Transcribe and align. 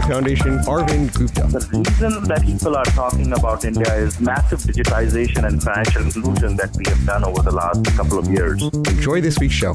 India 0.00 0.14
Foundation, 0.14 0.58
Arvind 0.60 1.12
Gupta. 1.14 1.42
The 1.46 1.60
reason 1.72 2.24
that 2.24 2.42
people 2.42 2.74
are 2.74 2.84
talking 2.84 3.32
about 3.32 3.64
India 3.66 3.94
is 3.96 4.18
massive 4.18 4.60
digitization 4.60 5.46
and 5.46 5.62
financial 5.62 6.02
inclusion 6.02 6.56
that 6.56 6.74
we 6.74 6.84
have 6.88 7.04
done 7.04 7.24
over 7.24 7.42
the 7.42 7.50
last 7.50 7.84
couple 7.96 8.18
of 8.18 8.26
years. 8.28 8.62
Enjoy 8.62 9.20
this 9.20 9.38
week's 9.38 9.52
show. 9.52 9.72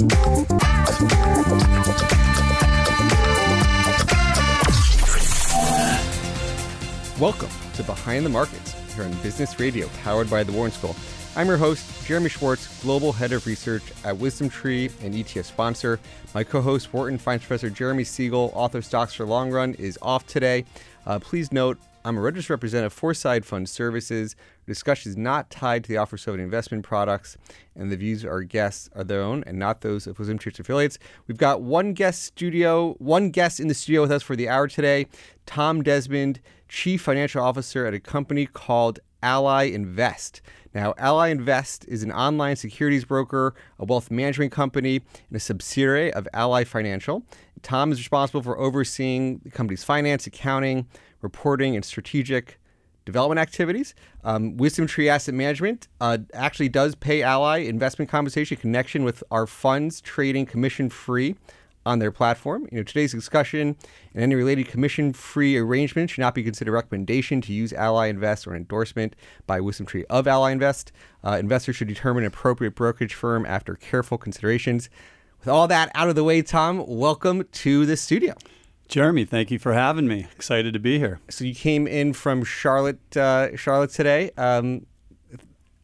Welcome 7.19 7.49
to 7.75 7.83
Behind 7.83 8.25
the 8.25 8.29
Markets 8.29 8.73
here 8.95 9.03
on 9.03 9.13
Business 9.21 9.59
Radio, 9.59 9.87
powered 10.03 10.29
by 10.29 10.43
the 10.43 10.51
Wharton 10.51 10.71
School. 10.71 10.95
I'm 11.37 11.47
your 11.47 11.57
host, 11.57 12.07
Jeremy 12.07 12.29
Schwartz, 12.29 12.81
Global 12.81 13.11
Head 13.11 13.33
of 13.33 13.45
Research 13.45 13.83
at 14.05 14.15
WisdomTree 14.15 14.89
and 15.03 15.13
ETF 15.13 15.43
sponsor. 15.43 15.99
My 16.33 16.45
co 16.45 16.61
host, 16.61 16.93
Wharton 16.93 17.17
Finance 17.17 17.41
Professor 17.41 17.69
Jeremy 17.69 18.05
Siegel, 18.05 18.53
author 18.55 18.77
of 18.77 18.85
Stocks 18.85 19.13
for 19.13 19.25
Long 19.25 19.51
Run, 19.51 19.73
is 19.73 19.99
off 20.01 20.25
today. 20.27 20.63
Uh, 21.05 21.19
please 21.19 21.51
note, 21.51 21.77
I'm 22.05 22.15
a 22.17 22.21
registered 22.21 22.51
representative 22.51 22.93
for 22.93 22.99
Foreside 22.99 23.45
Fund 23.45 23.67
Services. 23.67 24.37
Discussion 24.65 25.09
is 25.09 25.17
not 25.17 25.49
tied 25.49 25.83
to 25.83 25.89
the 25.89 25.97
offer 25.97 26.15
of 26.15 26.39
investment 26.39 26.85
products, 26.85 27.35
and 27.75 27.91
the 27.91 27.97
views 27.97 28.23
of 28.23 28.29
our 28.29 28.43
guests 28.43 28.89
are 28.95 29.03
their 29.03 29.21
own 29.21 29.43
and 29.45 29.59
not 29.59 29.81
those 29.81 30.07
of 30.07 30.17
WisdomTree's 30.17 30.61
affiliates. 30.61 30.97
We've 31.27 31.37
got 31.37 31.61
one 31.61 31.91
guest 31.91 32.23
studio, 32.23 32.93
one 32.99 33.29
guest 33.29 33.59
in 33.59 33.67
the 33.67 33.73
studio 33.73 34.03
with 34.03 34.11
us 34.13 34.23
for 34.23 34.37
the 34.37 34.47
hour 34.47 34.69
today, 34.69 35.07
Tom 35.45 35.83
Desmond, 35.83 36.39
Chief 36.69 37.01
Financial 37.01 37.43
Officer 37.43 37.85
at 37.85 37.93
a 37.93 37.99
company 37.99 38.45
called 38.45 39.01
Ally 39.21 39.63
Invest. 39.63 40.41
Now, 40.75 40.93
Ally 40.97 41.29
Invest 41.29 41.85
is 41.87 42.03
an 42.03 42.11
online 42.11 42.57
securities 42.57 43.05
broker, 43.05 43.55
a 43.79 43.85
wealth 43.85 44.11
management 44.11 44.51
company, 44.51 44.97
and 44.97 45.37
a 45.37 45.39
subsidiary 45.39 46.11
of 46.11 46.27
Ally 46.33 46.65
Financial. 46.65 47.23
Tom 47.61 47.93
is 47.93 47.97
responsible 47.97 48.43
for 48.43 48.59
overseeing 48.59 49.39
the 49.45 49.51
company's 49.51 49.85
finance, 49.85 50.27
accounting, 50.27 50.85
reporting, 51.21 51.77
and 51.77 51.85
strategic 51.85 52.59
development 53.05 53.39
activities. 53.39 53.95
Um, 54.25 54.57
WisdomTree 54.57 55.07
Asset 55.07 55.33
Management 55.33 55.87
uh, 56.01 56.17
actually 56.33 56.67
does 56.67 56.93
pay 56.93 57.23
Ally 57.23 57.59
investment 57.59 58.11
compensation 58.11 58.57
connection 58.57 59.05
with 59.05 59.23
our 59.31 59.47
funds 59.47 60.01
trading 60.01 60.45
commission 60.45 60.89
free 60.89 61.35
on 61.85 61.99
their 61.99 62.11
platform. 62.11 62.67
You 62.71 62.79
know, 62.79 62.83
today's 62.83 63.11
discussion 63.11 63.75
and 64.13 64.23
any 64.23 64.35
related 64.35 64.67
commission-free 64.67 65.57
arrangement 65.57 66.09
should 66.09 66.21
not 66.21 66.35
be 66.35 66.43
considered 66.43 66.71
a 66.71 66.73
recommendation 66.73 67.41
to 67.41 67.53
use 67.53 67.73
Ally 67.73 68.07
Invest 68.07 68.47
or 68.47 68.55
endorsement 68.55 69.15
by 69.45 69.59
WisdomTree 69.59 70.05
of 70.09 70.27
Ally 70.27 70.51
Invest. 70.51 70.91
Uh, 71.23 71.37
investors 71.39 71.75
should 71.75 71.87
determine 71.87 72.23
an 72.23 72.27
appropriate 72.27 72.75
brokerage 72.75 73.13
firm 73.13 73.45
after 73.45 73.75
careful 73.75 74.17
considerations. 74.17 74.89
With 75.39 75.49
all 75.49 75.67
that 75.67 75.91
out 75.93 76.09
of 76.09 76.15
the 76.15 76.23
way, 76.23 76.41
Tom, 76.41 76.83
welcome 76.87 77.43
to 77.51 77.85
the 77.85 77.97
studio. 77.97 78.33
Jeremy, 78.87 79.25
thank 79.25 79.49
you 79.51 79.59
for 79.59 79.73
having 79.73 80.07
me. 80.07 80.27
Excited 80.35 80.73
to 80.73 80.79
be 80.79 80.99
here. 80.99 81.19
So 81.29 81.43
you 81.43 81.55
came 81.55 81.87
in 81.87 82.13
from 82.13 82.43
Charlotte, 82.43 83.17
uh, 83.17 83.55
Charlotte 83.55 83.91
today. 83.91 84.31
Um, 84.37 84.85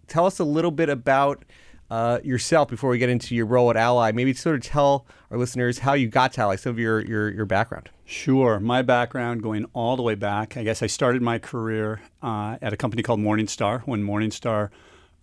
tell 0.07 0.25
us 0.25 0.39
a 0.39 0.43
little 0.43 0.71
bit 0.71 0.89
about 0.89 1.43
uh, 1.89 2.19
yourself 2.23 2.69
before 2.69 2.89
we 2.89 2.97
get 2.97 3.09
into 3.09 3.35
your 3.35 3.45
role 3.45 3.69
at 3.69 3.77
Ally. 3.77 4.11
Maybe 4.11 4.33
sort 4.33 4.55
of 4.55 4.61
tell 4.61 5.05
our 5.31 5.37
listeners 5.37 5.79
how 5.79 5.93
you 5.93 6.07
got 6.07 6.33
to 6.33 6.41
Ally, 6.41 6.57
some 6.57 6.71
of 6.71 6.79
your, 6.79 6.99
your, 6.99 7.29
your 7.29 7.45
background. 7.45 7.89
Sure. 8.03 8.59
My 8.59 8.81
background 8.81 9.41
going 9.41 9.65
all 9.73 9.95
the 9.95 10.03
way 10.03 10.15
back, 10.15 10.57
I 10.57 10.63
guess 10.63 10.83
I 10.83 10.87
started 10.87 11.21
my 11.21 11.39
career 11.39 12.01
uh, 12.21 12.57
at 12.61 12.73
a 12.73 12.77
company 12.77 13.01
called 13.01 13.21
Morningstar 13.21 13.81
when 13.83 14.03
Morningstar 14.03 14.69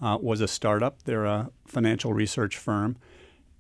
uh, 0.01 0.17
was 0.21 0.41
a 0.41 0.49
startup. 0.49 1.03
They're 1.03 1.27
a 1.27 1.51
financial 1.67 2.15
research 2.15 2.57
firm. 2.57 2.97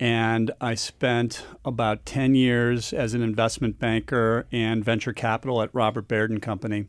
And 0.01 0.53
I 0.61 0.75
spent 0.75 1.45
about 1.65 2.07
10 2.07 2.35
years 2.35 2.93
as 2.93 3.15
an 3.15 3.21
investment 3.21 3.79
banker 3.79 4.47
and 4.51 4.85
venture 4.85 5.13
capital 5.13 5.61
at 5.61 5.75
Robert 5.75 6.09
Baird 6.09 6.31
and 6.31 6.41
Company. 6.41 6.87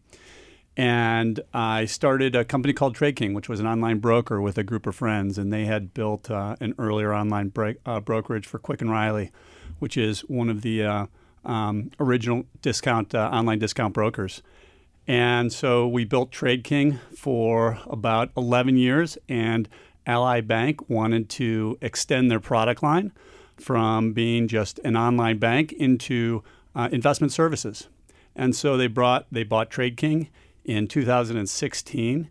And 0.77 1.41
I 1.53 1.85
started 1.85 2.35
a 2.35 2.45
company 2.45 2.73
called 2.73 2.95
TradeKing, 2.95 3.33
which 3.33 3.49
was 3.49 3.59
an 3.59 3.67
online 3.67 3.97
broker 3.97 4.39
with 4.39 4.57
a 4.57 4.63
group 4.63 4.87
of 4.87 4.95
friends. 4.95 5.37
And 5.37 5.51
they 5.51 5.65
had 5.65 5.93
built 5.93 6.31
uh, 6.31 6.55
an 6.61 6.75
earlier 6.77 7.13
online 7.13 7.49
break, 7.49 7.77
uh, 7.85 7.99
brokerage 7.99 8.45
for 8.47 8.59
Quick 8.59 8.79
and 8.79 8.91
Reilly, 8.91 9.31
which 9.79 9.97
is 9.97 10.21
one 10.21 10.49
of 10.49 10.61
the 10.61 10.83
uh, 10.83 11.05
um, 11.45 11.91
original 11.99 12.45
discount 12.61 13.15
uh, 13.15 13.29
online 13.31 13.59
discount 13.59 13.93
brokers. 13.93 14.41
And 15.07 15.51
so 15.51 15.87
we 15.87 16.05
built 16.05 16.31
TradeKing 16.31 16.99
for 17.17 17.79
about 17.87 18.29
11 18.37 18.77
years. 18.77 19.17
And 19.27 19.67
Ally 20.05 20.41
Bank 20.41 20.87
wanted 20.89 21.29
to 21.29 21.77
extend 21.81 22.29
their 22.29 22.39
product 22.39 22.83
line 22.83 23.11
from 23.57 24.13
being 24.13 24.47
just 24.47 24.79
an 24.79 24.95
online 24.95 25.37
bank 25.37 25.71
into 25.73 26.43
uh, 26.75 26.89
investment 26.91 27.33
services. 27.33 27.87
And 28.35 28.55
so 28.55 28.77
they 28.77 28.87
brought 28.87 29.25
they 29.31 29.43
bought 29.43 29.69
TradeKing 29.69 30.29
in 30.63 30.87
2016, 30.87 32.29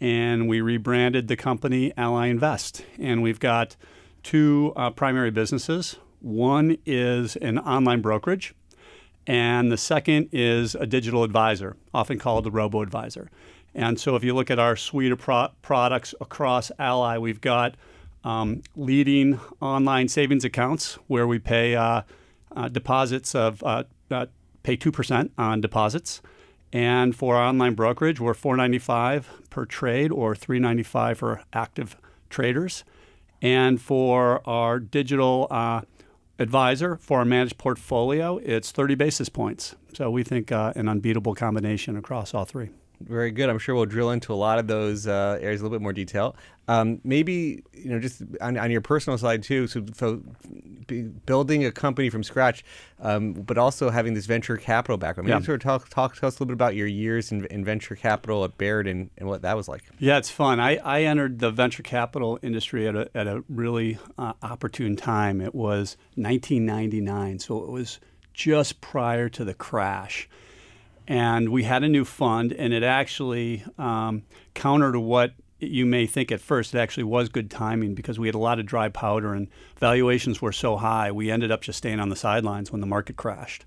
and 0.00 0.48
we 0.48 0.60
rebranded 0.60 1.28
the 1.28 1.36
company 1.36 1.92
Ally 1.96 2.26
Invest. 2.26 2.84
And 2.98 3.22
we've 3.22 3.40
got 3.40 3.76
two 4.22 4.72
uh, 4.76 4.90
primary 4.90 5.30
businesses. 5.30 5.96
One 6.20 6.78
is 6.84 7.36
an 7.36 7.58
online 7.58 8.00
brokerage, 8.00 8.54
and 9.26 9.70
the 9.70 9.76
second 9.76 10.30
is 10.32 10.74
a 10.74 10.86
digital 10.86 11.22
advisor, 11.22 11.76
often 11.94 12.18
called 12.18 12.46
a 12.46 12.50
robo 12.50 12.82
advisor. 12.82 13.30
And 13.74 14.00
so, 14.00 14.16
if 14.16 14.24
you 14.24 14.34
look 14.34 14.50
at 14.50 14.58
our 14.58 14.74
suite 14.74 15.12
of 15.12 15.18
pro- 15.18 15.48
products 15.62 16.14
across 16.20 16.72
Ally, 16.78 17.18
we've 17.18 17.40
got 17.40 17.76
um, 18.24 18.62
leading 18.74 19.38
online 19.60 20.08
savings 20.08 20.44
accounts 20.44 20.94
where 21.06 21.26
we 21.26 21.38
pay 21.38 21.76
uh, 21.76 22.02
uh, 22.56 22.68
deposits 22.68 23.34
of 23.34 23.62
uh, 23.62 23.84
uh 24.10 24.26
pay 24.62 24.76
two 24.76 24.90
percent 24.90 25.32
on 25.38 25.60
deposits. 25.60 26.20
And 26.72 27.16
for 27.16 27.36
our 27.36 27.44
online 27.44 27.74
brokerage, 27.74 28.20
we're 28.20 28.34
$4.95 28.34 29.24
per 29.48 29.64
trade 29.64 30.12
or 30.12 30.34
$3.95 30.34 31.16
for 31.16 31.42
active 31.52 31.96
traders. 32.28 32.84
And 33.40 33.80
for 33.80 34.46
our 34.46 34.78
digital 34.78 35.46
uh, 35.50 35.82
advisor, 36.38 36.96
for 36.96 37.18
our 37.18 37.24
managed 37.24 37.58
portfolio, 37.58 38.38
it's 38.38 38.70
30 38.70 38.94
basis 38.94 39.28
points. 39.28 39.74
So 39.94 40.10
we 40.10 40.22
think 40.22 40.52
uh, 40.52 40.72
an 40.76 40.88
unbeatable 40.88 41.34
combination 41.34 41.96
across 41.96 42.34
all 42.34 42.44
three. 42.44 42.70
Very 43.00 43.30
good. 43.30 43.48
I'm 43.48 43.58
sure 43.58 43.74
we'll 43.74 43.86
drill 43.86 44.10
into 44.10 44.32
a 44.32 44.36
lot 44.36 44.58
of 44.58 44.66
those 44.66 45.06
uh, 45.06 45.38
areas 45.40 45.60
a 45.60 45.64
little 45.64 45.78
bit 45.78 45.82
more 45.82 45.92
detail. 45.92 46.36
Um, 46.66 47.00
maybe 47.04 47.62
you 47.72 47.90
know, 47.90 47.98
just 47.98 48.22
on, 48.40 48.58
on, 48.58 48.70
your 48.70 48.80
personal 48.80 49.16
side 49.16 49.42
too. 49.42 49.66
So, 49.66 49.86
so 49.94 50.20
building 51.24 51.64
a 51.64 51.72
company 51.72 52.10
from 52.10 52.22
scratch, 52.22 52.64
um, 53.00 53.32
but 53.32 53.56
also 53.56 53.88
having 53.88 54.14
this 54.14 54.26
venture 54.26 54.56
capital 54.56 54.98
background. 54.98 55.28
Maybe 55.28 55.40
yeah. 55.40 55.46
sort 55.46 55.56
of 55.56 55.62
talk, 55.62 55.88
talk 55.88 56.16
to 56.16 56.26
us 56.26 56.34
a 56.34 56.36
little 56.36 56.46
bit 56.46 56.54
about 56.54 56.74
your 56.74 56.86
years 56.86 57.32
in, 57.32 57.46
in 57.46 57.64
venture 57.64 57.94
capital 57.94 58.44
at 58.44 58.58
Baird 58.58 58.86
and, 58.86 59.10
and, 59.16 59.28
what 59.28 59.42
that 59.42 59.56
was 59.56 59.68
like. 59.68 59.82
Yeah, 59.98 60.18
it's 60.18 60.30
fun. 60.30 60.60
I, 60.60 60.76
I 60.76 61.04
entered 61.04 61.38
the 61.38 61.50
venture 61.50 61.82
capital 61.82 62.38
industry 62.42 62.86
at 62.86 62.96
a, 62.96 63.08
at 63.14 63.26
a 63.26 63.44
really 63.48 63.98
uh, 64.18 64.34
opportune 64.42 64.96
time. 64.96 65.40
It 65.40 65.54
was 65.54 65.96
1999, 66.16 67.38
so 67.38 67.62
it 67.62 67.70
was 67.70 68.00
just 68.34 68.80
prior 68.80 69.28
to 69.30 69.44
the 69.44 69.54
crash 69.54 70.28
and 71.08 71.48
we 71.48 71.64
had 71.64 71.82
a 71.82 71.88
new 71.88 72.04
fund, 72.04 72.52
and 72.52 72.74
it 72.74 72.82
actually 72.82 73.64
um, 73.78 74.22
counter 74.52 74.92
to 74.92 75.00
what 75.00 75.32
you 75.58 75.86
may 75.86 76.06
think 76.06 76.30
at 76.30 76.40
first. 76.40 76.74
It 76.74 76.78
actually 76.78 77.04
was 77.04 77.30
good 77.30 77.50
timing 77.50 77.94
because 77.94 78.18
we 78.18 78.28
had 78.28 78.34
a 78.34 78.38
lot 78.38 78.60
of 78.60 78.66
dry 78.66 78.90
powder, 78.90 79.32
and 79.32 79.48
valuations 79.78 80.42
were 80.42 80.52
so 80.52 80.76
high. 80.76 81.10
We 81.10 81.30
ended 81.30 81.50
up 81.50 81.62
just 81.62 81.78
staying 81.78 81.98
on 81.98 82.10
the 82.10 82.16
sidelines 82.16 82.70
when 82.70 82.82
the 82.82 82.86
market 82.86 83.16
crashed. 83.16 83.64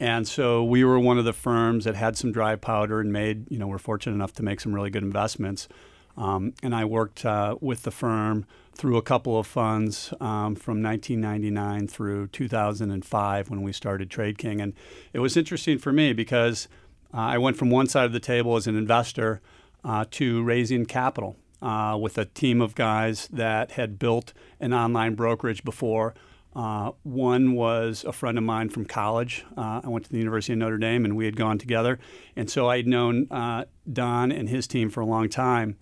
And 0.00 0.26
so 0.26 0.64
we 0.64 0.82
were 0.82 0.98
one 0.98 1.18
of 1.18 1.24
the 1.24 1.32
firms 1.32 1.84
that 1.84 1.94
had 1.94 2.16
some 2.16 2.32
dry 2.32 2.56
powder 2.56 2.98
and 2.98 3.12
made, 3.12 3.48
you 3.48 3.58
know, 3.58 3.68
we're 3.68 3.78
fortunate 3.78 4.16
enough 4.16 4.32
to 4.34 4.42
make 4.42 4.60
some 4.60 4.74
really 4.74 4.90
good 4.90 5.04
investments. 5.04 5.68
Um, 6.16 6.54
and 6.64 6.74
I 6.74 6.84
worked 6.84 7.24
uh, 7.24 7.56
with 7.60 7.84
the 7.84 7.92
firm 7.92 8.44
through 8.74 8.96
a 8.96 9.02
couple 9.02 9.38
of 9.38 9.46
funds 9.46 10.12
um, 10.20 10.54
from 10.54 10.82
1999 10.82 11.88
through 11.88 12.26
2005 12.28 13.50
when 13.50 13.62
we 13.62 13.72
started 13.72 14.10
TradeKing. 14.10 14.62
And 14.62 14.72
it 15.12 15.18
was 15.18 15.36
interesting 15.36 15.78
for 15.78 15.92
me 15.92 16.12
because 16.12 16.68
uh, 17.12 17.18
I 17.18 17.38
went 17.38 17.56
from 17.56 17.70
one 17.70 17.86
side 17.86 18.06
of 18.06 18.12
the 18.12 18.20
table 18.20 18.56
as 18.56 18.66
an 18.66 18.76
investor 18.76 19.40
uh, 19.84 20.04
to 20.12 20.42
raising 20.42 20.86
capital. 20.86 21.36
uh, 21.62 21.96
with 21.98 22.18
a 22.18 22.24
team 22.24 22.60
of 22.60 22.74
guys 22.74 23.28
that 23.28 23.72
had 23.72 23.98
built 23.98 24.32
an 24.60 24.74
online 24.74 25.14
brokerage 25.14 25.64
before. 25.64 26.14
Uh, 26.54 26.90
one 27.02 27.52
was 27.52 28.04
a 28.04 28.12
friend 28.12 28.36
of 28.36 28.44
mine 28.44 28.68
from 28.68 28.84
college. 28.84 29.44
Uh, 29.56 29.80
I 29.82 29.88
went 29.88 30.04
to 30.04 30.10
the 30.10 30.18
University 30.18 30.52
of 30.52 30.58
Notre 30.58 30.76
Dame, 30.76 31.06
and 31.06 31.16
we 31.16 31.24
had 31.24 31.36
gone 31.36 31.56
together. 31.56 31.98
And 32.36 32.50
so 32.50 32.68
I 32.68 32.76
had 32.78 32.86
known 32.86 33.26
uh, 33.30 33.64
Don 33.90 34.30
and 34.30 34.48
his 34.50 34.66
team 34.66 34.90
for 34.90 35.00
a 35.00 35.06
long 35.06 35.30
time, 35.30 35.78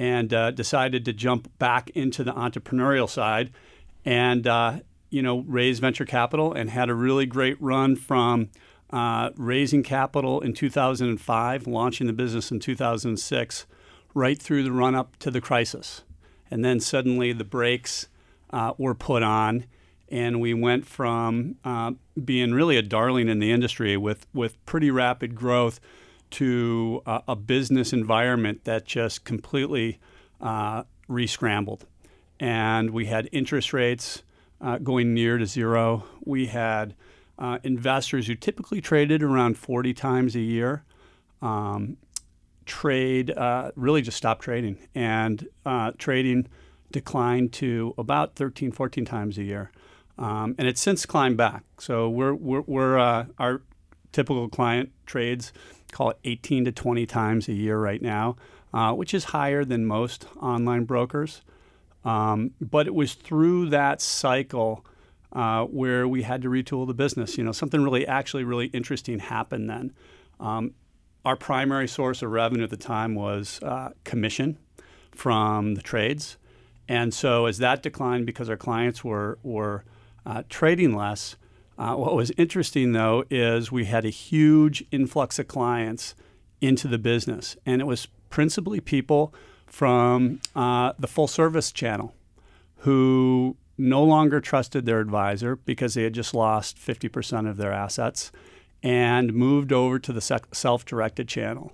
and 0.00 0.32
uh, 0.32 0.50
decided 0.50 1.04
to 1.04 1.12
jump 1.12 1.46
back 1.58 1.90
into 1.90 2.24
the 2.24 2.32
entrepreneurial 2.32 3.06
side, 3.06 3.50
and 4.02 4.46
uh, 4.46 4.78
you 5.10 5.20
know 5.20 5.40
raise 5.40 5.78
venture 5.78 6.06
capital, 6.06 6.54
and 6.54 6.70
had 6.70 6.88
a 6.88 6.94
really 6.94 7.26
great 7.26 7.60
run 7.60 7.94
from 7.94 8.48
uh, 8.88 9.28
raising 9.36 9.82
capital 9.82 10.40
in 10.40 10.54
2005, 10.54 11.66
launching 11.66 12.06
the 12.06 12.14
business 12.14 12.50
in 12.50 12.58
2006, 12.58 13.66
right 14.14 14.40
through 14.40 14.62
the 14.62 14.72
run 14.72 14.94
up 14.94 15.18
to 15.18 15.30
the 15.30 15.40
crisis, 15.40 16.02
and 16.50 16.64
then 16.64 16.80
suddenly 16.80 17.34
the 17.34 17.44
brakes 17.44 18.08
were 18.78 18.94
put 18.94 19.22
on 19.22 19.66
and 20.08 20.40
we 20.40 20.52
went 20.52 20.84
from 20.84 21.54
uh, 21.64 21.92
being 22.24 22.52
really 22.52 22.76
a 22.76 22.82
darling 22.82 23.28
in 23.28 23.38
the 23.38 23.52
industry 23.52 23.96
with 23.96 24.26
with 24.34 24.64
pretty 24.66 24.90
rapid 24.90 25.36
growth 25.36 25.78
to 26.32 27.02
uh, 27.06 27.20
a 27.28 27.36
business 27.36 27.92
environment 27.92 28.64
that 28.64 28.84
just 28.84 29.24
completely 29.24 29.98
uh. 31.08 31.84
And 32.38 32.90
we 32.90 33.06
had 33.06 33.28
interest 33.32 33.72
rates 33.72 34.22
uh, 34.60 34.78
going 34.78 35.12
near 35.14 35.38
to 35.38 35.46
zero. 35.46 36.04
We 36.24 36.46
had 36.46 36.94
uh, 37.38 37.58
investors 37.62 38.26
who 38.26 38.34
typically 38.34 38.80
traded 38.80 39.22
around 39.22 39.58
40 39.58 39.94
times 39.94 40.36
a 40.36 40.40
year. 40.40 40.84
Um, 41.42 41.96
trade 42.66 43.30
uh, 43.30 43.72
really 43.74 44.02
just 44.02 44.16
stopped 44.16 44.42
trading, 44.42 44.78
and 44.94 45.48
trading 45.98 46.46
declined 46.92 47.52
to 47.54 47.94
about 47.98 48.34
13, 48.34 48.72
14 48.72 49.04
times 49.04 49.38
a 49.38 49.42
year. 49.42 49.70
Um, 50.18 50.54
and 50.58 50.68
it's 50.68 50.80
since 50.80 51.06
climbed 51.06 51.36
back. 51.36 51.64
So 51.78 52.08
we're, 52.08 52.34
we're, 52.34 52.60
we're 52.62 52.98
uh, 52.98 53.26
our 53.38 53.62
typical 54.12 54.48
client 54.48 54.90
trades 55.06 55.52
call 55.90 56.10
it 56.10 56.18
18 56.24 56.64
to 56.66 56.72
20 56.72 57.06
times 57.06 57.48
a 57.48 57.52
year 57.52 57.78
right 57.78 58.02
now, 58.02 58.36
uh, 58.72 58.92
which 58.92 59.14
is 59.14 59.24
higher 59.24 59.64
than 59.64 59.84
most 59.86 60.26
online 60.40 60.84
brokers. 60.84 61.42
Um, 62.04 62.52
but 62.60 62.86
it 62.86 62.94
was 62.94 63.14
through 63.14 63.70
that 63.70 64.00
cycle 64.00 64.84
uh, 65.32 65.64
where 65.64 66.08
we 66.08 66.22
had 66.22 66.42
to 66.42 66.48
retool 66.48 66.86
the 66.86 66.94
business. 66.94 67.38
You 67.38 67.44
know, 67.44 67.52
something 67.52 67.82
really, 67.82 68.06
actually, 68.06 68.44
really 68.44 68.66
interesting 68.66 69.18
happened 69.18 69.68
then. 69.68 69.92
Um, 70.38 70.74
our 71.24 71.36
primary 71.36 71.86
source 71.86 72.22
of 72.22 72.30
revenue 72.30 72.64
at 72.64 72.70
the 72.70 72.76
time 72.76 73.14
was 73.14 73.60
uh, 73.62 73.90
commission 74.04 74.58
from 75.12 75.74
the 75.74 75.82
trades, 75.82 76.38
and 76.88 77.12
so 77.12 77.46
as 77.46 77.58
that 77.58 77.82
declined 77.82 78.24
because 78.24 78.48
our 78.48 78.56
clients 78.56 79.04
were 79.04 79.38
were 79.42 79.84
uh, 80.24 80.42
trading 80.48 80.94
less. 80.94 81.36
Uh, 81.80 81.94
what 81.94 82.14
was 82.14 82.30
interesting, 82.36 82.92
though, 82.92 83.24
is 83.30 83.72
we 83.72 83.86
had 83.86 84.04
a 84.04 84.10
huge 84.10 84.84
influx 84.90 85.38
of 85.38 85.48
clients 85.48 86.14
into 86.60 86.86
the 86.86 86.98
business, 86.98 87.56
and 87.64 87.80
it 87.80 87.86
was 87.86 88.06
principally 88.28 88.80
people 88.80 89.32
from 89.66 90.38
uh, 90.54 90.92
the 90.98 91.06
full 91.06 91.26
service 91.26 91.72
channel 91.72 92.14
who 92.80 93.56
no 93.78 94.04
longer 94.04 94.42
trusted 94.42 94.84
their 94.84 95.00
advisor 95.00 95.56
because 95.56 95.94
they 95.94 96.02
had 96.02 96.12
just 96.12 96.34
lost 96.34 96.76
50% 96.76 97.48
of 97.48 97.56
their 97.56 97.72
assets 97.72 98.30
and 98.82 99.32
moved 99.32 99.72
over 99.72 99.98
to 99.98 100.12
the 100.12 100.20
self 100.52 100.84
directed 100.84 101.28
channel. 101.28 101.72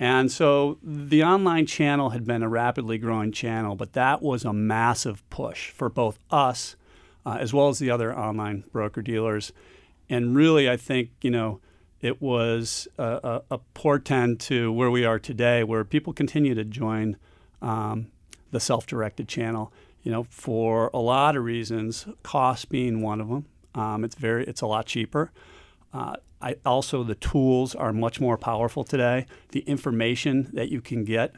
And 0.00 0.32
so 0.32 0.78
the 0.82 1.22
online 1.22 1.66
channel 1.66 2.10
had 2.10 2.24
been 2.24 2.42
a 2.42 2.48
rapidly 2.48 2.98
growing 2.98 3.30
channel, 3.30 3.76
but 3.76 3.92
that 3.92 4.22
was 4.22 4.44
a 4.44 4.52
massive 4.52 5.28
push 5.30 5.70
for 5.70 5.88
both 5.88 6.18
us 6.32 6.74
uh, 7.26 7.36
as 7.40 7.52
well 7.52 7.68
as 7.68 7.80
the 7.80 7.90
other 7.90 8.16
online 8.16 8.64
broker 8.72 9.02
dealers. 9.02 9.52
And 10.08 10.36
really, 10.36 10.70
I 10.70 10.76
think, 10.76 11.10
you 11.20 11.30
know, 11.30 11.60
it 12.00 12.22
was 12.22 12.86
a, 12.96 13.42
a, 13.50 13.54
a 13.56 13.58
portend 13.74 14.38
to 14.40 14.72
where 14.72 14.90
we 14.90 15.04
are 15.04 15.18
today, 15.18 15.64
where 15.64 15.84
people 15.84 16.12
continue 16.12 16.54
to 16.54 16.64
join 16.64 17.16
um, 17.60 18.06
the 18.52 18.60
self 18.60 18.86
directed 18.86 19.26
channel, 19.26 19.72
you 20.04 20.12
know, 20.12 20.22
for 20.30 20.88
a 20.94 20.98
lot 20.98 21.36
of 21.36 21.42
reasons, 21.42 22.06
cost 22.22 22.68
being 22.68 23.02
one 23.02 23.20
of 23.20 23.28
them. 23.28 23.46
Um, 23.74 24.04
it's 24.04 24.14
very, 24.14 24.44
it's 24.46 24.60
a 24.60 24.66
lot 24.66 24.86
cheaper. 24.86 25.32
Uh, 25.92 26.16
I, 26.40 26.56
also, 26.64 27.02
the 27.02 27.14
tools 27.16 27.74
are 27.74 27.92
much 27.92 28.20
more 28.20 28.36
powerful 28.36 28.84
today. 28.84 29.26
The 29.50 29.60
information 29.60 30.50
that 30.52 30.68
you 30.68 30.80
can 30.80 31.04
get 31.04 31.34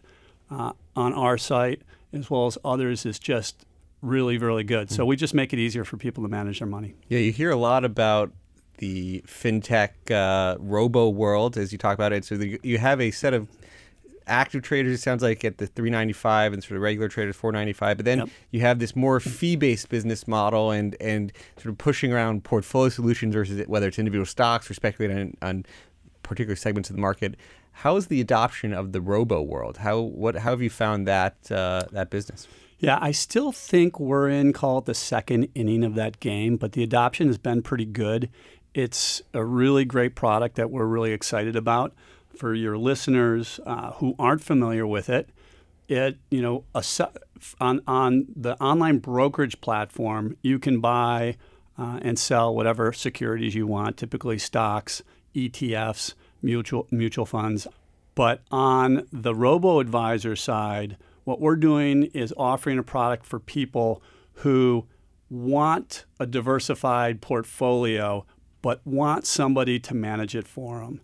uh, 0.50 0.72
on 0.94 1.14
our 1.14 1.38
site, 1.38 1.82
as 2.12 2.28
well 2.28 2.46
as 2.46 2.58
others, 2.64 3.06
is 3.06 3.18
just 3.18 3.64
really, 4.02 4.38
really 4.38 4.64
good. 4.64 4.90
So 4.90 5.04
hmm. 5.04 5.08
we 5.08 5.16
just 5.16 5.34
make 5.34 5.52
it 5.52 5.58
easier 5.58 5.84
for 5.84 5.96
people 5.96 6.22
to 6.24 6.28
manage 6.28 6.58
their 6.58 6.68
money. 6.68 6.94
Yeah, 7.08 7.18
you 7.18 7.32
hear 7.32 7.50
a 7.50 7.56
lot 7.56 7.84
about 7.84 8.32
the 8.78 9.22
fintech 9.26 9.90
uh, 10.10 10.56
robo 10.60 11.08
world 11.08 11.56
as 11.56 11.72
you 11.72 11.78
talk 11.78 11.94
about 11.94 12.12
it. 12.12 12.24
So 12.24 12.36
the, 12.36 12.60
you 12.62 12.78
have 12.78 13.00
a 13.00 13.10
set 13.10 13.34
of 13.34 13.48
active 14.28 14.62
traders. 14.62 14.92
It 14.92 15.02
sounds 15.02 15.22
like 15.22 15.44
at 15.44 15.58
the 15.58 15.66
395 15.66 16.52
and 16.52 16.62
sort 16.62 16.76
of 16.76 16.82
regular 16.82 17.08
traders 17.08 17.36
495. 17.36 17.96
But 17.96 18.04
then 18.04 18.18
yep. 18.18 18.28
you 18.50 18.60
have 18.60 18.78
this 18.78 18.94
more 18.94 19.20
fee-based 19.20 19.88
business 19.88 20.28
model 20.28 20.70
and 20.70 20.96
and 21.00 21.32
sort 21.56 21.72
of 21.72 21.78
pushing 21.78 22.12
around 22.12 22.44
portfolio 22.44 22.88
solutions 22.88 23.34
versus 23.34 23.66
whether 23.66 23.88
it's 23.88 23.98
individual 23.98 24.26
stocks 24.26 24.70
or 24.70 24.74
speculating 24.74 25.36
on, 25.42 25.48
on 25.48 25.66
particular 26.22 26.56
segments 26.56 26.90
of 26.90 26.96
the 26.96 27.02
market. 27.02 27.36
How 27.72 27.96
is 27.96 28.08
the 28.08 28.20
adoption 28.20 28.72
of 28.72 28.92
the 28.92 29.00
robo 29.00 29.40
world? 29.42 29.78
How 29.78 30.00
what 30.00 30.36
how 30.36 30.50
have 30.50 30.62
you 30.62 30.70
found 30.70 31.06
that 31.08 31.36
uh, 31.50 31.84
that 31.92 32.10
business? 32.10 32.46
Yeah, 32.78 32.98
I 33.00 33.10
still 33.10 33.50
think 33.50 33.98
we're 33.98 34.28
in, 34.28 34.52
call 34.52 34.78
it 34.78 34.84
the 34.84 34.94
second 34.94 35.48
inning 35.54 35.82
of 35.82 35.96
that 35.96 36.20
game, 36.20 36.56
but 36.56 36.72
the 36.72 36.84
adoption 36.84 37.26
has 37.26 37.38
been 37.38 37.60
pretty 37.60 37.84
good. 37.84 38.30
It's 38.72 39.20
a 39.34 39.44
really 39.44 39.84
great 39.84 40.14
product 40.14 40.54
that 40.56 40.70
we're 40.70 40.86
really 40.86 41.12
excited 41.12 41.56
about. 41.56 41.92
For 42.36 42.54
your 42.54 42.78
listeners 42.78 43.58
uh, 43.66 43.92
who 43.94 44.14
aren't 44.16 44.44
familiar 44.44 44.86
with 44.86 45.08
it, 45.08 45.30
it 45.88 46.18
you 46.30 46.40
know 46.40 46.62
on 47.60 47.80
on 47.88 48.26
the 48.36 48.56
online 48.62 48.98
brokerage 48.98 49.60
platform, 49.60 50.36
you 50.40 50.60
can 50.60 50.80
buy 50.80 51.36
uh, 51.76 51.98
and 52.00 52.16
sell 52.16 52.54
whatever 52.54 52.92
securities 52.92 53.56
you 53.56 53.66
want, 53.66 53.96
typically 53.96 54.38
stocks, 54.38 55.02
ETFs, 55.34 56.14
mutual 56.40 56.86
mutual 56.92 57.26
funds. 57.26 57.66
But 58.14 58.42
on 58.52 59.08
the 59.12 59.34
robo 59.34 59.80
advisor 59.80 60.36
side, 60.36 60.96
what 61.28 61.42
we're 61.42 61.56
doing 61.56 62.04
is 62.14 62.32
offering 62.38 62.78
a 62.78 62.82
product 62.82 63.26
for 63.26 63.38
people 63.38 64.02
who 64.36 64.86
want 65.28 66.06
a 66.18 66.24
diversified 66.24 67.20
portfolio 67.20 68.24
but 68.62 68.80
want 68.86 69.26
somebody 69.26 69.78
to 69.78 69.94
manage 69.94 70.34
it 70.34 70.48
for 70.48 70.80
them. 70.80 71.02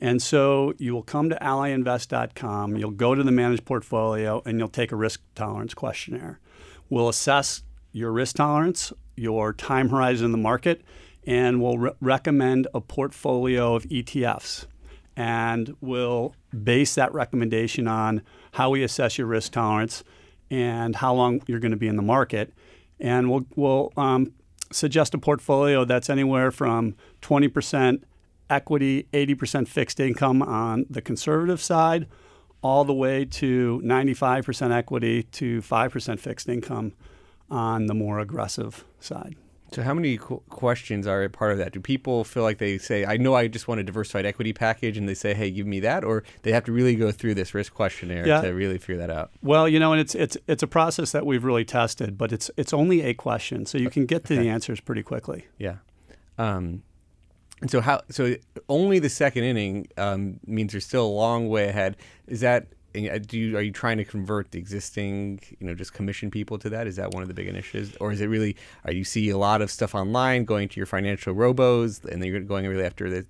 And 0.00 0.22
so 0.22 0.74
you 0.78 0.94
will 0.94 1.02
come 1.02 1.28
to 1.28 1.36
allyinvest.com, 1.42 2.76
you'll 2.76 2.92
go 2.92 3.16
to 3.16 3.24
the 3.24 3.32
managed 3.32 3.64
portfolio, 3.64 4.42
and 4.46 4.60
you'll 4.60 4.68
take 4.68 4.92
a 4.92 4.96
risk 4.96 5.20
tolerance 5.34 5.74
questionnaire. 5.74 6.38
We'll 6.88 7.08
assess 7.08 7.64
your 7.90 8.12
risk 8.12 8.36
tolerance, 8.36 8.92
your 9.16 9.52
time 9.52 9.88
horizon 9.88 10.26
in 10.26 10.32
the 10.32 10.38
market, 10.38 10.82
and 11.26 11.60
we'll 11.60 11.78
re- 11.78 11.92
recommend 12.00 12.68
a 12.72 12.80
portfolio 12.80 13.74
of 13.74 13.82
ETFs. 13.86 14.66
And 15.16 15.74
we'll 15.80 16.36
base 16.62 16.94
that 16.94 17.12
recommendation 17.12 17.88
on 17.88 18.22
how 18.54 18.70
we 18.70 18.82
assess 18.82 19.18
your 19.18 19.26
risk 19.26 19.52
tolerance 19.52 20.04
and 20.50 20.96
how 20.96 21.12
long 21.12 21.42
you're 21.46 21.58
going 21.58 21.72
to 21.72 21.76
be 21.76 21.88
in 21.88 21.96
the 21.96 22.02
market. 22.02 22.54
And 23.00 23.30
we'll, 23.30 23.46
we'll 23.56 23.92
um, 23.96 24.32
suggest 24.70 25.12
a 25.14 25.18
portfolio 25.18 25.84
that's 25.84 26.08
anywhere 26.08 26.50
from 26.52 26.94
20% 27.22 28.02
equity, 28.48 29.08
80% 29.12 29.66
fixed 29.66 29.98
income 29.98 30.40
on 30.40 30.86
the 30.88 31.02
conservative 31.02 31.60
side, 31.60 32.06
all 32.62 32.84
the 32.84 32.94
way 32.94 33.24
to 33.24 33.80
95% 33.84 34.72
equity 34.72 35.24
to 35.24 35.60
5% 35.60 36.20
fixed 36.20 36.48
income 36.48 36.92
on 37.50 37.86
the 37.86 37.94
more 37.94 38.20
aggressive 38.20 38.84
side. 39.00 39.34
So, 39.72 39.82
how 39.82 39.94
many 39.94 40.18
qu- 40.18 40.42
questions 40.50 41.06
are 41.06 41.24
a 41.24 41.30
part 41.30 41.52
of 41.52 41.58
that? 41.58 41.72
Do 41.72 41.80
people 41.80 42.22
feel 42.22 42.42
like 42.42 42.58
they 42.58 42.78
say, 42.78 43.04
"I 43.04 43.16
know 43.16 43.34
I 43.34 43.48
just 43.48 43.66
want 43.66 43.80
a 43.80 43.84
diversified 43.84 44.24
equity 44.24 44.52
package," 44.52 44.96
and 44.96 45.08
they 45.08 45.14
say, 45.14 45.34
"Hey, 45.34 45.50
give 45.50 45.66
me 45.66 45.80
that," 45.80 46.04
or 46.04 46.22
they 46.42 46.52
have 46.52 46.64
to 46.64 46.72
really 46.72 46.94
go 46.94 47.10
through 47.10 47.34
this 47.34 47.54
risk 47.54 47.74
questionnaire 47.74 48.26
yeah. 48.26 48.40
to 48.40 48.50
really 48.50 48.78
figure 48.78 48.98
that 48.98 49.10
out? 49.10 49.30
Well, 49.42 49.68
you 49.68 49.80
know, 49.80 49.92
and 49.92 50.00
it's 50.00 50.14
it's 50.14 50.36
it's 50.46 50.62
a 50.62 50.68
process 50.68 51.12
that 51.12 51.26
we've 51.26 51.44
really 51.44 51.64
tested, 51.64 52.16
but 52.16 52.32
it's 52.32 52.50
it's 52.56 52.72
only 52.72 53.02
a 53.02 53.14
question, 53.14 53.66
so 53.66 53.78
you 53.78 53.90
can 53.90 54.06
get 54.06 54.24
to 54.26 54.34
okay. 54.34 54.42
the 54.44 54.48
answers 54.48 54.80
pretty 54.80 55.02
quickly. 55.02 55.46
Yeah. 55.58 55.76
Um, 56.38 56.82
and 57.60 57.70
so 57.70 57.80
how 57.80 58.02
so 58.10 58.34
only 58.68 58.98
the 58.98 59.08
second 59.08 59.44
inning 59.44 59.88
um, 59.96 60.40
means 60.46 60.72
you're 60.72 60.80
still 60.80 61.06
a 61.06 61.08
long 61.08 61.48
way 61.48 61.68
ahead. 61.68 61.96
Is 62.26 62.40
that 62.40 62.66
do 62.94 63.38
you 63.38 63.56
are 63.56 63.60
you 63.60 63.72
trying 63.72 63.98
to 63.98 64.04
convert 64.04 64.52
the 64.52 64.58
existing 64.58 65.40
you 65.58 65.66
know 65.66 65.74
just 65.74 65.92
commission 65.92 66.30
people 66.30 66.58
to 66.58 66.70
that 66.70 66.86
is 66.86 66.96
that 66.96 67.10
one 67.10 67.22
of 67.22 67.28
the 67.28 67.34
big 67.34 67.48
initiatives 67.48 67.96
or 68.00 68.12
is 68.12 68.20
it 68.20 68.26
really 68.26 68.56
are 68.84 68.92
you 68.92 69.04
see 69.04 69.28
a 69.30 69.36
lot 69.36 69.60
of 69.60 69.70
stuff 69.70 69.94
online 69.94 70.44
going 70.44 70.68
to 70.68 70.78
your 70.78 70.86
financial 70.86 71.34
robos 71.34 72.04
and 72.04 72.22
then 72.22 72.30
you're 72.30 72.40
going 72.40 72.66
really 72.66 72.84
after 72.84 73.10
the 73.10 73.26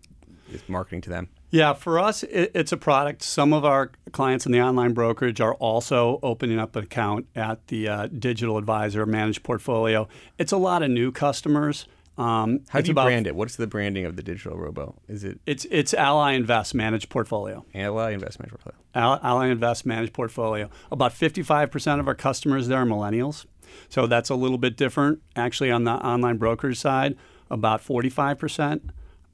marketing 0.68 1.00
to 1.00 1.10
them 1.10 1.28
Yeah, 1.50 1.72
for 1.72 1.98
us, 1.98 2.22
it, 2.24 2.50
it's 2.54 2.72
a 2.72 2.76
product. 2.76 3.22
Some 3.22 3.52
of 3.52 3.64
our 3.64 3.92
clients 4.12 4.44
in 4.44 4.52
the 4.52 4.60
online 4.60 4.92
brokerage 4.92 5.40
are 5.40 5.54
also 5.54 6.18
opening 6.22 6.58
up 6.58 6.76
an 6.76 6.84
account 6.84 7.26
at 7.34 7.66
the 7.68 7.88
uh, 7.88 8.08
digital 8.08 8.58
advisor 8.58 9.06
managed 9.06 9.42
portfolio. 9.42 10.06
It's 10.38 10.52
a 10.52 10.56
lot 10.56 10.82
of 10.82 10.90
new 10.90 11.10
customers. 11.12 11.86
Um, 12.16 12.60
How 12.68 12.80
do 12.80 12.86
you 12.86 12.92
about, 12.92 13.06
brand 13.06 13.26
it? 13.26 13.34
What's 13.34 13.56
the 13.56 13.66
branding 13.66 14.04
of 14.04 14.14
the 14.16 14.22
digital 14.22 14.56
robo? 14.56 14.94
Is 15.08 15.24
it? 15.24 15.40
It's 15.46 15.66
it's 15.70 15.92
Ally 15.92 16.32
Invest 16.32 16.74
Managed 16.74 17.08
Portfolio. 17.08 17.64
Ally 17.74 18.12
Invest 18.12 18.38
Managed 18.38 18.52
Portfolio. 18.52 18.78
Ally 18.94 19.48
Invest 19.48 19.84
Managed 19.84 20.12
Portfolio. 20.12 20.70
About 20.92 21.12
55% 21.12 21.98
of 21.98 22.06
our 22.06 22.14
customers 22.14 22.68
there 22.68 22.78
are 22.78 22.86
millennials, 22.86 23.46
so 23.88 24.06
that's 24.06 24.30
a 24.30 24.36
little 24.36 24.58
bit 24.58 24.76
different. 24.76 25.20
Actually, 25.34 25.72
on 25.72 25.84
the 25.84 25.92
online 25.92 26.36
brokerage 26.36 26.78
side, 26.78 27.16
about 27.50 27.84
45% 27.84 28.80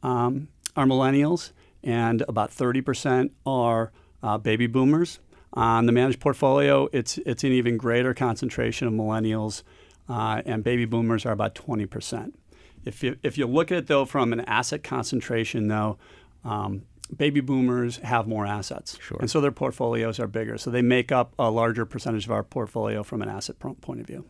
um, 0.02 0.48
are 0.76 0.86
millennials 0.86 1.52
and 1.82 2.22
about 2.28 2.50
30% 2.50 3.30
are 3.46 3.92
uh, 4.22 4.38
baby 4.38 4.66
boomers. 4.66 5.20
On 5.54 5.86
the 5.86 5.92
managed 5.92 6.20
portfolio, 6.20 6.88
it's, 6.92 7.18
it's 7.26 7.42
an 7.42 7.50
even 7.52 7.76
greater 7.76 8.14
concentration 8.14 8.86
of 8.86 8.94
millennials, 8.94 9.62
uh, 10.08 10.42
and 10.44 10.62
baby 10.62 10.84
boomers 10.84 11.26
are 11.26 11.32
about 11.32 11.54
20%. 11.54 12.32
If 12.84 13.02
you, 13.02 13.16
if 13.22 13.36
you 13.36 13.46
look 13.46 13.70
at 13.70 13.78
it, 13.78 13.86
though, 13.86 14.04
from 14.04 14.32
an 14.32 14.40
asset 14.42 14.82
concentration, 14.82 15.68
though, 15.68 15.98
um, 16.44 16.82
baby 17.16 17.40
boomers 17.40 17.98
have 17.98 18.26
more 18.26 18.46
assets. 18.46 18.96
Sure. 19.00 19.18
And 19.20 19.30
so 19.30 19.40
their 19.40 19.52
portfolios 19.52 20.18
are 20.18 20.26
bigger. 20.26 20.58
So 20.58 20.70
they 20.70 20.82
make 20.82 21.12
up 21.12 21.34
a 21.38 21.50
larger 21.50 21.84
percentage 21.84 22.24
of 22.24 22.30
our 22.30 22.42
portfolio 22.42 23.02
from 23.02 23.22
an 23.22 23.28
asset 23.28 23.58
point 23.58 24.00
of 24.00 24.06
view. 24.06 24.24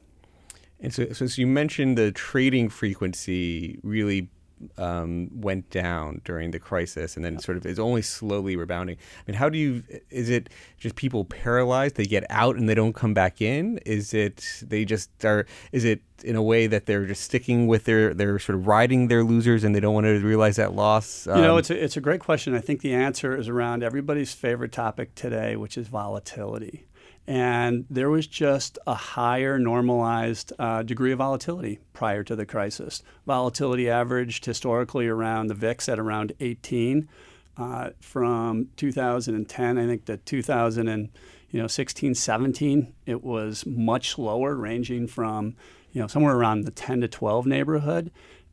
And 0.80 0.92
so, 0.95 1.12
so 1.12 1.26
you 1.26 1.47
mentioned 1.47 1.99
the 1.99 2.11
trading 2.11 2.71
frequency 2.71 3.78
really 3.83 4.30
um, 4.79 5.29
went 5.33 5.71
down 5.71 6.21
during 6.25 6.50
the 6.50 6.59
crisis 6.59 7.17
and 7.17 7.25
then 7.25 7.38
sort 7.38 7.57
of 7.57 7.67
is 7.67 7.79
only 7.79 8.02
slowly 8.02 8.57
rebounding. 8.57 8.97
I 8.97 9.31
mean, 9.31 9.37
how 9.37 9.49
do 9.49 9.59
you, 9.59 9.83
is 10.11 10.29
it 10.29 10.50
just 10.79 10.97
people 10.97 11.25
paralyzed? 11.25 11.97
They 11.97 12.05
get 12.05 12.25
out 12.31 12.57
and 12.57 12.69
they 12.69 12.75
don't 12.75 12.95
come 12.95 13.14
back 13.14 13.40
in? 13.40 13.79
Is 13.87 14.14
it, 14.14 14.62
they 14.67 14.85
just 14.85 15.25
are, 15.25 15.47
is 15.73 15.85
it 15.85 16.02
in 16.23 16.37
a 16.37 16.43
way 16.43 16.67
that 16.67 16.87
they're 16.87 17.07
just 17.07 17.23
sticking 17.23 17.67
with 17.67 17.85
their, 17.85 18.12
they're 18.12 18.38
sort 18.38 18.59
of 18.59 18.67
riding 18.67 19.09
their 19.09 19.25
losers 19.25 19.64
and 19.64 19.75
they 19.75 19.81
don't 19.81 19.95
want 19.95 20.05
to 20.05 20.19
realize 20.21 20.57
that 20.57 20.75
loss? 20.75 21.26
Um, 21.26 21.37
you 21.37 21.43
know, 21.43 21.52
um, 21.55 21.59
it's 21.59 21.71
a, 21.71 21.85
it's 21.85 21.97
a 21.97 22.00
great 22.00 22.21
question. 22.21 22.55
I 22.55 22.61
think 22.61 22.81
the 22.81 22.95
answer 22.95 23.37
is 23.37 23.49
around 23.49 23.83
everybody's 23.83 24.33
favorite 24.33 24.73
topic 24.73 25.14
today, 25.14 25.57
which 25.57 25.79
is 25.79 25.88
volatility 25.88 26.87
and 27.27 27.85
there 27.89 28.11
was 28.11 28.27
just 28.27 28.79
a 28.87 28.95
higher 28.95 29.59
normalized 29.59 30.53
uh, 30.59 30.83
degree 30.83 31.12
of 31.12 31.19
volatility 31.19 31.79
prior 31.93 32.25
to 32.25 32.35
the 32.35 32.47
crisis. 32.47 33.03
Volatility 33.27 33.89
averaged 33.89 34.45
historically 34.45 35.07
around 35.07 35.47
the 35.47 35.55
VIX 35.55 35.89
at 35.89 35.99
around 35.99 36.33
18. 36.41 37.09
Uh, 37.57 37.91
from 38.00 38.69
2010, 38.77 39.79
I 39.79 39.87
think, 39.87 40.05
to 40.07 40.17
2016, 40.17 42.15
17, 42.15 42.95
it 43.07 43.23
was 43.23 43.67
much 43.67 44.19
lower, 44.19 44.55
ranging 44.55 45.07
from 45.07 45.57
you 45.93 46.00
know 46.00 46.07
somewhere 46.07 46.37
around 46.37 46.62
the 46.62 46.71
10 46.71 47.03
to 47.03 47.09
12 47.09 47.47
neighborhood. 47.47 48.11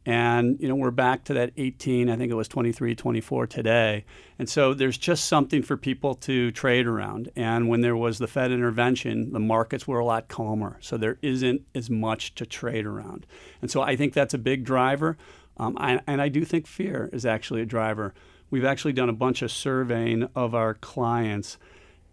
And, 0.08 0.58
you 0.62 0.70
know, 0.70 0.76
we're 0.76 0.90
back 0.90 1.26
to 1.26 1.34
that 1.34 1.52
18, 1.58 2.10
I 2.10 2.16
think 2.16 2.32
it 2.32 2.36
was 2.36 2.48
23, 2.48 2.96
24 2.96 3.46
today. 3.46 4.06
And 4.40 4.48
so 4.48 4.74
there's 4.74 4.98
just 4.98 5.26
something 5.26 5.62
for 5.62 5.76
people 5.76 6.16
to 6.16 6.50
trade 6.52 6.88
around. 6.88 7.30
And 7.36 7.68
when 7.68 7.82
there 7.82 7.96
was 7.98 8.18
the 8.18 8.26
Fed 8.26 8.54
intervention, 8.54 9.34
the 9.34 9.42
markets 9.42 9.86
were 9.86 10.00
a 10.00 10.06
lot 10.06 10.30
calmer. 10.30 10.78
So 10.80 10.96
there 10.96 11.18
isn't 11.22 11.64
as 11.76 11.90
much 11.90 12.36
to 12.36 12.46
trade 12.46 12.86
around. 12.86 13.26
And 13.62 13.70
so 13.70 13.82
I 13.82 13.98
think 13.98 14.14
that's 14.14 14.34
a 14.34 14.38
big 14.38 14.64
driver. 14.64 15.18
Um, 15.58 15.76
I, 15.78 16.00
and 16.08 16.22
I 16.22 16.30
do 16.30 16.46
think 16.46 16.68
fear 16.68 17.10
is 17.12 17.26
actually 17.26 17.62
a 17.62 17.66
driver. 17.66 18.14
We've 18.50 18.64
actually 18.64 18.94
done 18.94 19.10
a 19.10 19.14
bunch 19.14 19.42
of 19.42 19.52
surveying 19.52 20.30
of 20.34 20.56
our 20.56 20.76
clients. 20.76 21.58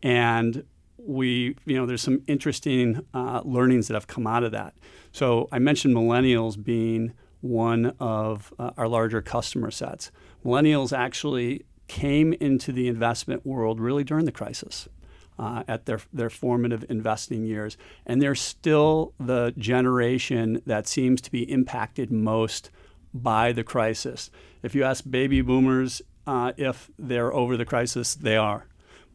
And 0.03 0.65
we, 0.99 1.55
you 1.65 1.77
know, 1.77 1.87
there's 1.87 2.03
some 2.03 2.23
interesting 2.27 3.07
uh, 3.15 3.43
learnings 3.45 3.87
that 3.87 3.95
have 3.95 4.09
come 4.09 4.27
out 4.27 4.43
of 4.43 4.51
that. 4.51 4.75
So 5.13 5.49
I 5.53 5.61
mentioned 5.61 5.95
millennials 5.95 6.61
being 6.61 7.13
one 7.45 7.95
of 8.01 8.53
uh, 8.59 8.71
our 8.77 8.89
larger 8.89 9.21
customer 9.21 9.71
sets. 9.71 10.11
Millennials 10.45 10.97
actually 10.97 11.65
came 11.89 12.33
into 12.35 12.73
the 12.73 12.89
investment 12.89 13.45
world 13.45 13.79
really 13.81 14.03
during 14.03 14.25
the 14.25 14.33
crisis. 14.33 14.89
Uh, 15.37 15.65
at 15.67 15.87
their, 15.87 15.99
their 16.13 16.31
formative 16.31 16.85
investing 16.89 17.45
years. 17.45 17.77
And 18.07 18.23
they're 18.23 18.37
still 18.37 19.15
the 19.19 19.53
generation 19.59 20.63
that 20.65 20.87
seems 20.87 21.21
to 21.23 21.33
be 21.33 21.43
impacted 21.51 22.13
most 22.13 22.71
by 23.13 23.51
the 23.51 23.65
crisis. 23.65 24.31
If 24.63 24.77
you 24.77 24.85
ask 24.85 25.03
baby 25.11 25.41
boomers 25.41 26.03
uh, 26.25 26.53
if 26.57 26.89
they're 26.97 27.33
over 27.33 27.57
the 27.57 27.65
crisis, 27.65 28.15
they 28.15 28.37
are. 28.37 28.67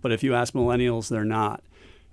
But 0.01 0.11
if 0.11 0.21
you 0.21 0.35
ask 0.35 0.53
millennials, 0.53 1.07
they're 1.07 1.23
not. 1.23 1.63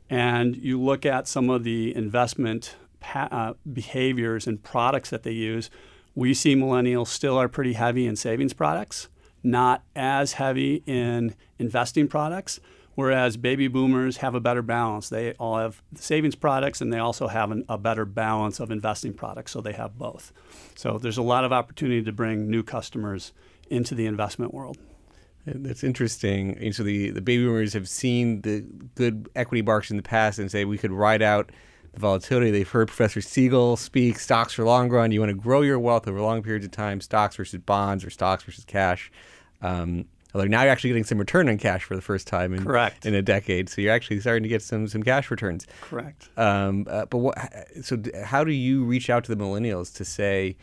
And 0.08 0.56
you 0.56 0.80
look 0.80 1.04
at 1.04 1.26
some 1.26 1.50
of 1.50 1.64
the 1.64 1.92
investment 1.96 2.76
pa- 3.00 3.28
uh, 3.32 3.54
behaviors 3.72 4.46
and 4.46 4.62
products 4.62 5.10
that 5.10 5.24
they 5.24 5.32
use, 5.32 5.68
we 6.16 6.32
see 6.34 6.56
millennials 6.56 7.08
still 7.08 7.38
are 7.38 7.48
pretty 7.48 7.74
heavy 7.74 8.06
in 8.06 8.16
savings 8.16 8.54
products, 8.54 9.08
not 9.44 9.84
as 9.94 10.32
heavy 10.32 10.82
in 10.86 11.34
investing 11.58 12.08
products, 12.08 12.58
whereas 12.94 13.36
baby 13.36 13.68
boomers 13.68 14.16
have 14.16 14.34
a 14.34 14.40
better 14.40 14.62
balance. 14.62 15.10
They 15.10 15.34
all 15.34 15.58
have 15.58 15.82
savings 15.94 16.34
products 16.34 16.80
and 16.80 16.90
they 16.90 16.98
also 16.98 17.28
have 17.28 17.50
an, 17.50 17.64
a 17.68 17.76
better 17.76 18.06
balance 18.06 18.58
of 18.58 18.70
investing 18.70 19.12
products, 19.12 19.52
so 19.52 19.60
they 19.60 19.74
have 19.74 19.98
both. 19.98 20.32
So 20.74 20.98
there's 20.98 21.18
a 21.18 21.22
lot 21.22 21.44
of 21.44 21.52
opportunity 21.52 22.02
to 22.02 22.12
bring 22.12 22.50
new 22.50 22.62
customers 22.62 23.32
into 23.68 23.94
the 23.94 24.06
investment 24.06 24.54
world. 24.54 24.78
That's 25.44 25.84
interesting. 25.84 26.56
And 26.58 26.74
so 26.74 26.82
the, 26.82 27.10
the 27.10 27.20
baby 27.20 27.44
boomers 27.44 27.74
have 27.74 27.88
seen 27.88 28.40
the 28.40 28.66
good 28.94 29.28
equity 29.36 29.62
markets 29.62 29.90
in 29.90 29.98
the 29.98 30.02
past 30.02 30.38
and 30.38 30.50
say 30.50 30.64
we 30.64 30.78
could 30.78 30.92
ride 30.92 31.20
out– 31.20 31.52
the 31.96 32.00
volatility. 32.00 32.50
They've 32.50 32.68
heard 32.68 32.88
Professor 32.88 33.20
Siegel 33.20 33.76
speak 33.76 34.18
stocks 34.18 34.52
for 34.52 34.64
long 34.64 34.88
run. 34.88 35.10
You 35.10 35.20
want 35.20 35.30
to 35.30 35.36
grow 35.36 35.62
your 35.62 35.78
wealth 35.78 36.06
over 36.06 36.20
long 36.20 36.42
periods 36.42 36.64
of 36.64 36.70
time, 36.70 37.00
stocks 37.00 37.36
versus 37.36 37.60
bonds 37.60 38.04
or 38.04 38.10
stocks 38.10 38.44
versus 38.44 38.64
cash. 38.64 39.10
Um, 39.62 40.04
although 40.34 40.46
now 40.46 40.62
you're 40.62 40.70
actually 40.70 40.90
getting 40.90 41.04
some 41.04 41.18
return 41.18 41.48
on 41.48 41.58
cash 41.58 41.82
for 41.84 41.96
the 41.96 42.02
first 42.02 42.28
time 42.28 42.52
in, 42.54 42.62
Correct. 42.64 43.06
in 43.06 43.14
a 43.14 43.22
decade. 43.22 43.68
So 43.68 43.80
you're 43.80 43.92
actually 43.92 44.20
starting 44.20 44.42
to 44.44 44.48
get 44.48 44.62
some 44.62 44.86
some 44.86 45.02
cash 45.02 45.30
returns. 45.30 45.66
Correct. 45.80 46.28
Um, 46.36 46.86
uh, 46.88 47.06
but 47.06 47.18
what, 47.18 47.38
so 47.82 47.98
how 48.24 48.44
do 48.44 48.52
you 48.52 48.84
reach 48.84 49.10
out 49.10 49.24
to 49.24 49.34
the 49.34 49.42
millennials 49.42 49.92
to 49.96 50.04
say 50.04 50.56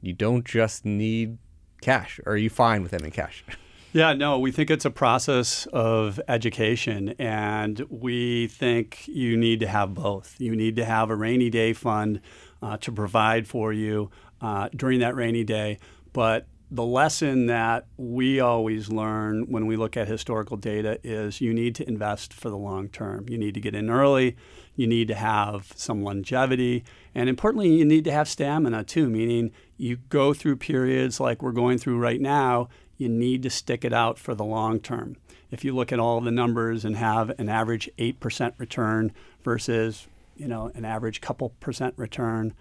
you 0.00 0.14
don't 0.14 0.44
just 0.44 0.84
need 0.84 1.38
cash? 1.82 2.18
Or 2.26 2.32
are 2.32 2.36
you 2.36 2.50
fine 2.50 2.82
with 2.82 2.92
having 2.92 3.10
cash? 3.10 3.44
Yeah, 3.92 4.12
no, 4.12 4.38
we 4.38 4.52
think 4.52 4.70
it's 4.70 4.84
a 4.84 4.90
process 4.90 5.64
of 5.72 6.20
education, 6.28 7.14
and 7.18 7.80
we 7.88 8.48
think 8.48 9.08
you 9.08 9.34
need 9.34 9.60
to 9.60 9.66
have 9.66 9.94
both. 9.94 10.34
You 10.38 10.54
need 10.54 10.76
to 10.76 10.84
have 10.84 11.08
a 11.08 11.16
rainy 11.16 11.48
day 11.48 11.72
fund 11.72 12.20
uh, 12.62 12.76
to 12.78 12.92
provide 12.92 13.48
for 13.48 13.72
you 13.72 14.10
uh, 14.42 14.68
during 14.76 15.00
that 15.00 15.16
rainy 15.16 15.42
day. 15.42 15.78
But 16.12 16.46
the 16.70 16.84
lesson 16.84 17.46
that 17.46 17.86
we 17.96 18.40
always 18.40 18.90
learn 18.90 19.46
when 19.50 19.66
we 19.66 19.76
look 19.76 19.96
at 19.96 20.06
historical 20.06 20.58
data 20.58 21.00
is 21.02 21.40
you 21.40 21.54
need 21.54 21.74
to 21.76 21.88
invest 21.88 22.34
for 22.34 22.50
the 22.50 22.58
long 22.58 22.90
term. 22.90 23.26
You 23.26 23.38
need 23.38 23.54
to 23.54 23.60
get 23.60 23.74
in 23.74 23.88
early. 23.88 24.36
You 24.76 24.86
need 24.86 25.08
to 25.08 25.14
have 25.14 25.72
some 25.76 26.02
longevity. 26.02 26.84
And 27.14 27.30
importantly, 27.30 27.70
you 27.70 27.86
need 27.86 28.04
to 28.04 28.12
have 28.12 28.28
stamina 28.28 28.84
too, 28.84 29.08
meaning 29.08 29.50
you 29.78 29.96
go 29.96 30.34
through 30.34 30.56
periods 30.56 31.20
like 31.20 31.42
we're 31.42 31.52
going 31.52 31.78
through 31.78 31.98
right 31.98 32.20
now 32.20 32.68
you 32.98 33.08
need 33.08 33.42
to 33.44 33.50
stick 33.50 33.84
it 33.84 33.92
out 33.92 34.18
for 34.18 34.34
the 34.34 34.44
long 34.44 34.80
term. 34.80 35.16
If 35.50 35.64
you 35.64 35.74
look 35.74 35.92
at 35.92 36.00
all 36.00 36.20
the 36.20 36.30
numbers 36.30 36.84
and 36.84 36.96
have 36.96 37.30
an 37.38 37.48
average 37.48 37.88
8% 37.96 38.52
return 38.58 39.12
versus, 39.42 40.06
you 40.36 40.48
know, 40.48 40.70
an 40.74 40.84
average 40.84 41.20
couple 41.20 41.50
percent 41.60 41.94
return 41.96 42.52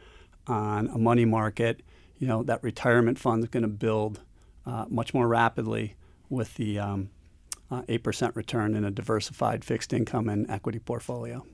on 0.45 0.87
a 0.87 0.97
money 0.97 1.25
market, 1.25 1.81
you 2.17 2.27
know, 2.27 2.43
that 2.43 2.63
retirement 2.63 3.19
fund 3.19 3.43
is 3.43 3.49
going 3.49 3.63
to 3.63 3.67
build 3.67 4.21
uh, 4.65 4.85
much 4.87 5.13
more 5.13 5.27
rapidly 5.27 5.95
with 6.29 6.55
the 6.55 6.79
um, 6.79 7.09
uh, 7.69 7.81
8% 7.83 8.35
return 8.35 8.75
in 8.75 8.85
a 8.85 8.91
diversified 8.91 9.65
fixed 9.65 9.91
income 9.91 10.29
and 10.29 10.49
equity 10.49 10.79
portfolio. 10.79 11.45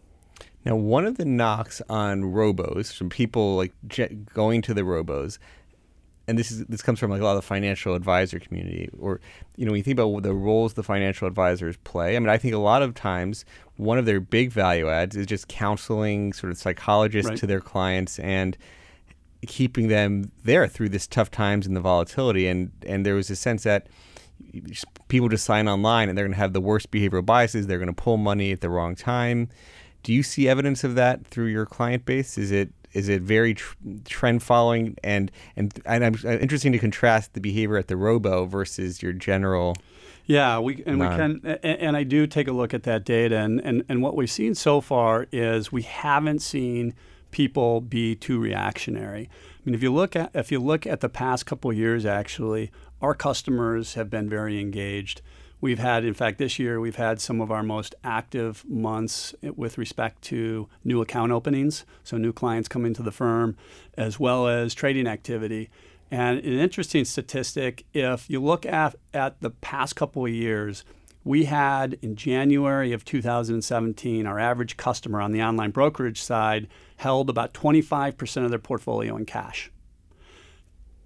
Now, 0.65 0.75
one 0.75 1.05
of 1.05 1.17
the 1.17 1.25
knocks 1.25 1.81
on 1.89 2.23
robos 2.23 2.93
from 2.93 3.09
people 3.09 3.55
like 3.55 3.73
going 4.33 4.61
to 4.63 4.73
the 4.73 4.81
robos 4.81 5.37
and 6.27 6.37
this 6.37 6.51
is 6.51 6.65
this 6.65 6.81
comes 6.81 6.99
from 6.99 7.11
like 7.11 7.21
a 7.21 7.23
lot 7.23 7.31
of 7.31 7.41
the 7.41 7.47
financial 7.47 7.95
advisor 7.95 8.39
community 8.39 8.89
or 8.99 9.19
you 9.55 9.65
know 9.65 9.71
when 9.71 9.77
you 9.77 9.83
think 9.83 9.99
about 9.99 10.23
the 10.23 10.33
roles 10.33 10.73
the 10.73 10.83
financial 10.83 11.27
advisors 11.27 11.77
play 11.83 12.15
i 12.15 12.19
mean 12.19 12.29
i 12.29 12.37
think 12.37 12.53
a 12.53 12.57
lot 12.57 12.81
of 12.81 12.93
times 12.93 13.45
one 13.77 13.97
of 13.97 14.05
their 14.05 14.19
big 14.19 14.51
value 14.51 14.89
adds 14.89 15.15
is 15.15 15.25
just 15.25 15.47
counseling 15.47 16.31
sort 16.33 16.51
of 16.51 16.57
psychologists 16.57 17.29
right. 17.29 17.37
to 17.39 17.47
their 17.47 17.61
clients 17.61 18.19
and 18.19 18.57
keeping 19.47 19.87
them 19.87 20.31
there 20.43 20.67
through 20.67 20.89
this 20.89 21.07
tough 21.07 21.31
times 21.31 21.65
and 21.67 21.75
the 21.75 21.81
volatility. 21.81 22.47
And 22.47 22.71
and 22.85 23.05
there 23.05 23.15
was 23.15 23.29
a 23.29 23.35
sense 23.35 23.63
that 23.63 23.87
people 25.07 25.29
just 25.29 25.45
sign 25.45 25.67
online 25.67 26.09
and 26.09 26.17
they're 26.17 26.25
going 26.25 26.33
to 26.33 26.39
have 26.39 26.53
the 26.53 26.61
worst 26.61 26.91
behavioral 26.91 27.25
biases 27.25 27.67
they're 27.67 27.77
going 27.77 27.87
to 27.87 27.93
pull 27.93 28.17
money 28.17 28.51
at 28.51 28.61
the 28.61 28.69
wrong 28.69 28.95
time. 28.95 29.49
Do 30.03 30.13
you 30.13 30.23
see 30.23 30.49
evidence 30.49 30.83
of 30.83 30.95
that 30.95 31.25
through 31.25 31.45
your 31.45 31.65
client 31.65 32.05
base? 32.05 32.37
Is 32.37 32.51
it 32.51 32.71
is 32.93 33.09
it 33.09 33.21
very 33.21 33.53
tr- 33.55 33.75
trend 34.05 34.43
following 34.43 34.95
and 35.03 35.31
and 35.55 35.73
and 35.85 36.05
I'm 36.05 36.15
uh, 36.25 36.38
interesting 36.39 36.71
to 36.73 36.79
contrast 36.79 37.33
the 37.33 37.41
behavior 37.41 37.77
at 37.77 37.88
the 37.88 37.97
robo 37.97 38.45
versus 38.45 39.01
your 39.01 39.13
general 39.13 39.75
Yeah, 40.25 40.59
we 40.59 40.83
and 40.85 41.00
Non- 41.00 41.09
we 41.12 41.17
can, 41.17 41.41
a- 41.63 41.65
and 41.83 41.97
I 41.97 42.03
do 42.03 42.27
take 42.27 42.47
a 42.47 42.53
look 42.53 42.73
at 42.73 42.83
that 42.83 43.03
data, 43.05 43.38
and, 43.38 43.59
and 43.62 43.83
and 43.89 44.01
what 44.01 44.15
we've 44.15 44.31
seen 44.31 44.55
so 44.55 44.79
far 44.81 45.27
is 45.31 45.71
we 45.71 45.81
haven't 45.81 46.39
seen 46.39 46.93
people 47.31 47.81
be 47.81 48.15
too 48.15 48.39
reactionary. 48.39 49.27
I 49.27 49.62
mean, 49.65 49.75
if 49.75 49.81
you 49.83 49.91
look 49.93 50.15
at 50.15 50.29
if 50.33 50.51
you 50.51 50.59
look 50.59 50.85
at 50.88 51.00
the 51.01 51.09
past 51.09 51.45
couple 51.45 51.71
of 51.71 51.77
years, 51.77 52.05
actually, 52.05 52.71
our 53.01 53.15
customers 53.15 53.95
have 53.95 54.09
been 54.09 54.29
very 54.29 54.59
engaged. 54.62 55.21
We've 55.63 55.79
had, 55.79 56.03
in 56.03 56.13
fact, 56.13 56.39
this 56.39 56.60
year 56.60 56.82
we've 56.82 56.98
had 56.98 57.22
some 57.22 57.39
of 57.39 57.50
our 57.50 57.63
most 57.63 57.96
active 58.03 58.65
months 58.67 59.34
with 59.41 59.77
respect 59.77 60.22
to 60.24 60.67
new 60.84 61.01
account 61.01 61.32
openings, 61.32 61.86
so 62.03 62.17
new 62.17 62.34
clients 62.34 62.67
coming 62.67 62.93
to 62.96 63.01
the 63.01 63.13
firm, 63.13 63.55
as 63.98 64.20
well 64.20 64.50
as 64.50 64.74
trading 64.74 65.08
activity. 65.08 65.70
And 66.12 66.39
an 66.39 66.60
interesting 66.60 67.05
statistic 67.05 67.86
if 67.93 68.29
you 68.29 68.43
look 68.43 68.65
at, 68.65 68.96
at 69.13 69.39
the 69.39 69.51
past 69.51 69.96
couple 69.96 70.25
of 70.25 70.32
years, 70.34 70.84
we 71.24 71.46
had 71.46 71.98
in 72.01 72.17
January 72.17 72.91
of 72.91 73.05
2017, 73.05 74.27
our 74.27 74.39
average 74.39 74.75
customer 74.75 75.22
on 75.22 75.32
the 75.32 75.41
online 75.41 75.72
brokerage 75.72 76.22
side 76.22 76.67
held 76.98 77.29
about 77.29 77.53
25% 77.53 78.43
of 78.43 78.50
their 78.50 78.60
portfolio 78.60 79.15
in 79.15 79.25
cash. 79.25 79.72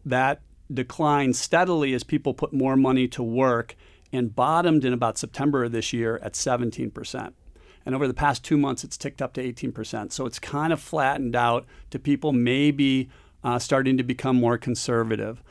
That 0.03 0.41
declined 0.73 1.35
steadily 1.35 1.93
as 1.93 2.03
people 2.03 2.33
put 2.33 2.53
more 2.53 2.75
money 2.75 3.07
to 3.09 3.21
work 3.21 3.75
and 4.11 4.35
bottomed 4.35 4.85
in 4.85 4.93
about 4.93 5.17
September 5.17 5.63
of 5.63 5.71
this 5.71 5.93
year 5.93 6.19
at 6.23 6.33
17%. 6.33 7.33
And 7.85 7.95
over 7.95 8.07
the 8.07 8.13
past 8.13 8.43
two 8.43 8.57
months, 8.57 8.83
it's 8.83 8.97
ticked 8.97 9.21
up 9.21 9.33
to 9.33 9.41
18%. 9.41 10.11
So 10.11 10.25
it's 10.25 10.39
kind 10.39 10.73
of 10.73 10.81
flattened 10.81 11.35
out 11.35 11.65
to 11.91 11.99
people 11.99 12.33
maybe 12.33 13.09
uh, 13.43 13.59
starting 13.59 13.95
to 13.97 14.03
become 14.03 14.35
more 14.35 14.57
conservative. 14.57 15.41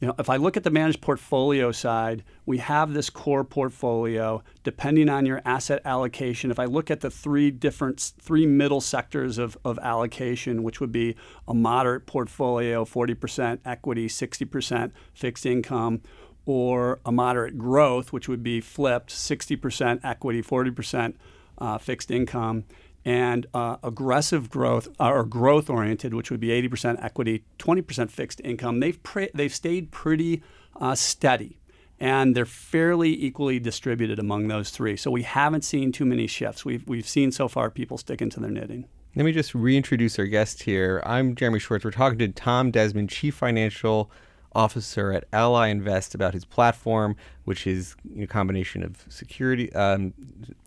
You 0.00 0.08
know, 0.08 0.14
if 0.18 0.28
I 0.28 0.36
look 0.36 0.56
at 0.56 0.64
the 0.64 0.70
managed 0.70 1.00
portfolio 1.00 1.70
side, 1.70 2.24
we 2.46 2.58
have 2.58 2.92
this 2.92 3.10
core 3.10 3.44
portfolio. 3.44 4.42
Depending 4.64 5.08
on 5.08 5.24
your 5.24 5.40
asset 5.44 5.82
allocation, 5.84 6.50
if 6.50 6.58
I 6.58 6.64
look 6.64 6.90
at 6.90 7.00
the 7.00 7.10
three 7.10 7.50
different, 7.50 8.12
three 8.20 8.44
middle 8.44 8.80
sectors 8.80 9.38
of, 9.38 9.56
of 9.64 9.78
allocation, 9.78 10.62
which 10.62 10.80
would 10.80 10.90
be 10.90 11.14
a 11.46 11.54
moderate 11.54 12.06
portfolio, 12.06 12.84
40% 12.84 13.60
equity, 13.64 14.08
60% 14.08 14.90
fixed 15.14 15.46
income, 15.46 16.02
or 16.46 17.00
a 17.04 17.12
moderate 17.12 17.58
growth, 17.58 18.12
which 18.12 18.28
would 18.28 18.42
be 18.42 18.60
flipped 18.60 19.10
60% 19.10 20.00
equity, 20.04 20.42
40% 20.42 21.14
uh, 21.58 21.78
fixed 21.78 22.10
income, 22.10 22.64
and 23.04 23.46
uh, 23.52 23.76
aggressive 23.82 24.48
growth 24.50 24.88
or 24.98 25.24
growth 25.24 25.68
oriented, 25.68 26.14
which 26.14 26.30
would 26.30 26.40
be 26.40 26.48
80% 26.48 27.02
equity, 27.04 27.44
20% 27.58 28.10
fixed 28.10 28.40
income. 28.42 28.80
They've 28.80 29.02
pre- 29.02 29.30
they've 29.34 29.54
stayed 29.54 29.90
pretty 29.90 30.42
uh, 30.80 30.94
steady, 30.94 31.58
and 32.00 32.34
they're 32.34 32.46
fairly 32.46 33.10
equally 33.24 33.58
distributed 33.58 34.18
among 34.18 34.48
those 34.48 34.70
three. 34.70 34.96
So 34.96 35.10
we 35.10 35.22
haven't 35.22 35.64
seen 35.64 35.92
too 35.92 36.06
many 36.06 36.26
shifts. 36.26 36.64
We've 36.64 36.86
we've 36.88 37.08
seen 37.08 37.30
so 37.30 37.46
far 37.46 37.70
people 37.70 37.98
sticking 37.98 38.30
to 38.30 38.40
their 38.40 38.50
knitting. 38.50 38.86
Let 39.16 39.24
me 39.26 39.32
just 39.32 39.54
reintroduce 39.54 40.18
our 40.18 40.24
guest 40.24 40.64
here. 40.64 41.00
I'm 41.06 41.36
Jeremy 41.36 41.60
Schwartz. 41.60 41.84
We're 41.84 41.92
talking 41.92 42.18
to 42.18 42.28
Tom 42.28 42.72
Desmond, 42.72 43.10
Chief 43.10 43.32
Financial 43.34 44.10
Officer 44.54 45.12
at 45.12 45.24
Ally 45.32 45.68
Invest, 45.68 46.14
about 46.14 46.34
his 46.34 46.44
platform, 46.44 47.16
which 47.44 47.66
is 47.66 47.96
a 48.18 48.26
combination 48.26 48.82
of 48.82 49.04
security, 49.08 49.72
um, 49.74 50.12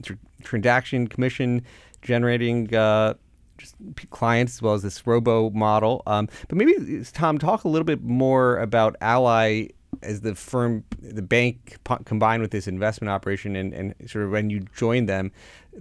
tr- 0.04 0.14
transaction 0.44 1.08
commission 1.08 1.64
generating 2.02 2.74
uh, 2.76 3.14
just 3.58 3.76
clients 4.12 4.56
as 4.56 4.62
well 4.62 4.74
as 4.74 4.84
this 4.84 5.06
robo 5.08 5.50
model. 5.50 6.04
Um, 6.06 6.30
but 6.48 6.58
maybe 6.58 7.04
Tom, 7.14 7.38
talk 7.38 7.64
a 7.64 7.68
little 7.68 7.86
bit 7.86 8.04
more 8.04 8.58
about 8.58 8.96
Ally 9.02 9.68
as 10.04 10.22
the 10.22 10.36
firm, 10.36 10.84
the 11.02 11.22
bank 11.22 11.78
combined 12.06 12.42
with 12.42 12.52
this 12.52 12.68
investment 12.68 13.10
operation, 13.10 13.56
and, 13.56 13.74
and 13.74 13.96
sort 14.06 14.26
of 14.26 14.32
when 14.32 14.50
you 14.50 14.66
joined 14.76 15.10
them. 15.10 15.32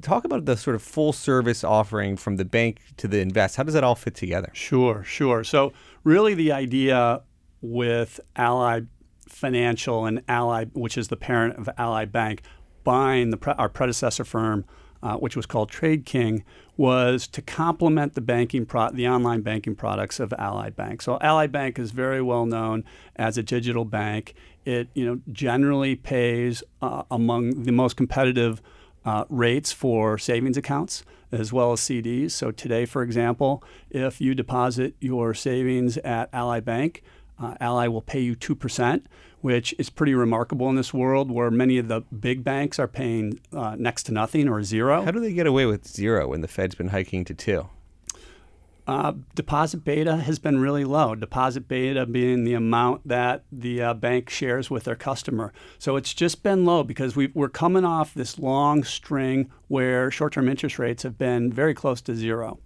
Talk 0.03 0.25
about 0.25 0.45
the 0.45 0.57
sort 0.57 0.77
of 0.77 0.83
full 0.83 1.13
service 1.13 1.65
offering 1.65 2.17
from 2.17 2.37
the 2.37 2.45
bank 2.45 2.81
to 2.99 3.09
the 3.09 3.21
invest. 3.21 3.57
How 3.57 3.63
does 3.63 3.75
that 3.75 3.85
all 3.85 3.95
fit 3.95 4.15
together? 4.15 4.51
Sure, 4.53 5.03
sure. 5.05 5.45
So 5.45 5.73
really, 6.05 6.35
the 6.35 6.53
idea 6.53 7.23
with 7.71 8.21
Ally 8.37 8.83
Financial 9.29 10.07
and 10.07 10.23
Ally, 10.29 10.67
which 10.73 10.97
is 10.97 11.09
the 11.09 11.17
parent 11.17 11.59
of 11.59 11.69
Ally 11.77 12.05
Bank, 12.05 12.43
buying 12.85 13.31
the 13.31 13.55
our 13.59 13.69
predecessor 13.69 14.25
firm, 14.25 14.65
uh, 15.03 15.17
which 15.17 15.37
was 15.37 15.47
called 15.47 15.71
TradeKing, 15.71 16.43
was 16.77 17.27
to 17.29 17.43
complement 17.43 18.15
the 18.15 18.21
banking 18.21 18.65
pro- 18.67 18.91
the 18.91 19.09
online 19.09 19.41
banking 19.41 19.75
products 19.75 20.21
of 20.21 20.33
Ally 20.39 20.71
Bank. 20.71 21.03
So 21.03 21.19
Ally 21.21 21.49
Bank 21.49 21.79
is 21.79 21.91
very 21.91 22.23
well 22.23 22.47
known 22.47 22.85
as 23.17 23.37
a 23.37 23.43
digital 23.43 23.85
bank. 23.85 24.35
It 24.65 24.89
you 24.95 25.05
know 25.05 25.21
generally 25.33 25.97
pays 25.97 26.63
uh, 26.81 27.03
among 27.11 27.65
the 27.65 27.73
most 27.73 27.97
competitive 27.97 28.63
uh, 29.05 29.25
rates 29.29 29.73
for 29.73 30.19
savings 30.19 30.57
accounts 30.57 31.05
as 31.33 31.53
well 31.53 31.73
as 31.73 31.81
CDs. 31.81 32.33
So 32.33 32.51
today, 32.51 32.87
for 32.87 33.03
example, 33.03 33.63
if 33.91 34.21
you 34.21 34.35
deposit 34.35 34.95
your 35.01 35.35
savings 35.35 35.97
at 35.99 36.29
Ally 36.33 36.61
Bank, 36.61 37.03
uh, 37.39 37.55
Ally 37.61 37.89
will 37.89 38.03
pay 38.03 38.21
you 38.21 38.35
2%, 38.35 39.03
which 39.41 39.75
is 39.79 39.91
pretty 39.91 40.15
remarkable 40.15 40.69
in 40.69 40.77
this 40.77 40.93
world 40.95 41.31
where 41.31 41.51
many 41.51 41.79
of 41.79 41.89
the 41.89 42.01
big 42.01 42.43
banks 42.43 42.79
are 42.79 42.89
paying 42.89 43.39
uh, 43.53 43.77
next 43.79 44.05
to 44.05 44.13
nothing 44.13 44.49
or 44.49 44.63
zero. 44.63 45.03
How 45.03 45.11
do 45.11 45.21
they 45.21 45.33
get 45.33 45.47
away 45.47 45.67
with 45.67 45.87
zero 45.87 46.29
when 46.29 46.41
the 46.41 46.49
Fed's 46.49 46.75
been 46.75 46.89
hiking 46.89 47.25
to 47.27 47.35
two? 47.35 47.69
Uh, 48.87 49.15
deposit 49.35 49.79
beta 49.79 50.17
has 50.19 50.39
been 50.39 50.61
really 50.61 50.85
low. 50.85 51.17
Deposit 51.17 51.67
beta 51.67 52.07
being 52.07 52.45
the 52.45 52.55
amount 52.55 53.07
that 53.07 53.43
the 53.51 53.83
uh, 53.83 53.95
bank 53.95 54.31
shares 54.31 54.71
with 54.71 54.85
their 54.85 54.95
customer. 54.95 55.53
So 55.79 55.97
it's 55.97 56.15
just 56.15 56.45
been 56.45 56.65
low 56.65 56.85
because 56.85 57.17
we 57.17 57.33
are 57.37 57.49
coming 57.49 57.85
off 57.85 58.15
this 58.15 58.39
long 58.39 58.85
string 58.85 59.51
where 59.67 60.09
short 60.11 60.35
term 60.35 60.49
interest 60.49 60.79
rates 60.79 61.03
have 61.03 61.19
been 61.19 61.53
very 61.53 61.75
close 61.75 62.01
to 62.03 62.15
zero. 62.15 62.61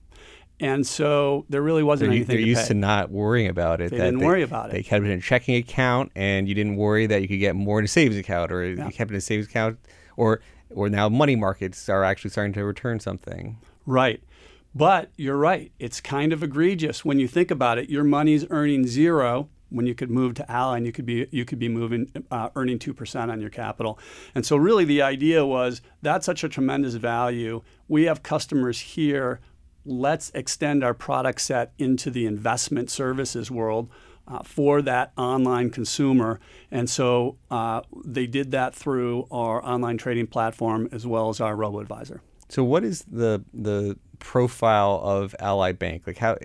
And 0.61 0.87
so 0.87 1.47
there 1.49 1.63
really 1.63 1.83
wasn't 1.83 2.11
They're, 2.11 2.17
anything 2.17 2.37
they're 2.37 2.45
to 2.45 2.49
used 2.49 2.63
pay. 2.63 2.69
to 2.69 2.75
not 2.75 3.11
worrying 3.11 3.49
about 3.49 3.81
it. 3.81 3.91
They 3.91 3.97
didn't 3.97 4.21
worry 4.21 4.43
about 4.43 4.69
it. 4.69 4.73
They 4.73 4.83
kept 4.83 5.05
it 5.05 5.11
in 5.11 5.19
a 5.19 5.23
checking 5.23 5.57
account, 5.57 6.13
and 6.15 6.47
you 6.49 6.55
didn't 6.55 6.77
worry 6.77 7.07
that 7.07 7.23
you 7.23 7.29
could 7.29 7.39
get 7.41 7.57
more 7.57 7.79
in 7.79 7.87
a 7.87 7.89
savings 7.89 8.19
account, 8.19 8.53
or 8.53 8.65
Yeah. 8.67 8.87
you 8.87 8.93
kept 8.93 9.11
it 9.11 9.15
in 9.15 9.19
a 9.19 9.23
savings 9.23 9.47
account, 9.47 9.79
or 10.17 10.41
or 10.73 10.89
now 10.89 11.09
money 11.09 11.35
markets 11.35 11.89
are 11.89 12.05
actually 12.05 12.31
starting 12.31 12.53
to 12.53 12.65
return 12.65 13.01
something. 13.01 13.57
Right. 13.87 14.23
But 14.73 15.11
you're 15.17 15.37
right. 15.37 15.73
It's 15.81 16.01
kind 16.01 16.33
of 16.33 16.45
egregious 16.45 17.05
when 17.05 17.19
you 17.19 17.27
think 17.27 17.51
about 17.51 17.79
it. 17.79 17.91
Your 17.91 18.05
money's 18.05 18.47
earning 18.51 18.87
zero 18.87 19.49
when 19.71 19.87
you 19.87 19.95
could 19.97 20.11
move 20.11 20.35
to 20.35 20.49
Ally 20.51 20.77
and 20.77 20.87
you 20.87 20.93
could 20.93 21.07
be 21.07 21.27
you 21.33 21.45
could 21.45 21.59
be 21.59 21.69
moving 21.69 22.11
uh, 22.31 22.51
earning 22.55 22.79
two 22.79 22.93
percent 22.95 23.31
on 23.33 23.41
your 23.41 23.51
capital. 23.51 23.99
And 24.35 24.45
so 24.47 24.57
really 24.57 24.85
the 24.85 25.01
idea 25.03 25.45
was 25.45 25.81
that's 26.03 26.27
such 26.27 26.45
a 26.45 26.49
tremendous 26.49 26.95
value. 26.95 27.63
We 27.89 28.05
have 28.05 28.23
customers 28.23 28.79
here. 28.81 29.41
Let's 29.85 30.31
extend 30.35 30.85
our 30.85 30.95
product 30.95 31.41
set 31.41 31.73
into 31.79 32.11
the 32.11 32.27
investment 32.27 32.91
services 32.91 33.51
world. 33.51 33.89
Uh, 34.29 34.45
for 34.45 34.81
that 34.81 35.11
online 35.17 35.71
consumer. 35.71 36.39
And 36.71 36.89
so 36.89 37.37
uh, 37.51 37.81
they 38.05 38.29
did 38.29 38.53
that 38.53 38.77
through 38.77 39.27
our 39.29 39.65
online 39.65 39.99
trading 39.99 40.29
platform 40.29 40.89
as 40.93 41.05
well 41.05 41.31
as 41.31 41.41
our 41.41 41.57
robo 41.57 41.81
advisor. 41.81 42.23
So, 42.51 42.65
what 42.65 42.85
is 42.85 43.05
the 43.11 43.45
the 43.55 43.97
profile 44.19 45.01
of 45.05 45.35
Ally 45.39 45.71
Bank? 45.71 46.03
Like 46.07 46.19
how, 46.19 46.37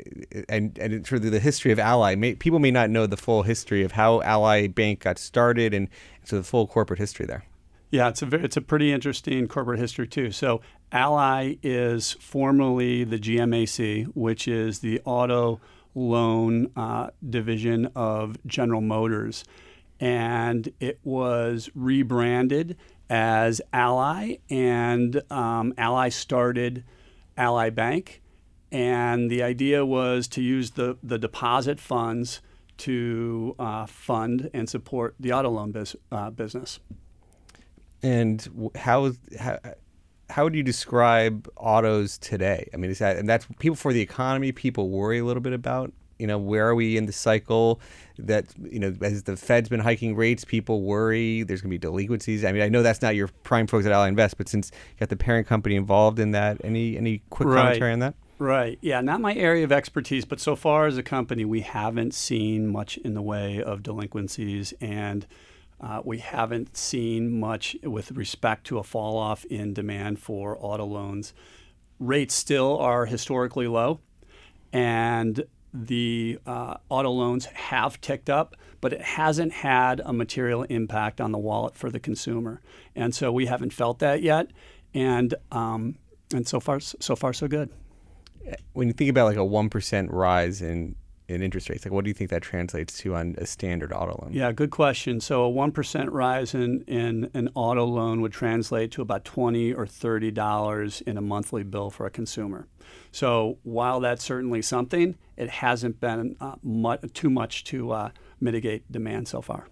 and 0.48 0.78
and 0.78 1.06
sort 1.06 1.26
of 1.26 1.32
the 1.32 1.40
history 1.40 1.72
of 1.72 1.80
Ally. 1.80 2.14
May, 2.14 2.36
people 2.36 2.60
may 2.60 2.72
not 2.72 2.92
know 2.92 3.08
the 3.08 3.18
full 3.18 3.42
history 3.42 3.84
of 3.84 3.92
how 3.92 4.22
Ally 4.22 4.68
Bank 4.68 5.00
got 5.00 5.18
started, 5.18 5.74
and 5.74 5.90
so 6.24 6.38
the 6.38 6.44
full 6.44 6.68
corporate 6.68 7.00
history 7.00 7.26
there. 7.26 7.46
Yeah, 7.90 8.10
it's 8.10 8.22
a 8.22 8.28
ve- 8.28 8.38
it's 8.38 8.56
a 8.56 8.62
pretty 8.62 8.94
interesting 8.94 9.48
corporate 9.48 9.80
history 9.80 10.08
too. 10.08 10.32
So 10.32 10.62
Ally 10.92 11.56
is 11.64 12.14
formerly 12.14 13.04
the 13.04 13.18
GMAC, 13.20 14.06
which 14.14 14.48
is 14.48 14.80
the 14.80 15.02
auto 15.06 15.60
loan 15.94 16.72
uh, 16.76 17.10
division 17.28 17.90
of 17.96 18.38
General 18.46 18.82
Motors, 18.82 19.44
and 20.00 20.72
it 20.80 21.00
was 21.04 21.70
rebranded 21.74 22.78
as 23.10 23.62
Ally, 23.72 24.38
and 24.50 25.22
um, 25.32 25.74
Ally 25.78 26.10
started 26.10 26.84
Ally 27.38 27.70
Bank, 27.70 28.22
and 28.72 29.30
the 29.30 29.44
idea 29.44 29.86
was 29.86 30.28
to 30.30 30.42
use 30.42 30.72
the 30.72 30.98
the 31.02 31.18
deposit 31.18 31.80
funds 31.80 32.42
to 32.78 33.56
uh, 33.58 33.86
fund 33.86 34.50
and 34.54 34.70
support 34.70 35.16
the 35.20 35.32
auto 35.32 35.50
loan 35.50 35.72
bus- 35.72 35.96
uh, 36.12 36.30
business. 36.30 36.80
And 38.04 38.72
how 38.76 39.14
how 39.40 39.60
how 40.30 40.44
would 40.44 40.56
you 40.56 40.64
describe 40.64 41.48
autos 41.56 42.18
today? 42.18 42.70
I 42.74 42.78
mean, 42.78 42.92
is 42.92 43.00
that 43.00 43.18
and 43.18 43.28
that's 43.30 43.48
people 43.60 43.76
for 43.76 43.94
the 43.94 44.02
economy. 44.02 44.52
People 44.52 44.90
worry 44.90 45.20
a 45.20 45.26
little 45.26 45.42
bit 45.42 45.54
about. 45.54 45.94
You 46.18 46.28
know, 46.28 46.38
where 46.38 46.66
are 46.70 46.76
we 46.76 46.96
in 46.96 47.08
the 47.08 47.12
cycle? 47.12 47.82
That 48.18 48.46
you 48.72 48.80
know, 48.80 48.96
as 49.02 49.24
the 49.24 49.36
Fed's 49.36 49.68
been 49.68 49.82
hiking 49.82 50.16
rates, 50.16 50.46
people 50.46 50.82
worry 50.82 51.44
there's 51.44 51.62
going 51.62 51.70
to 51.70 51.74
be 51.74 51.78
delinquencies. 51.78 52.46
I 52.46 52.54
mean, 52.54 52.62
I 52.62 52.70
know 52.70 52.82
that's 52.84 53.02
not 53.02 53.16
your 53.16 53.28
prime 53.44 53.68
focus 53.68 53.86
at 53.86 53.92
Ally 53.92 54.08
Invest, 54.08 54.38
but 54.38 54.48
since 54.48 54.72
you 54.74 55.00
got 55.02 55.10
the 55.10 55.18
parent 55.18 55.46
company 55.46 55.76
involved 55.76 56.20
in 56.20 56.32
that, 56.32 56.62
any 56.64 56.98
any 56.98 57.22
quick 57.30 57.50
Right. 57.50 57.64
commentary 57.64 57.92
on 57.92 58.00
that? 58.00 58.16
Right. 58.40 58.78
Yeah, 58.82 59.02
not 59.02 59.22
my 59.22 59.34
area 59.36 59.64
of 59.64 59.72
expertise, 59.72 60.26
but 60.26 60.40
so 60.40 60.56
far 60.56 60.88
as 60.88 60.98
a 60.98 61.04
company, 61.04 61.46
we 61.46 61.62
haven't 61.62 62.14
seen 62.14 62.68
much 62.68 62.98
in 62.98 63.14
the 63.14 63.22
way 63.22 63.62
of 63.62 63.84
delinquencies. 63.84 64.74
And 64.82 65.26
Uh, 65.86 66.02
we 66.04 66.18
haven't 66.18 66.76
seen 66.76 67.40
much 67.40 67.78
with 67.84 68.12
respect 68.14 68.66
to 68.66 68.80
a 68.80 68.84
fall 68.84 69.20
off 69.20 69.46
in 69.46 69.72
demand 69.72 70.18
for 70.18 70.58
auto 70.60 70.84
loans. 70.84 71.32
Rates 72.00 72.34
still 72.34 72.80
are 72.80 73.06
historically 73.06 73.68
low, 73.68 74.00
and 74.74 75.46
the 75.72 76.40
uh, 76.48 76.78
auto 76.90 77.12
loans 77.12 77.46
have 77.46 78.02
ticked 78.02 78.32
up, 78.32 78.56
but 78.82 78.94
it 78.94 79.02
hasn't 79.02 79.52
had 79.52 80.02
a 80.04 80.12
material 80.12 80.64
impact 80.64 81.22
on 81.22 81.32
the 81.32 81.38
wallet 81.38 81.76
for 81.76 81.92
the 81.92 82.00
consumer. 82.00 82.62
And 82.96 83.14
so 83.14 83.32
we 83.32 83.46
haven't 83.46 83.72
felt 83.72 84.00
that 84.00 84.24
yet. 84.24 84.48
And 84.96 85.36
um, 85.52 86.00
and 86.34 86.48
so 86.48 86.60
far, 86.60 86.80
so 86.80 87.16
far, 87.16 87.32
so 87.32 87.48
good. 87.48 87.70
When 88.74 88.88
you 88.88 88.94
think 88.94 89.12
about 89.12 89.28
like 89.28 89.38
a 89.38 89.46
one 89.46 89.70
percent 89.70 90.10
rise 90.12 90.64
in 90.64 90.96
in 91.28 91.42
interest 91.42 91.70
rates, 91.70 91.86
like 91.86 91.92
what 91.92 92.04
do 92.04 92.10
you 92.10 92.14
think 92.14 92.30
that 92.30 92.42
translates 92.42 92.98
to 93.00 93.16
on 93.16 93.36
a 93.38 93.46
standard 93.46 93.92
auto 93.92 94.20
loan? 94.22 94.32
Yeah, 94.34 94.52
good 94.52 94.70
question. 94.70 95.20
So 95.20 95.44
a 95.44 95.50
one 95.50 95.72
percent 95.72 96.12
rise 96.12 96.54
in 96.54 96.84
in 96.88 97.30
an 97.34 97.50
auto 97.56 97.86
loan 97.86 98.22
would 98.22 98.34
translate 98.34 98.92
to 98.92 99.02
about 99.02 99.26
twenty 99.26 99.74
or 99.74 99.88
thirty 99.88 100.32
dollars 100.32 101.02
in 101.02 101.18
a 101.18 101.22
monthly 101.22 101.64
bill 101.64 101.90
for 101.90 102.06
a 102.06 102.12
consumer. 102.12 102.68
So 103.12 103.58
while 103.64 104.00
that's 104.00 104.24
certainly 104.24 104.62
something, 104.62 105.18
it 105.38 105.50
hasn't 105.50 106.00
been 106.00 106.36
uh, 106.40 106.56
much, 106.62 107.02
too 107.14 107.30
much 107.30 107.64
to 107.66 107.92
uh, 107.92 108.10
mitigate 108.40 108.92
demand 108.92 109.28
so 109.28 109.42
far. 109.42 109.68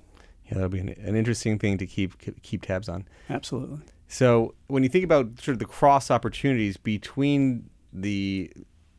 Yeah, 0.46 0.56
that'll 0.56 0.70
be 0.70 0.80
an, 0.80 0.89
an 0.89 1.16
interesting 1.16 1.60
thing 1.60 1.78
to 1.78 1.86
keep 1.86 2.42
keep 2.42 2.63
tabs 2.63 2.89
on. 2.89 3.06
Absolutely. 3.30 3.80
So 4.08 4.56
when 4.68 4.84
you 4.84 4.89
think 4.89 5.06
about 5.06 5.39
sort 5.39 5.54
of 5.54 5.60
the 5.60 5.66
cross 5.66 6.12
opportunities 6.12 6.78
between 6.78 7.70
the 7.92 8.52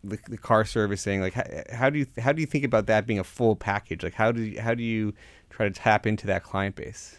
the, 0.09 0.19
the 0.29 0.38
car 0.38 0.64
servicing, 0.64 1.21
like 1.21 1.35
how, 1.35 1.45
how, 1.73 1.90
do 1.90 1.99
you 1.99 2.07
how 2.19 2.33
do 2.33 2.40
you 2.40 2.47
think 2.47 2.64
about 2.64 2.87
that 2.87 3.07
being 3.07 3.19
a 3.19 3.25
full 3.25 3.57
package? 3.57 4.03
Like 4.03 4.14
how 4.14 4.33
do 4.33 4.43
you, 4.43 4.61
how 4.61 4.75
do 4.75 4.83
you 4.83 5.12
try 5.51 5.69
to 5.69 5.75
tap 5.75 6.07
into 6.07 6.27
that 6.27 6.43
client 6.43 6.77
base? 6.77 7.17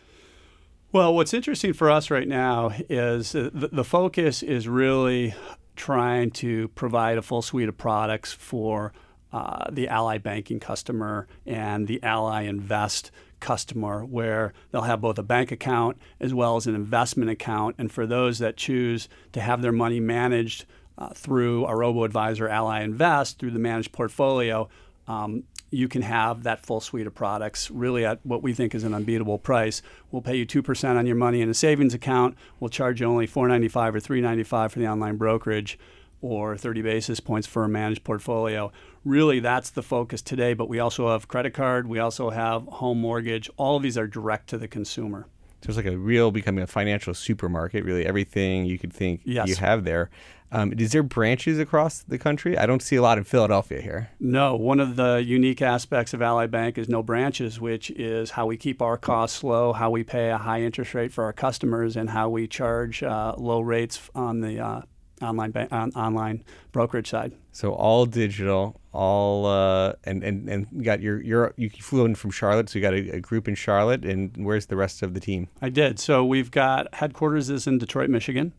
Well, 0.91 1.13
what's 1.13 1.34
interesting 1.34 1.74
for 1.74 1.91
us 1.91 2.10
right 2.10 2.28
now 2.28 2.71
is 2.89 3.34
the, 3.34 3.69
the 3.71 3.84
focus 3.84 4.41
is 4.41 4.67
really 4.67 5.36
trying 5.76 6.32
to 6.32 6.69
provide 6.69 7.17
a 7.17 7.21
full 7.21 7.41
suite 7.41 7.67
of 7.67 7.78
products 7.78 8.32
for 8.32 8.93
uh, 9.34 9.69
the 9.69 9.89
Ally 9.89 10.17
banking 10.17 10.62
customer 10.62 11.28
and 11.45 11.88
the 11.88 12.02
Ally 12.02 12.43
Invest 12.43 13.12
customer, 13.41 14.06
where 14.06 14.54
they'll 14.71 14.84
have 14.84 15.02
both 15.02 15.17
a 15.17 15.24
bank 15.24 15.52
account 15.52 15.98
as 16.21 16.34
well 16.34 16.56
as 16.56 16.67
an 16.67 16.76
investment 16.76 17.30
account. 17.30 17.76
And 17.78 17.91
for 17.91 18.08
those 18.08 18.39
that 18.39 18.56
choose 18.56 19.10
to 19.34 19.41
have 19.41 19.62
their 19.62 19.74
money 19.74 20.00
managed 20.00 20.65
uh, 20.97 21.10
through 21.10 21.65
our 21.65 21.77
robo 21.77 22.03
advisor 22.03 22.47
Ally 22.47 22.81
Invest 22.81 23.39
through 23.39 23.51
the 23.51 23.60
managed 23.60 23.91
portfolio, 23.91 24.69
um, 25.08 25.43
you 25.71 25.88
can 25.88 26.01
have 26.01 26.43
that 26.43 26.65
full 26.65 26.79
suite 26.79 27.08
of 27.08 27.13
products 27.13 27.69
really 27.69 28.05
at 28.05 28.19
what 28.23 28.41
we 28.41 28.53
think 28.53 28.73
is 28.73 28.84
an 28.84 28.93
unbeatable 28.93 29.38
price. 29.38 29.81
We'll 30.12 30.21
pay 30.21 30.36
you 30.36 30.45
2% 30.45 30.95
on 30.95 31.05
your 31.05 31.15
money 31.15 31.41
in 31.41 31.49
a 31.49 31.53
savings 31.53 31.93
account. 31.93 32.36
We'll 32.60 32.69
charge 32.69 33.01
you 33.01 33.08
only 33.08 33.27
$4.95 33.27 33.95
or 33.95 33.99
$3.95 33.99 34.71
for 34.71 34.79
the 34.79 34.88
online 34.88 35.17
brokerage 35.17 35.77
or 36.21 36.58
30 36.58 36.81
basis 36.81 37.19
points 37.19 37.47
for 37.47 37.63
a 37.63 37.69
managed 37.69 38.03
portfolio. 38.03 38.71
Really, 39.03 39.39
that's 39.39 39.69
the 39.69 39.84
focus 39.84 40.21
today, 40.21 40.53
but 40.53 40.69
we 40.69 40.79
also 40.79 41.10
have 41.10 41.27
credit 41.27 41.53
card, 41.53 41.88
we 41.88 41.99
also 41.99 42.29
have 42.29 42.63
home 42.65 42.99
mortgage. 42.99 43.49
All 43.58 43.77
of 43.77 43.84
these 43.84 43.97
are 43.97 44.08
direct 44.08 44.49
to 44.49 44.58
the 44.58 44.67
consumer. 44.67 45.27
So 45.65 45.71
it's 45.71 45.78
like 45.78 45.88
a 45.88 45.97
real 45.97 46.30
becoming 46.30 46.63
a 46.63 46.67
financial 46.67 47.15
supermarket, 47.15 47.84
really 47.84 48.06
everything 48.06 48.65
you 48.65 48.78
could 48.78 48.93
think 48.93 49.21
yes. 49.23 49.47
you 49.47 49.56
have 49.56 49.84
there. 49.84 50.12
Um, 50.51 50.71
is 50.78 50.91
there 50.91 51.01
branches 51.01 51.58
across 51.58 52.04
the 52.04 52.19
country? 52.19 52.56
I 52.56 52.67
don't 52.67 52.84
see 52.84 52.97
a 52.97 53.01
lot 53.01 53.17
in 53.17 53.23
Philadelphia 53.23 53.82
here. 53.82 54.12
No. 54.19 54.56
One 54.56 54.80
of 54.80 54.95
the 54.95 55.23
unique 55.25 55.63
aspects 55.63 56.13
of 56.13 56.21
Ally 56.21 56.45
Bank 56.45 56.78
is 56.78 56.88
no 56.88 57.01
branches, 57.01 57.60
which 57.60 57.89
is 57.89 58.30
how 58.30 58.45
we 58.45 58.58
keep 58.58 58.80
our 58.80 58.95
costs 58.95 59.43
low, 59.43 59.73
how 59.73 59.89
we 59.89 60.04
pay 60.04 60.30
a 60.30 60.38
high 60.38 60.62
interest 60.62 60.93
rate 60.93 61.12
for 61.12 61.23
our 61.23 61.34
customers, 61.34 61.97
and 61.97 62.12
how 62.12 62.30
we 62.30 62.47
charge 62.47 63.01
uh, 63.01 63.34
low 63.36 63.60
rates 63.60 64.12
on 64.13 64.41
the 64.41 64.60
uh, 64.60 64.82
online 65.21 65.51
ba- 65.51 65.67
on, 65.71 65.91
online 65.91 66.43
brokerage 66.71 67.10
side. 67.10 67.34
So 67.51 67.73
all 67.73 68.06
digital, 68.06 68.80
all 68.91 69.45
uh, 69.45 69.93
and 70.04 70.23
and 70.23 70.49
and 70.49 70.67
you 70.71 70.84
got 70.84 71.01
your 71.01 71.21
your 71.21 71.54
you 71.58 71.69
flew 71.69 72.06
in 72.06 72.15
from 72.15 72.32
Charlotte, 72.32 72.69
so 72.69 72.80
you 72.80 72.84
got 72.84 72.93
a, 72.93 73.15
a, 73.15 73.19
group 73.19 73.47
in 73.47 73.56
Charlotte, 73.56 74.06
and 74.06 74.36
where's 74.45 74.65
the 74.67 74.75
rest 74.75 75.01
of 75.01 75.13
the 75.13 75.19
team? 75.19 75.47
I 75.62 75.69
did. 75.69 75.99
So 75.99 76.25
we've 76.25 76.51
got 76.51 76.93
headquarters 76.95 77.49
is 77.49 77.67
in 77.67 77.78
Detroit, 77.78 78.10
Michigan, 78.10 78.54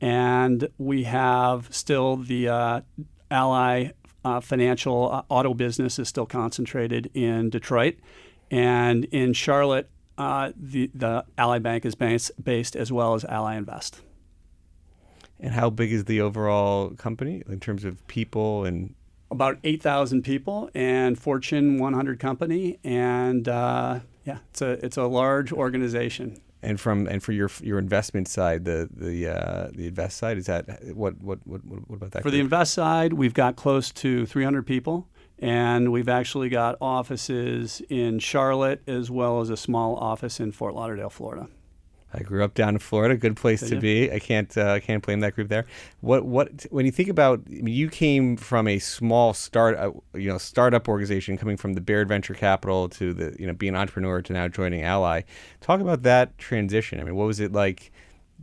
and 0.00 0.68
we 0.78 1.04
have 1.04 1.68
still 1.74 2.16
the 2.16 2.48
uh, 2.48 2.80
Ally 3.30 3.90
uh, 4.24 4.40
Financial 4.40 5.10
uh, 5.10 5.22
auto 5.28 5.54
business 5.54 5.98
is 5.98 6.08
still 6.08 6.26
concentrated 6.26 7.10
in 7.14 7.50
Detroit, 7.50 7.96
and 8.50 9.04
in 9.06 9.32
Charlotte, 9.32 9.90
uh, 10.18 10.52
the 10.56 10.90
the 10.94 11.24
Ally 11.38 11.58
Bank 11.58 11.84
is 11.84 11.94
based, 11.94 12.32
based 12.42 12.76
as 12.76 12.90
well 12.92 13.14
as 13.14 13.24
Ally 13.24 13.56
Invest. 13.56 14.00
And 15.40 15.52
how 15.54 15.70
big 15.70 15.92
is 15.92 16.04
the 16.04 16.20
overall 16.20 16.90
company 16.90 17.42
in 17.48 17.60
terms 17.60 17.84
of 17.84 18.06
people 18.06 18.64
and? 18.64 18.94
About 19.30 19.58
8,000 19.62 20.22
people 20.22 20.70
and 20.74 21.18
Fortune 21.18 21.78
100 21.78 22.18
company. 22.18 22.78
And 22.82 23.48
uh, 23.48 24.00
yeah, 24.24 24.38
it's 24.50 24.60
a, 24.60 24.84
it's 24.84 24.96
a 24.96 25.04
large 25.04 25.52
organization. 25.52 26.40
And 26.62 26.78
from 26.78 27.06
and 27.06 27.22
for 27.22 27.32
your 27.32 27.48
your 27.62 27.78
investment 27.78 28.28
side, 28.28 28.66
the 28.66 28.86
the 28.94 29.28
uh, 29.28 29.70
the 29.72 29.86
invest 29.86 30.18
side 30.18 30.36
is 30.36 30.44
that 30.44 30.94
what 30.94 31.18
what 31.22 31.38
what 31.46 31.64
what 31.64 31.96
about 31.96 32.10
that? 32.10 32.18
For 32.18 32.24
group? 32.24 32.32
the 32.34 32.40
invest 32.40 32.74
side, 32.74 33.14
we've 33.14 33.32
got 33.32 33.56
close 33.56 33.90
to 33.92 34.26
300 34.26 34.66
people, 34.66 35.08
and 35.38 35.90
we've 35.90 36.08
actually 36.08 36.50
got 36.50 36.76
offices 36.78 37.80
in 37.88 38.18
Charlotte 38.18 38.82
as 38.86 39.10
well 39.10 39.40
as 39.40 39.48
a 39.48 39.56
small 39.56 39.96
office 39.96 40.38
in 40.38 40.52
Fort 40.52 40.74
Lauderdale, 40.74 41.08
Florida. 41.08 41.48
I 42.12 42.22
grew 42.22 42.42
up 42.42 42.54
down 42.54 42.70
in 42.70 42.78
Florida, 42.78 43.16
good 43.16 43.36
place 43.36 43.60
to 43.68 43.76
be. 43.78 44.10
I 44.10 44.18
can't 44.18 44.56
uh, 44.58 44.80
can't 44.80 45.04
blame 45.04 45.20
that 45.20 45.34
group 45.34 45.48
there. 45.48 45.66
What 46.00 46.24
what 46.24 46.66
when 46.70 46.84
you 46.84 46.92
think 46.92 47.08
about 47.08 47.40
I 47.48 47.62
mean, 47.62 47.74
you 47.74 47.88
came 47.88 48.36
from 48.36 48.66
a 48.66 48.78
small 48.78 49.32
start 49.32 49.76
uh, 49.78 49.92
you 50.14 50.28
know 50.28 50.38
startup 50.38 50.88
organization 50.88 51.38
coming 51.38 51.56
from 51.56 51.74
the 51.74 51.80
Baird 51.80 52.08
Venture 52.08 52.34
Capital 52.34 52.88
to 52.90 53.12
the 53.12 53.36
you 53.38 53.46
know 53.46 53.52
being 53.52 53.74
an 53.74 53.80
entrepreneur 53.80 54.22
to 54.22 54.32
now 54.32 54.48
joining 54.48 54.82
Ally. 54.82 55.22
Talk 55.60 55.80
about 55.80 56.02
that 56.02 56.36
transition. 56.38 57.00
I 57.00 57.04
mean, 57.04 57.14
what 57.14 57.26
was 57.26 57.38
it 57.38 57.52
like 57.52 57.92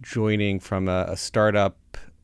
joining 0.01 0.59
from 0.59 0.87
a, 0.87 1.05
a 1.09 1.17
startup 1.17 1.77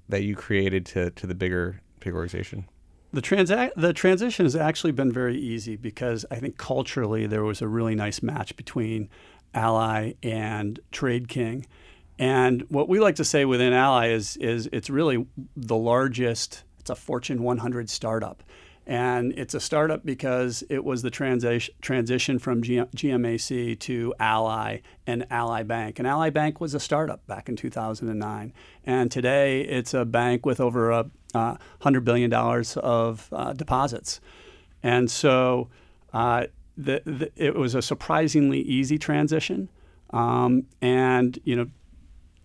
that 0.10 0.24
you 0.24 0.36
created 0.36 0.86
to 0.88 1.12
to 1.12 1.28
the 1.28 1.36
bigger 1.36 1.82
big 2.00 2.14
organization? 2.14 2.66
The, 3.12 3.22
transa- 3.22 3.70
the 3.76 3.94
transition 3.94 4.44
has 4.46 4.56
actually 4.56 4.92
been 4.92 5.12
very 5.12 5.38
easy 5.38 5.76
because 5.76 6.26
I 6.32 6.38
think 6.38 6.58
culturally 6.58 7.28
there 7.28 7.44
was 7.44 7.62
a 7.62 7.68
really 7.68 7.94
nice 7.94 8.24
match 8.24 8.56
between 8.58 9.08
Ally 9.54 10.14
and 10.22 10.80
TradeKing. 10.92 11.66
And 12.20 12.64
what 12.70 12.88
we 12.88 13.00
like 13.00 13.16
to 13.16 13.26
say 13.26 13.46
within 13.46 13.74
Ally 13.74 14.10
is, 14.10 14.38
is 14.38 14.70
it's 14.72 14.90
really 14.90 15.26
the 15.56 15.76
largest, 15.76 16.64
it's 16.80 16.90
a 16.90 16.96
Fortune 16.96 17.44
100 17.44 17.90
startup. 17.90 18.44
And 18.86 19.32
it's 19.38 19.54
a 19.54 19.62
startup 19.62 20.06
because 20.06 20.64
it 20.70 20.84
was 20.84 21.02
the 21.02 21.10
transi- 21.10 21.70
transition 21.82 22.38
from 22.38 22.62
G- 22.62 22.84
GMAC 22.96 23.80
to 23.80 24.14
Ally 24.20 24.80
and 25.08 25.26
Ally 25.30 25.64
Bank. 25.64 26.00
And 26.00 26.08
Ally 26.08 26.30
Bank 26.30 26.60
was 26.60 26.74
a 26.74 26.82
startup 26.82 27.26
back 27.26 27.48
in 27.48 27.56
2009. 27.56 28.54
And 28.86 29.10
today 29.10 29.62
it's 29.62 29.94
a 29.94 30.04
bank 30.04 30.46
with 30.46 30.60
over 30.60 30.92
a 30.92 31.10
uh, 31.34 31.56
$100 31.82 32.04
billion 32.04 32.32
of 32.34 33.30
uh, 33.32 33.54
deposits. 33.54 34.20
And 34.84 35.10
so 35.10 35.70
uh, 36.12 36.48
the, 36.78 37.02
the, 37.06 37.32
it 37.36 37.56
was 37.56 37.76
a 37.76 37.82
surprisingly 37.82 38.62
easy 38.62 38.98
transition. 38.98 39.70
Um, 40.12 40.68
and 40.82 41.40
you 41.44 41.56
know, 41.56 41.68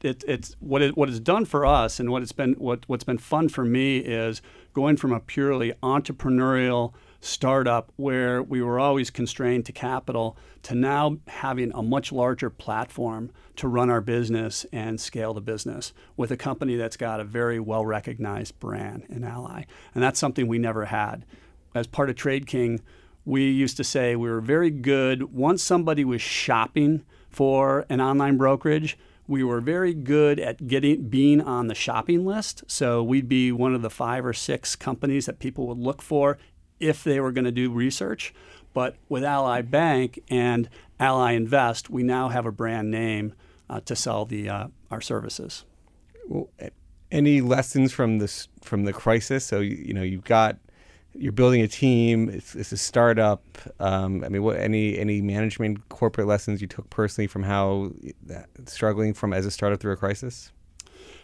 it, 0.03 0.25
it's 0.27 0.57
what 0.61 0.81
it 0.83 0.97
what 0.97 1.09
it's 1.09 1.21
done 1.21 1.45
for 1.45 1.67
us, 1.67 1.99
and 1.99 2.11
what 2.11 2.23
it's 2.23 2.33
been 2.33 2.55
what 2.55 2.85
what's 2.87 3.05
been 3.05 3.19
fun 3.19 3.49
for 3.49 3.65
me 3.65 3.99
is 3.99 4.41
going 4.73 4.97
from 4.97 5.13
a 5.13 5.21
purely 5.21 5.73
entrepreneurial 5.83 6.93
startup 7.21 7.93
where 7.97 8.43
we 8.43 8.63
were 8.63 8.79
always 8.79 9.11
constrained 9.11 9.67
to 9.67 9.73
capital 9.73 10.37
to 10.63 10.75
now 10.75 11.19
having 11.27 11.73
a 11.75 11.83
much 11.83 12.13
larger 12.13 12.49
platform 12.49 13.31
to 13.57 13.67
run 13.67 13.91
our 13.91 14.01
business 14.01 14.65
and 14.73 15.01
scale 15.01 15.35
the 15.35 15.41
business 15.41 15.93
with 16.17 16.31
a 16.31 16.37
company 16.37 16.77
that's 16.77 16.97
got 16.97 17.19
a 17.19 17.25
very 17.25 17.59
well 17.59 17.85
recognized 17.85 18.59
brand 18.61 19.05
in 19.09 19.25
Ally. 19.25 19.65
And 19.95 20.03
that's 20.03 20.21
something 20.21 20.47
we 20.47 20.59
never 20.59 20.85
had. 20.87 21.25
As 21.75 21.89
part 21.89 22.09
of 22.09 22.17
TradeKing, 22.17 22.81
we 23.25 23.51
used 23.51 23.77
to 23.77 23.85
say 23.85 24.17
we 24.17 24.31
were 24.31 24.41
very 24.41 24.71
good. 24.71 25.35
Once 25.35 25.63
somebody 25.63 26.05
was 26.05 26.23
shopping 26.23 27.05
for 27.29 27.85
an 27.89 28.01
online 28.01 28.37
brokerage, 28.37 28.97
we 29.27 29.45
were 29.45 29.61
very 29.61 29.93
good 29.93 30.41
at 30.41 30.67
getting 30.67 31.09
being 31.09 31.41
on 31.41 31.69
the 31.69 31.75
shopping 31.75 32.25
list. 32.25 32.65
So 32.67 33.03
we'd 33.03 33.29
be 33.29 33.53
one 33.53 33.75
of 33.75 33.83
the 33.83 33.91
five 33.91 34.25
or 34.25 34.33
six 34.33 34.75
companies 34.75 35.27
that 35.27 35.39
people 35.39 35.67
would 35.67 35.79
look 35.79 36.01
for 36.01 36.39
if 36.81 37.05
they 37.05 37.21
were 37.21 37.33
going 37.33 37.45
to 37.45 37.53
do 37.53 37.71
research. 37.71 38.33
But 38.73 38.97
with 39.09 39.25
Ally 39.25 39.63
Bank 39.63 40.21
and 40.29 40.69
Ally 40.99 41.33
Invest, 41.33 41.91
we 41.91 42.03
now 42.03 42.29
have 42.29 42.47
a 42.47 42.53
brand 42.53 42.91
name 42.91 43.35
uh, 43.69 43.81
to 43.81 43.95
sell 43.95 44.25
the 44.25 44.49
uh, 44.49 44.69
our 44.91 45.01
services. 45.01 45.65
Well, 46.27 46.49
any 47.11 47.41
lessons 47.41 47.93
from 47.93 48.19
this 48.19 48.49
from 48.63 48.85
the 48.85 48.93
crisis? 48.93 49.45
So 49.45 49.61
you, 49.61 49.77
you 49.77 49.95
know 49.95 50.03
you've 50.03 50.25
got 50.25 50.59
you're 51.19 51.33
building 51.33 51.61
a 51.61 51.69
team. 51.69 52.29
It's, 52.29 52.55
it's 52.55 52.71
a 52.71 52.77
startup. 52.77 53.43
Um, 53.81 54.23
I 54.25 54.29
mean, 54.29 54.43
what 54.43 54.57
any 54.57 54.99
any 54.99 55.21
management 55.21 55.89
corporate 55.89 56.29
lessons 56.29 56.61
you 56.61 56.69
took 56.69 56.89
personally 56.91 57.27
from 57.27 57.43
how 57.43 57.93
struggling 58.67 59.15
from 59.15 59.33
as 59.33 59.45
a 59.45 59.51
startup 59.51 59.81
through 59.81 59.93
a 59.93 59.97
crisis? 59.97 60.53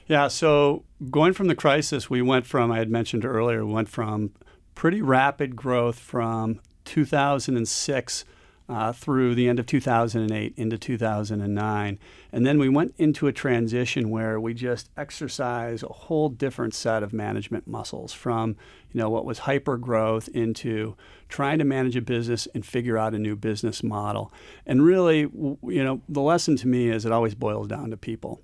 Yeah, 0.07 0.28
so 0.28 0.85
going 1.11 1.33
from 1.33 1.46
the 1.46 1.54
crisis, 1.54 2.11
we 2.11 2.20
went 2.20 2.44
from 2.44 2.70
I 2.70 2.78
had 2.78 2.90
mentioned 2.90 3.24
earlier, 3.24 3.64
went 3.64 3.88
from 3.88 4.33
pretty 4.74 5.00
rapid 5.00 5.54
growth 5.57 5.98
from 5.98 6.61
2006 6.85 8.24
uh, 8.68 8.92
through 8.92 9.35
the 9.35 9.48
end 9.48 9.59
of 9.59 9.66
2008 9.66 10.55
into 10.57 10.79
2009. 10.79 11.98
And 12.33 12.46
then 12.46 12.59
we 12.59 12.68
went 12.68 12.94
into 12.96 13.27
a 13.27 13.33
transition 13.33 14.11
where 14.11 14.40
we 14.40 14.55
just 14.55 14.88
exercise 14.96 15.83
a 15.83 15.88
whole 15.88 16.31
different 16.31 16.74
set 16.74 17.03
of 17.03 17.12
management 17.12 17.66
muscles 17.66 18.12
from, 18.12 18.57
you 18.92 19.00
know, 19.00 19.11
what 19.11 19.27
was 19.27 19.40
hyper 19.40 19.77
growth 19.77 20.29
into 20.29 20.96
trying 21.29 21.59
to 21.59 21.64
manage 21.64 21.96
a 21.96 22.00
business 22.00 22.48
and 22.55 22.64
figure 22.64 22.96
out 22.96 23.14
a 23.14 23.18
new 23.18 23.37
business 23.37 23.83
model. 23.83 24.33
And 24.64 24.83
really, 24.83 25.20
you 25.20 25.85
know, 25.85 26.00
the 26.09 26.22
lesson 26.22 26.57
to 26.57 26.68
me 26.68 26.88
is 26.88 27.05
it 27.05 27.12
always 27.12 27.35
boils 27.35 27.68
down 27.68 27.90
to 27.90 27.96
people. 27.96 28.40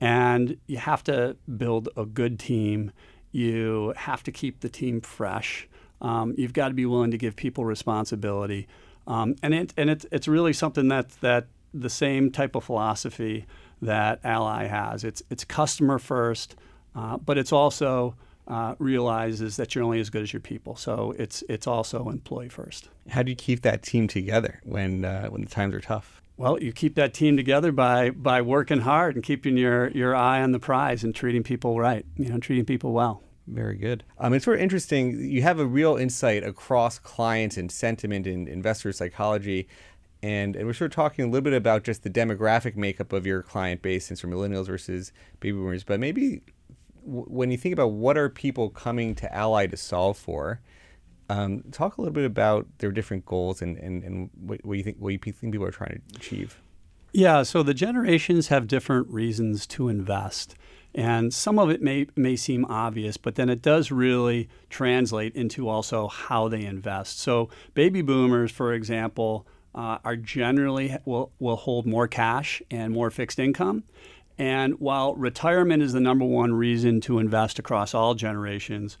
And 0.00 0.56
you 0.66 0.78
have 0.78 1.02
to 1.04 1.36
build 1.56 1.88
a 1.96 2.06
good 2.06 2.38
team. 2.38 2.92
You 3.32 3.92
have 3.96 4.22
to 4.22 4.32
keep 4.32 4.60
the 4.60 4.68
team 4.68 5.00
fresh. 5.02 5.68
Um, 6.00 6.34
you've 6.38 6.52
got 6.52 6.68
to 6.68 6.74
be 6.74 6.86
willing 6.86 7.10
to 7.10 7.18
give 7.18 7.36
people 7.36 7.64
responsibility. 7.64 8.68
Um, 9.08 9.34
and 9.42 9.54
it, 9.54 9.74
and 9.76 9.90
it, 9.90 10.04
it's 10.12 10.28
really 10.28 10.52
something 10.52 10.88
that, 10.88 11.10
that 11.22 11.46
the 11.74 11.90
same 11.90 12.30
type 12.30 12.54
of 12.54 12.64
philosophy 12.64 13.46
that 13.82 14.20
Ally 14.22 14.66
has. 14.66 15.02
It's, 15.02 15.22
it's 15.30 15.44
customer 15.44 15.98
first, 15.98 16.54
uh, 16.94 17.16
but 17.16 17.38
it's 17.38 17.52
also 17.52 18.14
uh, 18.46 18.74
realizes 18.78 19.56
that 19.56 19.74
you're 19.74 19.84
only 19.84 19.98
as 19.98 20.10
good 20.10 20.22
as 20.22 20.32
your 20.32 20.40
people. 20.40 20.76
So 20.76 21.14
it's, 21.18 21.42
it's 21.48 21.66
also 21.66 22.08
employee 22.08 22.50
first. 22.50 22.90
How 23.08 23.22
do 23.22 23.30
you 23.30 23.36
keep 23.36 23.62
that 23.62 23.82
team 23.82 24.08
together 24.08 24.60
when, 24.64 25.04
uh, 25.04 25.28
when 25.28 25.42
the 25.42 25.48
times 25.48 25.74
are 25.74 25.80
tough? 25.80 26.22
Well, 26.36 26.62
you 26.62 26.72
keep 26.72 26.94
that 26.94 27.14
team 27.14 27.36
together 27.36 27.72
by, 27.72 28.10
by 28.10 28.42
working 28.42 28.80
hard 28.80 29.16
and 29.16 29.24
keeping 29.24 29.56
your, 29.56 29.88
your 29.88 30.14
eye 30.14 30.40
on 30.40 30.52
the 30.52 30.60
prize 30.60 31.02
and 31.02 31.14
treating 31.14 31.42
people 31.42 31.78
right, 31.80 32.04
you 32.16 32.28
know, 32.28 32.38
treating 32.38 32.64
people 32.64 32.92
well. 32.92 33.22
Very 33.50 33.76
good. 33.76 34.04
Um, 34.18 34.34
it's 34.34 34.44
sort 34.44 34.58
of 34.58 34.62
interesting. 34.62 35.18
You 35.20 35.42
have 35.42 35.58
a 35.58 35.64
real 35.64 35.96
insight 35.96 36.44
across 36.44 36.98
clients 36.98 37.56
and 37.56 37.72
sentiment 37.72 38.26
and 38.26 38.48
investor 38.48 38.92
psychology. 38.92 39.68
And, 40.22 40.56
and 40.56 40.66
we're 40.66 40.74
sort 40.74 40.90
of 40.90 40.96
talking 40.96 41.24
a 41.24 41.28
little 41.28 41.44
bit 41.44 41.54
about 41.54 41.84
just 41.84 42.02
the 42.02 42.10
demographic 42.10 42.76
makeup 42.76 43.12
of 43.12 43.24
your 43.24 43.42
client 43.42 43.82
base, 43.82 44.06
since 44.06 44.22
we're 44.22 44.30
millennials 44.30 44.66
versus 44.66 45.12
baby 45.40 45.56
boomers. 45.56 45.84
But 45.84 46.00
maybe 46.00 46.42
w- 47.06 47.24
when 47.26 47.50
you 47.50 47.56
think 47.56 47.72
about 47.72 47.92
what 47.92 48.18
are 48.18 48.28
people 48.28 48.68
coming 48.68 49.14
to 49.14 49.32
Ally 49.34 49.66
to 49.68 49.76
solve 49.76 50.18
for, 50.18 50.60
um, 51.30 51.62
talk 51.70 51.96
a 51.96 52.00
little 52.00 52.12
bit 52.12 52.24
about 52.24 52.66
their 52.78 52.90
different 52.90 53.26
goals 53.26 53.62
and, 53.62 53.78
and, 53.78 54.02
and 54.02 54.30
what, 54.34 54.64
what 54.64 54.76
you 54.76 54.82
think 54.82 54.96
what 54.98 55.12
you 55.12 55.18
think 55.18 55.52
people 55.52 55.66
are 55.66 55.70
trying 55.70 56.02
to 56.08 56.16
achieve. 56.16 56.60
Yeah, 57.12 57.42
so 57.42 57.62
the 57.62 57.74
generations 57.74 58.48
have 58.48 58.66
different 58.66 59.08
reasons 59.08 59.66
to 59.68 59.88
invest. 59.88 60.54
And 60.98 61.32
some 61.32 61.60
of 61.60 61.70
it 61.70 61.80
may, 61.80 62.08
may 62.16 62.34
seem 62.34 62.64
obvious, 62.64 63.16
but 63.16 63.36
then 63.36 63.48
it 63.48 63.62
does 63.62 63.92
really 63.92 64.48
translate 64.68 65.36
into 65.36 65.68
also 65.68 66.08
how 66.08 66.48
they 66.48 66.64
invest. 66.64 67.20
So, 67.20 67.50
baby 67.72 68.02
boomers, 68.02 68.50
for 68.50 68.72
example, 68.72 69.46
uh, 69.76 69.98
are 70.04 70.16
generally 70.16 70.96
will, 71.04 71.30
will 71.38 71.54
hold 71.54 71.86
more 71.86 72.08
cash 72.08 72.60
and 72.68 72.92
more 72.92 73.12
fixed 73.12 73.38
income. 73.38 73.84
And 74.38 74.80
while 74.80 75.14
retirement 75.14 75.84
is 75.84 75.92
the 75.92 76.00
number 76.00 76.24
one 76.24 76.54
reason 76.54 77.00
to 77.02 77.20
invest 77.20 77.60
across 77.60 77.94
all 77.94 78.16
generations, 78.16 78.98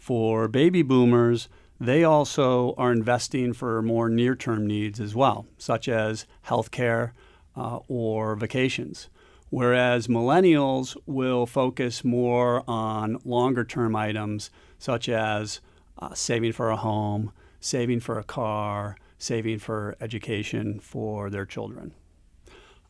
for 0.00 0.48
baby 0.48 0.82
boomers, 0.82 1.48
they 1.78 2.02
also 2.02 2.74
are 2.76 2.90
investing 2.90 3.52
for 3.52 3.82
more 3.82 4.08
near 4.08 4.34
term 4.34 4.66
needs 4.66 4.98
as 4.98 5.14
well, 5.14 5.46
such 5.58 5.88
as 5.88 6.26
healthcare 6.44 7.12
uh, 7.54 7.78
or 7.86 8.34
vacations 8.34 9.08
whereas 9.50 10.06
millennials 10.08 10.96
will 11.06 11.46
focus 11.46 12.04
more 12.04 12.62
on 12.68 13.18
longer 13.24 13.64
term 13.64 13.94
items 13.94 14.50
such 14.78 15.08
as 15.08 15.60
uh, 15.98 16.12
saving 16.14 16.52
for 16.52 16.70
a 16.70 16.76
home, 16.76 17.32
saving 17.60 18.00
for 18.00 18.18
a 18.18 18.24
car, 18.24 18.96
saving 19.18 19.58
for 19.58 19.96
education 20.00 20.78
for 20.78 21.30
their 21.30 21.46
children. 21.46 21.92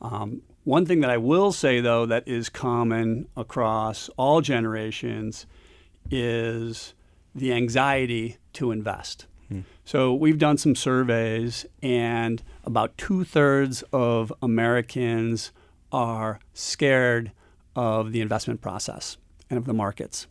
Um, 0.01 0.43
one 0.65 0.85
thing 0.85 1.01
that 1.01 1.11
I 1.11 1.17
will 1.17 1.53
say, 1.53 1.81
though, 1.81 2.07
that 2.07 2.27
is 2.27 2.49
common 2.49 3.29
across 3.37 4.11
all 4.17 4.41
generations 4.41 5.47
is 6.11 6.95
the 7.35 7.53
anxiety 7.53 8.37
to 8.55 8.73
invest. 8.73 9.27
Hmm. 9.49 9.61
So 9.85 10.13
we've 10.13 10.39
done 10.39 10.59
some 10.59 10.75
surveys, 10.75 11.67
and 11.83 12.43
about 12.65 12.99
two 12.99 13.25
thirds 13.25 13.83
of 13.93 14.33
Americans 14.43 15.53
are 15.93 16.41
scared 16.53 17.33
of 17.75 18.13
the 18.13 18.21
investment 18.21 18.61
process 18.61 19.17
and 19.51 19.59
of 19.59 19.67
the 19.67 19.75
markets. 19.75 20.27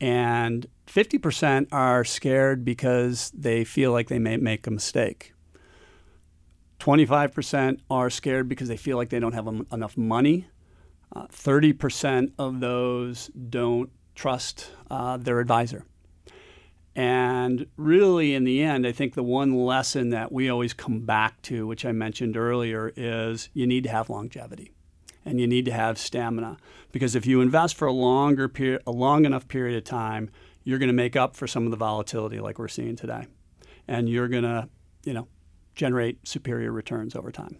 And 0.00 0.66
50% 0.86 1.68
are 1.72 2.04
scared 2.04 2.64
because 2.64 3.30
they 3.34 3.64
feel 3.64 3.92
like 3.92 4.08
they 4.08 4.18
may 4.18 4.36
make 4.36 4.66
a 4.66 4.70
mistake. 4.70 5.32
25% 6.80 7.80
are 7.90 8.10
scared 8.10 8.48
because 8.48 8.68
they 8.68 8.76
feel 8.76 8.96
like 8.98 9.08
they 9.08 9.18
don't 9.18 9.32
have 9.32 9.48
enough 9.72 9.96
money. 9.96 10.46
Uh, 11.14 11.26
30% 11.28 12.32
of 12.38 12.60
those 12.60 13.28
don't 13.28 13.90
trust 14.14 14.70
uh, 14.90 15.16
their 15.16 15.40
advisor. 15.40 15.84
And 16.94 17.66
really, 17.76 18.34
in 18.34 18.44
the 18.44 18.62
end, 18.62 18.86
I 18.86 18.92
think 18.92 19.14
the 19.14 19.22
one 19.22 19.54
lesson 19.54 20.10
that 20.10 20.32
we 20.32 20.48
always 20.48 20.72
come 20.72 21.00
back 21.00 21.40
to, 21.42 21.66
which 21.66 21.84
I 21.84 21.92
mentioned 21.92 22.36
earlier, 22.36 22.92
is 22.96 23.50
you 23.52 23.66
need 23.66 23.84
to 23.84 23.90
have 23.90 24.08
longevity 24.08 24.72
and 25.26 25.40
you 25.40 25.46
need 25.46 25.64
to 25.64 25.72
have 25.72 25.98
stamina 25.98 26.56
because 26.92 27.14
if 27.14 27.26
you 27.26 27.40
invest 27.40 27.76
for 27.76 27.86
a 27.86 27.92
longer 27.92 28.48
period, 28.48 28.80
a 28.86 28.92
long 28.92 29.26
enough 29.26 29.48
period 29.48 29.76
of 29.76 29.84
time, 29.84 30.30
you're 30.64 30.78
going 30.78 30.88
to 30.88 30.94
make 30.94 31.16
up 31.16 31.36
for 31.36 31.46
some 31.46 31.64
of 31.64 31.70
the 31.72 31.76
volatility 31.76 32.40
like 32.40 32.58
we're 32.58 32.68
seeing 32.68 32.96
today, 32.96 33.26
and 33.86 34.08
you're 34.08 34.28
going 34.28 34.44
to, 34.44 34.68
you 35.04 35.12
know, 35.12 35.28
generate 35.74 36.26
superior 36.26 36.72
returns 36.72 37.14
over 37.14 37.30
time. 37.30 37.58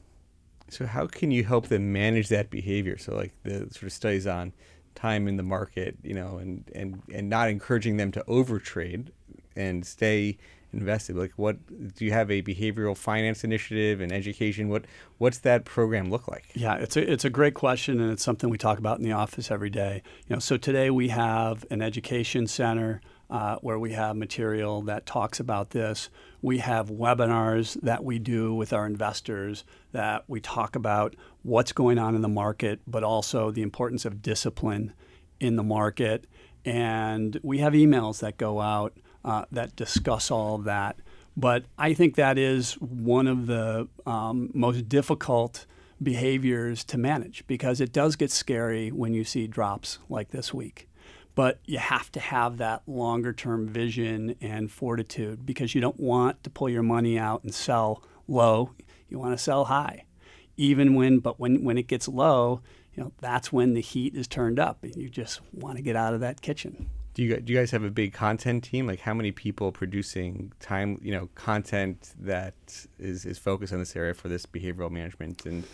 So 0.71 0.87
how 0.87 1.07
can 1.07 1.31
you 1.31 1.45
help 1.45 1.69
them 1.69 1.93
manage 1.93 2.29
that 2.29 2.51
behavior? 2.51 2.99
So 2.99 3.15
like 3.15 3.33
the 3.43 3.69
sort 3.71 3.85
of 3.85 3.93
studies 3.93 4.27
on 4.27 4.53
time 4.95 5.29
in 5.29 5.37
the 5.37 5.43
market, 5.43 5.97
you 6.03 6.15
know, 6.15 6.39
and 6.39 6.69
and 6.75 7.03
and 7.13 7.29
not 7.29 7.51
encouraging 7.51 7.97
them 7.97 8.11
to 8.13 8.25
overtrade 8.27 9.11
and 9.55 9.85
stay 9.87 10.39
invested? 10.73 11.17
Like, 11.17 11.33
what 11.37 11.57
do 11.95 12.05
you 12.05 12.13
have 12.13 12.31
a 12.31 12.43
behavioral 12.43 12.97
finance 12.97 13.45
initiative 13.45 14.01
and 14.01 14.13
education? 14.13 14.69
What 14.69 14.87
what's 15.19 15.39
that 15.39 15.65
program 15.65 16.11
look 16.11 16.29
like? 16.29 16.47
Yeah, 16.55 16.75
it's 16.77 16.97
a 16.97 17.13
it's 17.13 17.25
a 17.25 17.31
great 17.31 17.55
question, 17.55 18.01
and 18.01 18.13
it's 18.13 18.23
something 18.23 18.51
we 18.51 18.59
talk 18.59 18.79
about 18.79 18.99
in 18.99 19.05
the 19.05 19.13
office 19.13 19.51
every 19.51 19.71
day. 19.71 20.03
You 20.29 20.37
know, 20.37 20.41
so 20.41 20.57
today 20.57 20.91
we 20.91 21.09
have 21.09 21.65
an 21.71 21.83
education 21.83 22.47
center. 22.47 23.01
Uh, 23.29 23.57
where 23.57 23.77
we 23.77 23.91
have 23.91 24.15
material 24.15 24.83
that 24.83 25.05
talks 25.05 25.41
about 25.41 25.71
this. 25.71 26.11
We 26.43 26.59
have 26.59 26.91
webinars 26.91 27.75
that 27.81 28.05
we 28.05 28.21
do 28.21 28.55
with 28.55 28.73
our 28.73 28.87
investors 28.87 29.65
that 29.91 30.23
we 30.29 30.39
talk 30.39 30.77
about 30.77 31.17
what's 31.43 31.73
going 31.73 31.99
on 31.99 32.15
in 32.15 32.23
the 32.23 32.29
market, 32.29 32.79
but 32.87 33.03
also 33.03 33.51
the 33.51 33.63
importance 33.63 34.05
of 34.05 34.23
discipline 34.23 34.93
in 35.41 35.57
the 35.57 35.65
market. 35.65 36.29
And 36.65 37.41
we 37.43 37.59
have 37.59 37.73
emails 37.73 38.21
that 38.21 38.37
go 38.37 38.61
out 38.61 38.97
uh, 39.27 39.45
that 39.51 39.77
discuss 39.77 40.31
all 40.31 40.55
of 40.55 40.65
that. 40.65 40.97
But 41.37 41.65
I 41.77 41.93
think 41.93 42.15
that 42.15 42.39
is 42.39 42.75
one 42.75 43.27
of 43.27 43.47
the 43.47 43.89
um, 44.07 44.51
most 44.55 44.89
difficult 44.89 45.67
behaviors 46.03 46.85
to 46.85 46.97
manage 46.99 47.47
because 47.47 47.81
it 47.81 47.93
does 47.93 48.17
get 48.17 48.31
scary 48.31 48.91
when 48.91 49.13
you 49.13 49.25
see 49.25 49.47
drops 49.47 49.99
like 50.09 50.31
this 50.31 50.55
week. 50.55 50.89
But 51.35 51.59
you 51.67 51.79
have 51.79 52.11
to 52.13 52.21
have 52.21 52.57
that 52.59 52.83
longer 52.87 53.35
term 53.35 53.69
vision 53.69 54.37
and 54.41 54.71
fortitude 54.71 55.45
because 55.45 55.75
you 55.75 55.83
don't 55.83 56.01
want 56.01 56.43
to 56.45 56.51
pull 56.51 56.71
your 56.71 56.83
money 56.83 57.19
out 57.19 57.45
and 57.45 57.55
sell 57.55 58.03
low. 58.27 58.71
You 59.11 59.19
want 59.19 59.37
to 59.37 59.43
sell 59.43 59.67
high. 59.67 60.05
Even 60.57 60.95
when, 60.95 61.19
but 61.19 61.39
when, 61.39 61.63
when 61.63 61.77
it 61.77 61.87
gets 61.87 62.09
low, 62.09 62.63
you 62.95 63.03
know, 63.03 63.13
that's 63.21 63.53
when 63.53 63.75
the 63.75 63.83
heat 63.83 64.15
is 64.15 64.27
turned 64.27 64.59
up 64.59 64.83
and 64.83 64.97
you 64.97 65.11
just 65.11 65.41
want 65.53 65.77
to 65.77 65.83
get 65.83 65.97
out 65.97 66.15
of 66.15 66.21
that 66.21 66.41
kitchen. 66.41 66.89
Do 67.17 67.23
you 67.23 67.41
do 67.41 67.51
you 67.51 67.59
guys 67.59 67.71
have 67.71 67.83
a 67.83 67.91
big 67.91 68.13
content 68.13 68.63
team? 68.63 68.87
Like 68.87 69.01
how 69.01 69.15
many 69.15 69.33
people 69.33 69.73
producing 69.73 70.53
time, 70.61 71.01
you 71.03 71.13
know, 71.13 71.31
content 71.35 72.13
that 72.21 72.55
is 72.99 73.25
is 73.25 73.39
focused 73.39 73.73
on 73.73 73.79
this 73.79 73.97
area 73.97 74.13
for 74.13 74.29
this 74.29 74.45
behavioral 74.45 74.91
management 74.91 75.47
and 75.47 75.65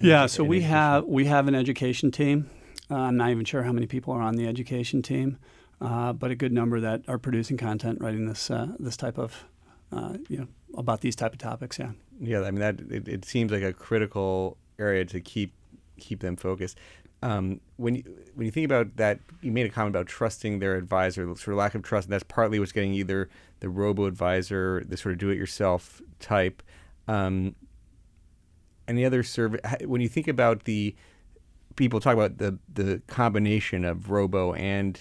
yeah, 0.00 0.26
so 0.26 0.44
we 0.44 0.60
have 0.60 1.06
we 1.06 1.24
have 1.24 1.48
an 1.48 1.54
education 1.54 2.10
team. 2.10 2.50
Uh, 2.90 2.96
I'm 2.96 3.16
not 3.16 3.30
even 3.30 3.46
sure 3.46 3.62
how 3.62 3.72
many 3.72 3.86
people 3.86 4.12
are 4.12 4.20
on 4.20 4.36
the 4.36 4.46
education 4.46 5.00
team, 5.00 5.38
uh, 5.80 6.12
but 6.12 6.30
a 6.30 6.34
good 6.34 6.52
number 6.52 6.80
that 6.80 7.02
are 7.08 7.18
producing 7.18 7.56
content, 7.56 8.02
writing 8.02 8.26
this 8.26 8.50
uh, 8.50 8.68
this 8.78 8.98
type 8.98 9.16
of 9.16 9.44
uh, 9.90 10.18
you 10.28 10.36
know 10.36 10.48
about 10.76 11.00
these 11.00 11.16
type 11.16 11.32
of 11.32 11.38
topics. 11.38 11.78
Yeah. 11.78 11.92
Yeah, 12.20 12.42
I 12.42 12.50
mean 12.50 12.60
that 12.60 12.80
it, 12.90 13.08
it 13.08 13.24
seems 13.24 13.50
like 13.50 13.62
a 13.62 13.72
critical 13.72 14.58
area 14.78 15.06
to 15.06 15.20
keep 15.20 15.54
keep 15.98 16.20
them 16.20 16.36
focused. 16.36 16.78
Um, 17.22 17.60
when 17.76 17.96
you 17.96 18.02
when 18.34 18.44
you 18.46 18.50
think 18.52 18.64
about 18.64 18.96
that, 18.96 19.18
you 19.42 19.50
made 19.50 19.66
a 19.66 19.70
comment 19.70 19.94
about 19.94 20.06
trusting 20.06 20.58
their 20.60 20.76
advisor, 20.76 21.24
sort 21.34 21.48
of 21.48 21.54
lack 21.54 21.74
of 21.74 21.82
trust, 21.82 22.06
and 22.06 22.12
that's 22.12 22.24
partly 22.24 22.58
what's 22.60 22.72
getting 22.72 22.94
either 22.94 23.28
the 23.60 23.68
robo 23.68 24.04
advisor, 24.06 24.84
the 24.86 24.96
sort 24.96 25.12
of 25.14 25.18
do 25.18 25.30
it 25.30 25.36
yourself 25.36 26.00
type. 26.20 26.62
Um, 27.08 27.54
any 28.86 29.04
other 29.04 29.22
service? 29.22 29.60
When 29.84 30.00
you 30.00 30.08
think 30.08 30.28
about 30.28 30.64
the 30.64 30.94
people 31.76 32.00
talk 32.00 32.14
about 32.14 32.38
the 32.38 32.58
the 32.72 33.02
combination 33.08 33.84
of 33.84 34.10
robo 34.10 34.52
and 34.54 35.00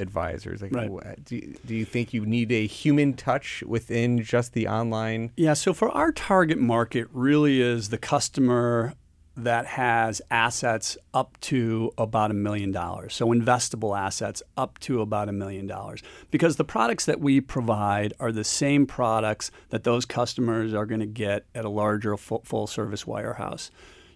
advisors, 0.00 0.60
like 0.60 0.72
Right. 0.74 1.24
do, 1.24 1.36
you- 1.36 1.54
do 1.64 1.74
you 1.74 1.84
think 1.84 2.12
you 2.12 2.26
need 2.26 2.50
a 2.52 2.66
human 2.66 3.14
touch 3.14 3.62
within 3.66 4.22
just 4.22 4.52
the 4.52 4.66
online? 4.68 5.30
Yeah, 5.36 5.54
so 5.54 5.72
for 5.72 5.88
our 5.90 6.12
target 6.12 6.58
market, 6.58 7.08
really 7.12 7.60
is 7.60 7.88
the 7.90 7.98
customer 7.98 8.94
that 9.36 9.66
has 9.66 10.22
assets 10.30 10.96
up 11.12 11.38
to 11.40 11.92
about 11.98 12.30
a 12.30 12.34
million 12.34 12.70
dollars. 12.70 13.14
So 13.14 13.28
investable 13.28 13.98
assets 13.98 14.42
up 14.56 14.78
to 14.80 15.00
about 15.00 15.28
a 15.28 15.32
million 15.32 15.66
dollars. 15.66 16.02
Because 16.30 16.56
the 16.56 16.64
products 16.64 17.04
that 17.06 17.20
we 17.20 17.40
provide 17.40 18.14
are 18.20 18.30
the 18.30 18.44
same 18.44 18.86
products 18.86 19.50
that 19.70 19.84
those 19.84 20.04
customers 20.04 20.72
are 20.72 20.86
going 20.86 21.00
to 21.00 21.06
get 21.06 21.46
at 21.54 21.64
a 21.64 21.68
larger 21.68 22.16
full, 22.16 22.66
service 22.66 23.04
wirehouse. 23.04 23.70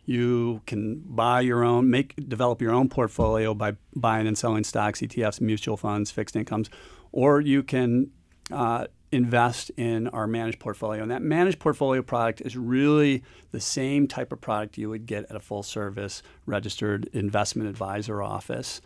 You 0.04 0.62
can 0.66 1.02
buy 1.04 1.40
your 1.40 1.64
own, 1.64 1.90
make 1.90 2.14
develop 2.28 2.62
your 2.62 2.72
own 2.72 2.88
portfolio 2.88 3.54
by 3.54 3.76
buying 3.94 4.26
and 4.26 4.38
selling 4.38 4.64
stocks, 4.64 5.00
ETFs, 5.00 5.40
mutual 5.40 5.76
funds, 5.76 6.10
fixed 6.10 6.36
incomes, 6.36 6.70
or 7.12 7.40
you 7.40 7.62
can 7.62 8.10
uh, 8.50 8.86
invest 9.10 9.70
in 9.76 10.08
our 10.08 10.26
managed 10.26 10.58
portfolio. 10.58 11.02
And 11.02 11.10
that 11.10 11.22
managed 11.22 11.58
portfolio 11.58 12.02
product 12.02 12.40
is 12.42 12.56
really 12.56 13.22
the 13.52 13.60
same 13.60 14.06
type 14.06 14.32
of 14.32 14.40
product 14.40 14.78
you 14.78 14.90
would 14.90 15.06
get 15.06 15.26
at 15.30 15.36
a 15.36 15.40
full 15.40 15.62
service 15.62 16.22
registered 16.46 17.08
investment 17.12 17.68
advisor 17.68 18.22
office. 18.22 18.80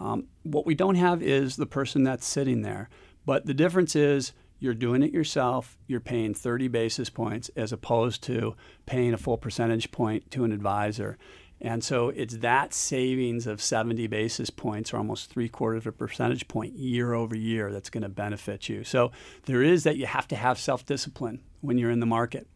Um, 0.00 0.26
what 0.42 0.66
we 0.66 0.74
don't 0.74 0.96
have 0.96 1.22
is 1.22 1.56
the 1.56 1.66
person 1.66 2.02
that's 2.02 2.26
sitting 2.26 2.62
there. 2.62 2.88
But 3.24 3.46
the 3.46 3.54
difference 3.54 3.94
is 3.94 4.32
you're 4.58 4.74
doing 4.74 5.02
it 5.02 5.12
yourself, 5.12 5.76
you're 5.86 6.00
paying 6.00 6.34
30 6.34 6.68
basis 6.68 7.10
points 7.10 7.50
as 7.56 7.72
opposed 7.72 8.22
to 8.24 8.54
paying 8.86 9.14
a 9.14 9.18
full 9.18 9.38
percentage 9.38 9.90
point 9.90 10.30
to 10.32 10.44
an 10.44 10.52
advisor. 10.52 11.18
And 11.64 11.84
so 11.84 12.08
it's 12.08 12.38
that 12.38 12.74
savings 12.74 13.46
of 13.46 13.62
70 13.62 14.08
basis 14.08 14.50
points 14.50 14.92
or 14.92 14.96
almost 14.96 15.30
three 15.30 15.48
quarters 15.48 15.82
of 15.82 15.86
a 15.86 15.92
percentage 15.92 16.48
point 16.48 16.74
year 16.74 17.12
over 17.12 17.36
year 17.36 17.70
that's 17.70 17.88
going 17.88 18.02
to 18.02 18.08
benefit 18.08 18.68
you. 18.68 18.82
So 18.82 19.12
there 19.44 19.62
is 19.62 19.84
that 19.84 19.96
you 19.96 20.06
have 20.06 20.26
to 20.28 20.36
have 20.36 20.58
self 20.58 20.84
discipline 20.84 21.40
when 21.60 21.78
you're 21.78 21.92
in 21.92 22.00
the 22.00 22.06
market. 22.06 22.48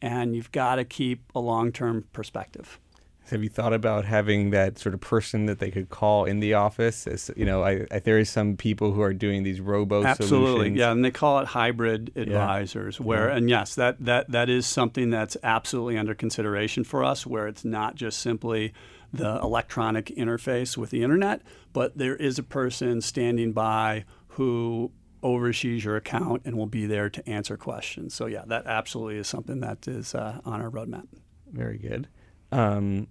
And 0.00 0.34
you've 0.34 0.52
got 0.52 0.76
to 0.76 0.84
keep 0.84 1.30
a 1.34 1.40
long 1.40 1.72
term 1.72 2.06
perspective. 2.12 2.80
Have 3.30 3.42
you 3.42 3.48
thought 3.48 3.72
about 3.72 4.04
having 4.04 4.50
that 4.50 4.78
sort 4.78 4.94
of 4.94 5.00
person 5.00 5.46
that 5.46 5.58
they 5.58 5.70
could 5.70 5.88
call 5.88 6.26
in 6.26 6.40
the 6.40 6.54
office? 6.54 7.06
As, 7.06 7.30
you 7.36 7.46
know, 7.46 7.62
I, 7.62 7.86
I, 7.90 7.98
there 8.00 8.18
is 8.18 8.28
some 8.28 8.56
people 8.56 8.92
who 8.92 9.00
are 9.00 9.14
doing 9.14 9.44
these 9.44 9.60
robo 9.60 10.04
Absolutely, 10.04 10.46
solutions. 10.50 10.78
yeah, 10.78 10.92
and 10.92 11.04
they 11.04 11.10
call 11.10 11.38
it 11.38 11.46
hybrid 11.46 12.12
advisors. 12.16 13.00
Where 13.00 13.28
and 13.28 13.48
yes, 13.48 13.74
that 13.76 14.04
that 14.04 14.30
that 14.30 14.50
is 14.50 14.66
something 14.66 15.10
that's 15.10 15.36
absolutely 15.42 15.96
under 15.96 16.14
consideration 16.14 16.84
for 16.84 17.02
us. 17.02 17.26
Where 17.26 17.48
it's 17.48 17.64
not 17.64 17.94
just 17.94 18.18
simply 18.18 18.74
the 19.12 19.38
electronic 19.40 20.06
interface 20.06 20.76
with 20.76 20.90
the 20.90 21.02
internet, 21.02 21.40
but 21.72 21.96
there 21.96 22.16
is 22.16 22.38
a 22.38 22.42
person 22.42 23.00
standing 23.00 23.52
by 23.52 24.04
who 24.28 24.90
oversees 25.22 25.84
your 25.84 25.96
account 25.96 26.42
and 26.44 26.56
will 26.58 26.66
be 26.66 26.84
there 26.84 27.08
to 27.08 27.26
answer 27.26 27.56
questions. 27.56 28.12
So 28.12 28.26
yeah, 28.26 28.42
that 28.48 28.66
absolutely 28.66 29.16
is 29.16 29.28
something 29.28 29.60
that 29.60 29.88
is 29.88 30.14
uh, 30.14 30.40
on 30.44 30.60
our 30.60 30.70
roadmap. 30.70 31.06
Very 31.50 31.78
good. 31.78 32.08
Um, 32.52 33.08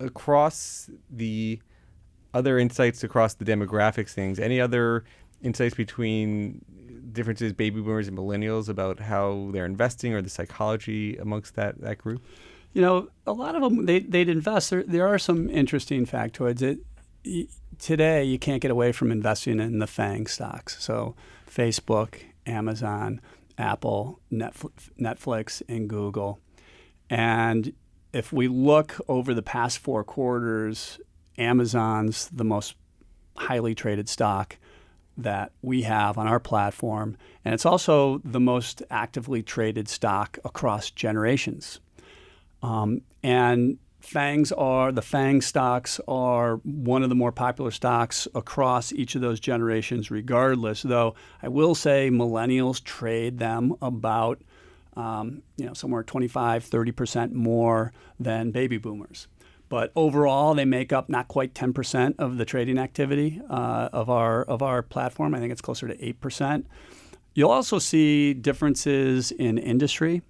across 0.00 0.90
the 1.10 1.60
other 2.32 2.58
insights 2.58 3.04
across 3.04 3.34
the 3.34 3.44
demographics 3.44 4.10
things, 4.10 4.40
any 4.40 4.60
other 4.60 5.04
insights 5.42 5.74
between 5.74 6.64
differences 7.12 7.52
baby 7.52 7.80
boomers 7.80 8.08
and 8.08 8.18
millennials 8.18 8.68
about 8.68 8.98
how 8.98 9.50
they're 9.52 9.66
investing 9.66 10.12
or 10.14 10.20
the 10.20 10.30
psychology 10.30 11.16
amongst 11.16 11.54
that, 11.54 11.80
that 11.80 11.98
group? 11.98 12.24
You 12.72 12.82
know, 12.82 13.08
a 13.26 13.32
lot 13.32 13.54
of 13.54 13.62
them 13.62 13.86
they 13.86 14.00
they'd 14.00 14.28
invest. 14.28 14.70
There, 14.70 14.82
there 14.82 15.06
are 15.06 15.18
some 15.18 15.48
interesting 15.48 16.06
factoids. 16.06 16.60
It, 16.60 17.48
today, 17.78 18.24
you 18.24 18.38
can't 18.38 18.60
get 18.60 18.70
away 18.70 18.90
from 18.92 19.12
investing 19.12 19.60
in 19.60 19.78
the 19.78 19.86
FANG 19.86 20.26
stocks. 20.26 20.82
So, 20.82 21.14
Facebook, 21.48 22.16
Amazon, 22.46 23.20
Apple, 23.56 24.20
Netflix, 24.32 24.90
Netflix, 25.00 25.62
and 25.68 25.88
Google. 25.88 26.40
And 27.08 27.72
if 28.14 28.32
we 28.32 28.48
look 28.48 29.00
over 29.08 29.34
the 29.34 29.42
past 29.42 29.78
four 29.78 30.04
quarters, 30.04 31.00
Amazon's 31.36 32.28
the 32.28 32.44
most 32.44 32.76
highly 33.36 33.74
traded 33.74 34.08
stock 34.08 34.56
that 35.16 35.52
we 35.62 35.82
have 35.82 36.16
on 36.16 36.26
our 36.26 36.40
platform. 36.40 37.16
And 37.44 37.52
it's 37.52 37.66
also 37.66 38.20
the 38.24 38.40
most 38.40 38.82
actively 38.88 39.42
traded 39.42 39.88
stock 39.88 40.38
across 40.44 40.90
generations. 40.90 41.80
Um, 42.62 43.02
and 43.22 43.78
FANGs 44.00 44.52
are 44.56 44.92
the 44.92 45.02
FANG 45.02 45.40
stocks 45.40 46.00
are 46.06 46.56
one 46.56 47.02
of 47.02 47.08
the 47.08 47.14
more 47.14 47.32
popular 47.32 47.70
stocks 47.70 48.28
across 48.34 48.92
each 48.92 49.14
of 49.14 49.22
those 49.22 49.40
generations, 49.40 50.10
regardless. 50.10 50.82
Though 50.82 51.14
I 51.42 51.48
will 51.48 51.74
say 51.74 52.10
millennials 52.10 52.82
trade 52.82 53.38
them 53.38 53.74
about 53.82 54.42
um, 54.96 55.42
you 55.56 55.66
know 55.66 55.74
somewhere 55.74 56.02
25, 56.02 56.64
30 56.64 56.92
percent 56.92 57.32
more 57.34 57.92
than 58.18 58.50
baby 58.50 58.78
boomers. 58.78 59.28
But 59.68 59.92
overall, 59.96 60.54
they 60.54 60.66
make 60.66 60.92
up 60.92 61.08
not 61.08 61.28
quite 61.28 61.54
10 61.54 61.72
percent 61.72 62.16
of 62.18 62.36
the 62.36 62.44
trading 62.44 62.78
activity 62.78 63.40
uh, 63.48 63.88
of 63.92 64.10
our 64.10 64.42
of 64.44 64.62
our 64.62 64.82
platform. 64.82 65.34
I 65.34 65.38
think 65.38 65.52
it's 65.52 65.60
closer 65.60 65.88
to 65.88 66.04
eight 66.04 66.20
percent. 66.20 66.66
You'll 67.34 67.50
also 67.50 67.78
see 67.78 68.32
differences 68.32 69.32
in 69.32 69.58
industry. 69.58 70.22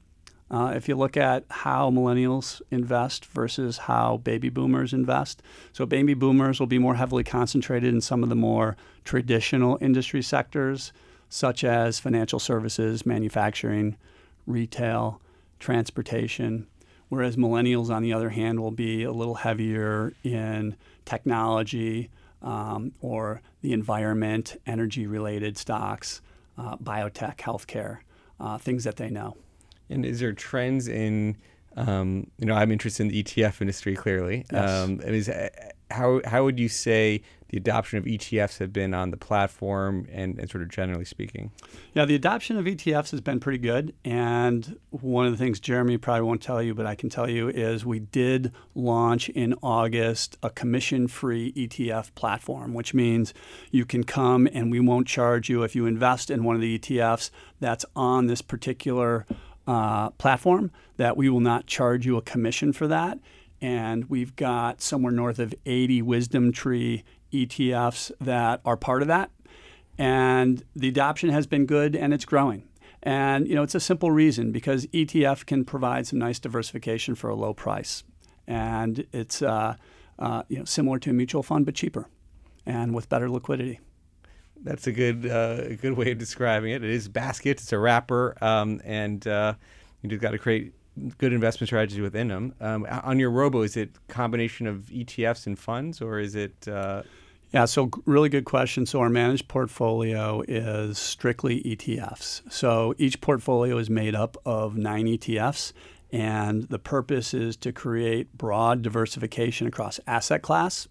Uh, 0.51 0.73
if 0.77 0.89
you 0.89 0.95
look 0.95 1.17
at 1.17 1.45
how 1.51 1.91
millennials 1.91 2.63
invest 2.71 3.27
versus 3.27 3.79
how 3.79 4.19
baby 4.19 4.49
boomers 4.49 4.93
invest, 4.93 5.43
so 5.73 5.85
baby 5.85 6.15
boomers 6.15 6.61
will 6.61 6.67
be 6.67 6.79
more 6.79 6.95
heavily 6.95 7.25
concentrated 7.25 7.93
in 7.93 8.01
some 8.01 8.23
of 8.23 8.29
the 8.29 8.35
more 8.35 8.77
traditional 9.05 9.79
industry 9.81 10.23
sectors, 10.23 10.93
such 11.29 11.65
as 11.65 11.99
financial 11.99 12.39
services, 12.39 13.05
manufacturing, 13.05 13.97
retail, 14.47 15.21
transportation. 15.59 16.67
Whereas 17.09 17.37
millennials, 17.37 17.91
on 17.91 18.03
the 18.03 18.13
other 18.13 18.31
hand, 18.31 18.61
will 18.61 18.71
be 18.71 19.05
a 19.05 19.13
little 19.13 19.37
heavier 19.37 20.15
in 20.25 20.77
technology 21.05 22.11
um, 22.43 22.93
or 23.01 23.41
the 23.63 23.73
environment, 23.73 24.61
energy 24.67 25.07
related 25.07 25.57
stocks, 25.57 26.21
uh, 26.59 26.77
biotech, 26.77 27.37
healthcare, 27.37 27.99
uh, 28.41 28.59
things 28.59 28.85
that 28.85 28.97
they 28.97 29.11
know. 29.11 29.37
And 29.91 30.05
is 30.05 30.21
there 30.21 30.33
trends 30.33 30.89
in, 30.89 31.37
um, 31.77 32.31
you 32.39 32.47
know, 32.47 32.55
I'm 32.55 32.71
interested 32.71 33.05
in 33.05 33.09
the 33.09 33.23
ETF 33.23 33.61
industry 33.61 33.95
clearly. 33.95 34.45
Yes. 34.53 34.71
Um, 34.71 35.01
is 35.01 35.31
how 35.91 36.21
how 36.25 36.45
would 36.45 36.59
you 36.59 36.69
say 36.69 37.23
the 37.55 37.59
adoption 37.59 37.99
of 37.99 38.05
ETFs 38.05 38.59
have 38.59 38.73
been 38.73 38.93
on 38.95 39.13
the 39.13 39.17
platform 39.17 40.09
and, 40.11 40.39
and 40.41 40.51
sort 40.51 40.63
of 40.63 40.69
generally 40.69 41.05
speaking? 41.05 41.53
Yeah, 41.93 42.05
the 42.05 42.17
adoption 42.17 42.57
of 42.57 42.65
ETFs 42.65 43.13
has 43.13 43.21
been 43.21 43.39
pretty 43.39 43.59
good. 43.59 43.95
And 44.05 44.77
one 44.91 45.27
of 45.27 45.31
the 45.31 45.39
things 45.39 45.61
Jeremy 45.61 45.97
probably 45.97 46.23
won't 46.23 46.43
tell 46.43 46.61
you, 46.61 46.75
but 46.75 46.85
I 46.85 46.97
can 46.97 47.11
tell 47.11 47.31
you, 47.31 47.49
is 47.49 47.87
we 47.87 48.01
did 48.01 48.53
launch 48.75 49.29
in 49.29 49.55
August 49.63 50.37
a 50.43 50.51
commission 50.51 51.07
free 51.07 51.53
ETF 51.53 52.13
platform, 52.17 52.75
which 52.75 52.93
means 52.93 53.33
you 53.71 53.85
can 53.85 54.03
come 54.03 54.49
and 54.53 54.71
we 54.71 54.81
won't 54.81 55.07
charge 55.07 55.49
you 55.49 55.63
if 55.63 55.77
you 55.77 55.87
invest 55.87 56.31
in 56.31 56.43
one 56.43 56.57
of 56.57 56.61
the 56.61 56.77
ETFs 56.77 57.31
that's 57.61 57.85
on 57.95 58.27
this 58.27 58.43
particular 58.43 59.27
uh, 59.67 60.11
platform, 60.11 60.73
that 60.97 61.17
we 61.17 61.29
will 61.29 61.41
not 61.41 61.67
charge 61.67 62.05
you 62.05 62.17
a 62.17 62.23
commission 62.23 62.73
for 62.73 62.89
that. 62.89 63.19
And 63.65 64.11
we've 64.11 64.37
got 64.37 64.83
somewhere 64.83 65.11
north 65.11 65.39
of 65.39 65.55
80 65.65 66.03
WisdomTree 66.03 67.03
ETFs 67.33 68.13
that 68.21 68.61
are 68.63 68.77
part 68.77 69.01
of 69.01 69.09
that. 69.09 69.31
And 69.97 70.63
the 70.77 70.89
adoption 70.89 71.31
has 71.31 71.47
been 71.47 71.65
good 71.65 71.97
and 71.97 72.13
it's 72.13 72.27
growing. 72.27 72.69
And 73.03 73.49
you 73.49 73.55
know, 73.55 73.63
it's 73.63 73.75
a 73.75 73.81
simple 73.81 74.11
reason 74.11 74.53
because 74.53 74.85
ETF 74.89 75.47
can 75.47 75.65
provide 75.65 76.07
some 76.07 76.19
nice 76.19 76.39
diversification 76.39 77.15
for 77.15 77.31
a 77.31 77.35
low 77.35 77.55
price, 77.55 78.05
and 78.47 79.07
it's 79.13 79.41
uh, 79.41 79.77
uh, 80.19 80.43
you 80.49 80.59
know 80.59 80.65
similar 80.65 80.99
to 80.99 81.11
a 81.11 81.13
mutual 81.13 81.43
fund 81.43 81.67
but 81.67 81.75
cheaper, 81.75 82.07
and 82.65 82.95
with 82.95 83.11
better 83.11 83.29
liquidity. 83.29 83.81
That's 84.63 84.87
a 84.87 84.93
good 84.93 85.27
uh, 85.27 85.75
good 85.77 85.99
way 85.99 86.13
of 86.13 86.19
describing 86.19 86.73
it. 86.73 86.83
It 86.83 86.91
is 86.91 87.09
basket. 87.09 87.61
It's 87.61 87.73
a 87.75 87.79
wrapper, 87.79 88.39
um, 88.41 88.81
and 88.85 89.27
uh, 89.27 89.53
you 90.01 90.09
just 90.09 90.23
got 90.23 90.31
to 90.31 90.39
create 90.39 90.73
good 91.19 91.33
investment 91.33 91.69
strategy 91.69 92.01
within 92.01 92.29
them. 92.29 92.55
Um, 92.61 92.87
on 92.91 93.19
your 93.19 93.31
robo, 93.31 93.63
is 93.63 93.77
it 93.77 93.91
combination 94.09 94.67
of 94.67 94.85
ETFs 94.93 95.47
and 95.47 95.59
funds, 95.59 96.01
or 96.01 96.19
is 96.19 96.35
it? 96.35 96.69
Uh, 96.69 97.03
Yeah, 97.53 97.67
so 97.67 97.89
really 98.05 98.29
good 98.29 98.45
question. 98.45 98.85
So 98.87 99.01
our 99.01 99.09
managed 99.09 99.47
portfolio 99.47 100.43
is 100.49 100.99
strictly 100.99 101.63
ETFs. 101.63 102.43
So 102.51 102.95
each 102.99 103.21
portfolio 103.21 103.79
is 103.79 103.89
made 103.89 104.15
up 104.17 104.37
of 104.45 104.77
nine 104.77 105.07
ETFs, 105.07 105.73
And 106.13 106.65
the 106.65 106.79
purpose 106.79 107.35
is 107.35 107.57
to 107.59 107.73
create 107.73 108.37
broad 108.39 108.83
diversification 108.83 109.67
across 109.67 109.99
asset 110.07 110.43
class, 110.43 110.87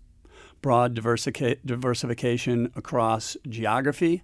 broad 0.62 0.96
diversica- 0.96 1.60
diversification 1.66 2.72
across 2.76 3.38
geography, 3.48 4.24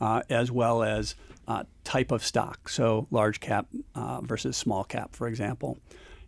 uh, 0.00 0.22
as 0.30 0.50
well 0.50 0.82
as 0.82 1.14
uh, 1.48 1.64
type 1.82 2.12
of 2.12 2.24
stock. 2.24 2.68
So 2.68 3.08
large 3.10 3.40
cap 3.40 3.66
uh, 3.94 4.20
versus 4.20 4.56
small 4.56 4.84
cap, 4.84 5.16
for 5.16 5.26
example. 5.26 5.78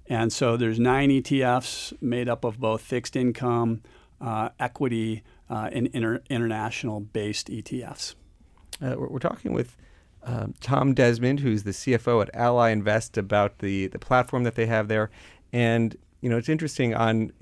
And 0.07 0.33
so 0.33 0.57
there's 0.57 0.81
nine 0.81 1.11
ETFs 1.11 1.93
made 2.03 2.29
up 2.29 2.43
of 2.43 2.59
both 2.59 2.81
fixed 2.81 3.15
income, 3.15 3.83
uh, 4.21 4.49
equity, 4.59 5.23
uh, 5.49 5.69
and 5.73 5.87
inter- 5.89 6.23
international 6.31 7.01
based 7.01 7.49
ETFs. 7.49 8.15
Uh, 8.83 8.95
we're, 8.97 9.09
we're 9.09 9.19
talking 9.19 9.53
with 9.53 9.77
um, 10.25 10.55
Tom 10.61 10.95
Desmond, 10.95 11.41
who's 11.41 11.63
the 11.63 11.71
CFO 11.71 12.23
at 12.23 12.35
Ally 12.35 12.71
Invest, 12.71 13.19
about 13.19 13.59
the, 13.59 13.87
the 13.89 13.99
platform 13.99 14.43
that 14.45 14.55
they 14.55 14.67
have 14.67 14.89
there. 14.89 15.11
And 15.53 15.97
you 16.21 16.29
know, 16.29 16.37
it's 16.37 16.49
interesting 16.49 16.95
on 16.95 17.33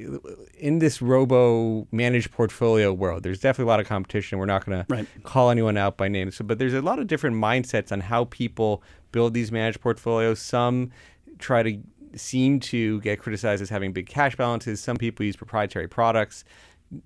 in 0.57 0.79
this 0.79 1.03
robo 1.03 1.87
managed 1.91 2.31
portfolio 2.31 2.93
world. 2.93 3.23
There's 3.25 3.41
definitely 3.41 3.69
a 3.71 3.73
lot 3.75 3.81
of 3.81 3.87
competition. 3.87 4.39
We're 4.39 4.47
not 4.47 4.65
going 4.65 4.85
Right. 4.89 5.07
to 5.15 5.21
call 5.21 5.51
anyone 5.51 5.77
out 5.77 5.97
by 5.97 6.09
name. 6.09 6.31
So, 6.31 6.45
but 6.45 6.59
there's 6.59 6.75
a 6.75 6.83
lot 6.83 6.99
of 6.99 7.07
different 7.07 7.37
mindsets 7.37 7.91
on 7.93 8.01
how 8.01 8.25
people 8.27 8.83
build 9.11 9.35
these 9.35 9.51
managed 9.51 9.81
portfolios. 9.81 10.39
Some 10.41 10.91
try 11.39 11.63
to 11.63 11.79
seem 12.15 12.59
to 12.61 13.01
get 13.01 13.19
criticized 13.21 13.61
as 13.63 13.69
having 13.69 13.93
big 13.93 14.07
cash 14.07 14.37
balances. 14.37 14.81
Some 14.81 14.97
people 14.97 15.27
use 15.27 15.37
proprietary 15.37 15.89
products. 15.89 16.45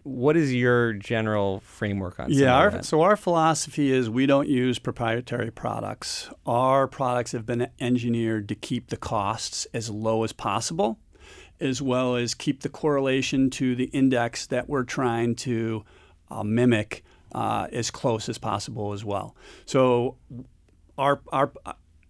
What 0.05 0.37
is 0.37 0.55
your 0.55 0.93
general 0.93 1.59
framework 1.61 2.21
on? 2.21 2.31
Yeah, 2.31 2.55
our, 2.55 2.83
so 2.85 3.01
our 3.03 3.17
philosophy 3.17 3.91
is 3.91 4.09
we 4.09 4.27
don't 4.27 4.47
use 4.49 4.79
proprietary 4.79 5.51
products. 5.51 6.31
Our 6.47 6.87
products 6.87 7.33
have 7.33 7.45
been 7.47 7.69
engineered 7.81 8.49
to 8.51 8.55
keep 8.55 8.91
the 8.91 8.97
costs 8.97 9.67
as 9.75 9.91
low 9.91 10.23
as 10.23 10.33
possible, 10.33 11.01
as 11.63 11.81
well 11.81 12.17
as 12.17 12.35
keep 12.35 12.61
the 12.63 12.69
correlation 12.69 13.49
to 13.51 13.75
the 13.75 13.85
index 13.87 14.47
that 14.47 14.69
we're 14.69 14.85
trying 14.85 15.35
to 15.37 15.85
uh, 16.31 16.43
mimic 16.43 17.05
uh, 17.35 17.69
as 17.73 17.91
close 17.91 18.29
as 18.29 18.39
possible 18.39 18.93
as 18.93 19.05
well. 19.05 19.37
So 19.65 20.17
our 20.99 21.21
our 21.33 21.53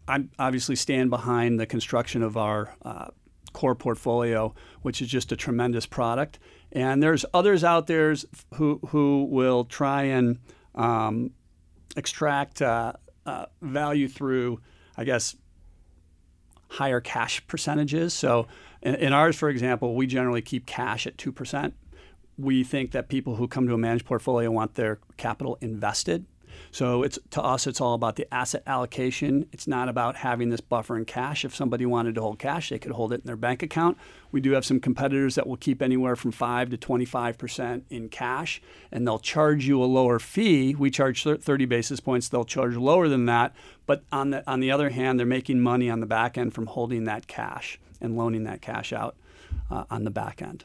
I 0.09 0.24
obviously 0.38 0.76
stand 0.76 1.11
behind 1.11 1.61
the 1.61 1.66
construction 1.66 2.22
of 2.22 2.36
our 2.36 2.74
uh, 2.82 3.09
core 3.53 3.74
portfolio, 3.74 4.55
which 4.82 5.00
is 5.00 5.09
just 5.09 5.30
a 5.30 5.36
tremendous 5.36 5.86
product. 5.86 6.38
And 6.72 7.03
there's 7.03 7.24
others 7.34 7.62
out 7.62 7.86
there 7.86 8.14
who 8.55 8.80
who 8.88 9.24
will 9.30 9.64
try 9.64 10.05
and 10.05 10.38
um, 10.74 11.30
extract 11.96 12.62
uh, 12.62 12.94
uh, 13.26 13.46
value 13.61 14.09
through, 14.09 14.61
I 14.96 15.05
guess, 15.05 15.36
higher 16.68 17.00
cash 17.00 17.46
percentages. 17.46 18.14
So 18.14 18.48
in, 18.83 18.95
in 18.97 19.12
ours, 19.12 19.37
for 19.37 19.49
example, 19.49 19.95
we 19.95 20.07
generally 20.07 20.43
keep 20.43 20.66
cash 20.66 21.07
at 21.07 21.16
two 21.16 21.33
percent. 21.33 21.74
We 22.39 22.64
think 22.64 22.93
that 22.93 23.09
people 23.09 23.37
who 23.37 23.47
come 23.47 23.66
to 23.68 23.74
a 23.74 23.78
managed 23.78 24.07
portfolio 24.07 24.51
want 24.51 24.74
their 24.74 24.99
capital 25.16 25.59
invested. 25.61 26.26
So 26.70 27.03
it's 27.03 27.18
to 27.30 27.43
us, 27.43 27.66
it's 27.66 27.80
all 27.80 27.95
about 27.95 28.16
the 28.16 28.33
asset 28.33 28.62
allocation. 28.66 29.47
It's 29.53 29.66
not 29.66 29.89
about 29.89 30.16
having 30.16 30.51
this 30.51 30.61
buffer 30.61 30.97
in 30.99 31.07
cash. 31.07 31.45
If 31.45 31.55
somebody 31.55 31.87
wanted 31.87 32.14
to 32.14 32.20
hold 32.20 32.39
cash, 32.39 32.68
they 32.68 32.78
could 32.78 32.93
hold 32.93 33.12
it 33.12 33.20
in 33.22 33.26
their 33.26 33.37
bank 33.37 33.62
account. 33.62 33.97
We 34.30 34.41
do 34.41 34.53
have 34.53 34.64
some 34.64 34.78
competitors 34.78 35.35
that 35.35 35.47
will 35.47 35.57
keep 35.57 35.80
anywhere 35.80 36.14
from 36.14 36.30
five 36.30 36.68
to 36.70 36.76
twenty-five 36.76 37.39
percent 37.39 37.85
in 37.89 38.09
cash, 38.09 38.61
and 38.91 39.07
they'll 39.07 39.18
charge 39.18 39.66
you 39.66 39.83
a 39.83 39.87
lower 39.87 40.18
fee. 40.18 40.74
We 40.74 40.91
charge 40.91 41.22
thirty 41.24 41.64
basis 41.64 42.01
points. 42.01 42.28
They'll 42.28 42.45
charge 42.45 42.76
lower 42.76 43.09
than 43.09 43.26
that. 43.26 43.55
But 43.87 44.05
on 44.12 44.30
the 44.30 44.51
on 44.51 44.61
the 44.61 44.70
other 44.70 44.91
hand, 44.91 45.18
they're 45.18 45.26
making 45.26 45.61
money 45.61 45.89
on 45.89 46.01
the 46.01 46.07
back 46.07 46.37
end 46.37 46.55
from 46.55 46.66
holding 46.66 47.05
that 47.05 47.26
cash 47.26 47.78
and 48.03 48.16
loaning 48.16 48.44
that 48.44 48.61
cash 48.61 48.92
out 48.92 49.16
uh, 49.70 49.84
on 49.90 50.05
the 50.05 50.11
back 50.11 50.42
end. 50.42 50.64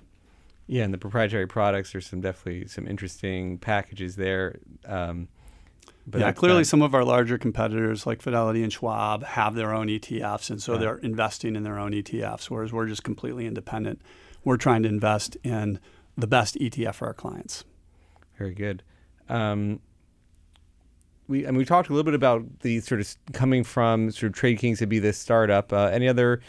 Yeah, 0.66 0.84
and 0.84 0.94
the 0.94 0.98
proprietary 0.98 1.48
products. 1.48 1.94
There's 1.94 2.08
some 2.08 2.20
definitely 2.20 2.68
some 2.68 2.86
interesting 2.88 3.58
packages 3.58 4.18
there. 4.18 4.60
Um, 4.86 5.30
but 6.06 6.20
yeah, 6.22 6.32
clearly 6.34 6.60
not- 6.60 6.68
some 6.68 6.82
of 6.82 6.94
our 6.94 7.06
larger 7.06 7.38
competitors 7.38 8.06
like 8.06 8.22
Fidelity 8.22 8.64
and 8.64 8.72
Schwab 8.74 9.24
have 9.24 9.56
their 9.56 9.74
own 9.74 9.88
ETFs, 9.88 10.50
and 10.50 10.62
so 10.62 10.74
Yeah. 10.74 10.80
they're 10.80 10.98
investing 10.98 11.56
in 11.56 11.64
their 11.64 11.78
own 11.80 11.94
ETFs, 11.94 12.50
whereas 12.50 12.74
we're 12.74 12.88
just 12.88 13.04
completely 13.04 13.46
independent. 13.46 14.02
We're 14.44 14.58
trying 14.58 14.84
to 14.84 14.90
invest 14.90 15.38
in 15.44 15.80
the 16.18 16.28
best 16.28 16.56
ETF 16.60 16.96
for 16.96 17.08
our 17.08 17.14
clients. 17.14 17.64
Very 18.38 18.54
good. 18.54 18.84
Um, 19.30 19.80
we 21.28 21.44
and 21.46 21.58
we 21.58 21.66
talked 21.66 21.90
a 21.90 21.94
little 21.94 22.06
bit 22.06 22.14
about 22.14 22.60
the 22.62 22.80
sort 22.80 23.02
of 23.02 23.16
coming 23.34 23.64
from 23.64 24.12
sort 24.12 24.32
of 24.32 24.40
TradeKing's 24.42 24.80
to 24.80 24.88
be 24.88 25.00
this 25.00 25.18
startup. 25.18 25.74
Uh, 25.74 25.90
any 25.92 26.08
other 26.08 26.42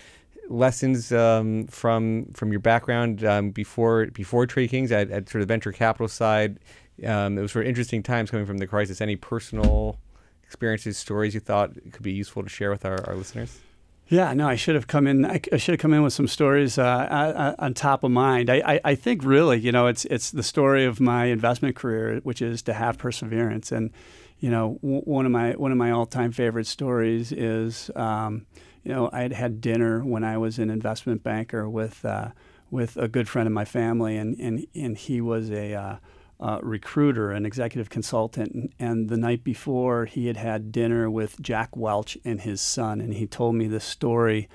lessons 0.49 1.13
um, 1.13 1.67
from 1.67 2.27
from 2.35 2.51
your 2.51 2.61
background 2.61 3.25
um, 3.25 3.51
before 3.51 4.07
before 4.07 4.47
TradeKing's 4.47 4.93
at, 4.93 5.11
at 5.11 5.29
sort 5.29 5.43
of 5.43 5.49
venture 5.49 5.73
capital 5.73 6.09
side? 6.09 6.59
Um, 7.07 7.39
it 7.39 7.43
was 7.43 7.53
sort 7.53 7.65
of 7.65 7.69
interesting 7.69 8.03
times 8.03 8.31
coming 8.31 8.47
from 8.47 8.59
the 8.59 8.67
crisis. 8.67 9.01
Any 9.01 9.17
personal 9.17 9.99
experiences, 10.43 10.97
stories 10.97 11.35
you 11.35 11.41
thought 11.41 11.75
could 11.93 12.03
be 12.03 12.13
useful 12.13 12.43
to 12.43 12.49
share 12.49 12.71
with 12.71 12.85
our, 12.85 13.07
our 13.07 13.15
listeners? 13.15 13.61
Yeah, 14.09 14.33
no, 14.33 14.49
I 14.49 14.57
should 14.57 14.75
have 14.75 14.87
come 14.87 15.07
in. 15.07 15.27
I, 15.27 15.39
should 15.59 15.75
have 15.75 15.81
come 15.81 15.93
in 15.93 16.03
with 16.03 16.15
some 16.15 16.29
stories 16.29 16.79
uh, 16.79 17.55
on 17.59 17.75
top 17.75 18.05
of 18.05 18.11
mind. 18.11 18.49
I, 18.49 18.63
I, 18.65 18.81
I 18.83 18.95
think 18.95 19.23
really, 19.23 19.59
you 19.59 19.71
know, 19.71 19.87
it's 19.87 20.07
it's 20.07 20.31
the 20.31 20.43
story 20.43 20.87
of 20.87 20.99
my 20.99 21.27
investment 21.27 21.77
career, 21.77 22.21
which 22.23 22.41
is 22.41 22.63
to 22.63 22.73
have 22.73 22.97
perseverance. 22.97 23.71
And 23.71 23.91
you 24.39 24.51
know, 24.51 24.79
w- 24.81 25.03
one 25.03 25.27
of 25.27 25.33
my 25.33 25.53
one 25.53 25.73
of 25.73 25.79
my 25.79 25.91
all 25.91 26.07
time 26.07 26.33
favorite 26.33 26.67
stories 26.67 27.33
is, 27.33 27.91
um, 27.97 28.47
you 28.89 28.95
know, 28.95 29.11
I 29.13 29.21
had 29.21 29.35
had 29.35 29.61
dinner 29.61 30.03
when 30.03 30.25
I 30.25 30.39
was 30.39 30.59
an 30.59 30.71
investment 30.71 31.23
banker 31.23 31.69
with 31.69 32.07
uh, 32.07 32.31
with 32.71 32.97
a 32.97 33.07
good 33.07 33.29
friend 33.29 33.47
of 33.47 33.53
my 33.53 33.67
family, 33.67 34.17
and 34.17 34.35
and 34.41 34.67
and 34.75 34.97
he 34.97 35.21
was 35.21 35.51
a 35.51 35.75
uh, 35.75 35.97
uh, 36.41 36.59
recruiter, 36.63 37.31
an 37.31 37.45
executive 37.45 37.91
consultant, 37.91 38.53
and, 38.53 38.73
and 38.79 39.09
the 39.11 39.19
night 39.19 39.45
before 39.45 40.07
he 40.07 40.27
had 40.27 40.39
had 40.39 40.73
dinner 40.73 41.11
with 41.11 41.39
Jack 41.43 41.77
Welch 41.77 42.17
and 42.25 42.41
his 42.41 42.63
son, 42.63 43.03
and 43.03 43.13
he 43.13 43.27
told 43.27 43.57
me 43.57 43.69
this 43.69 43.85
story 43.85 44.49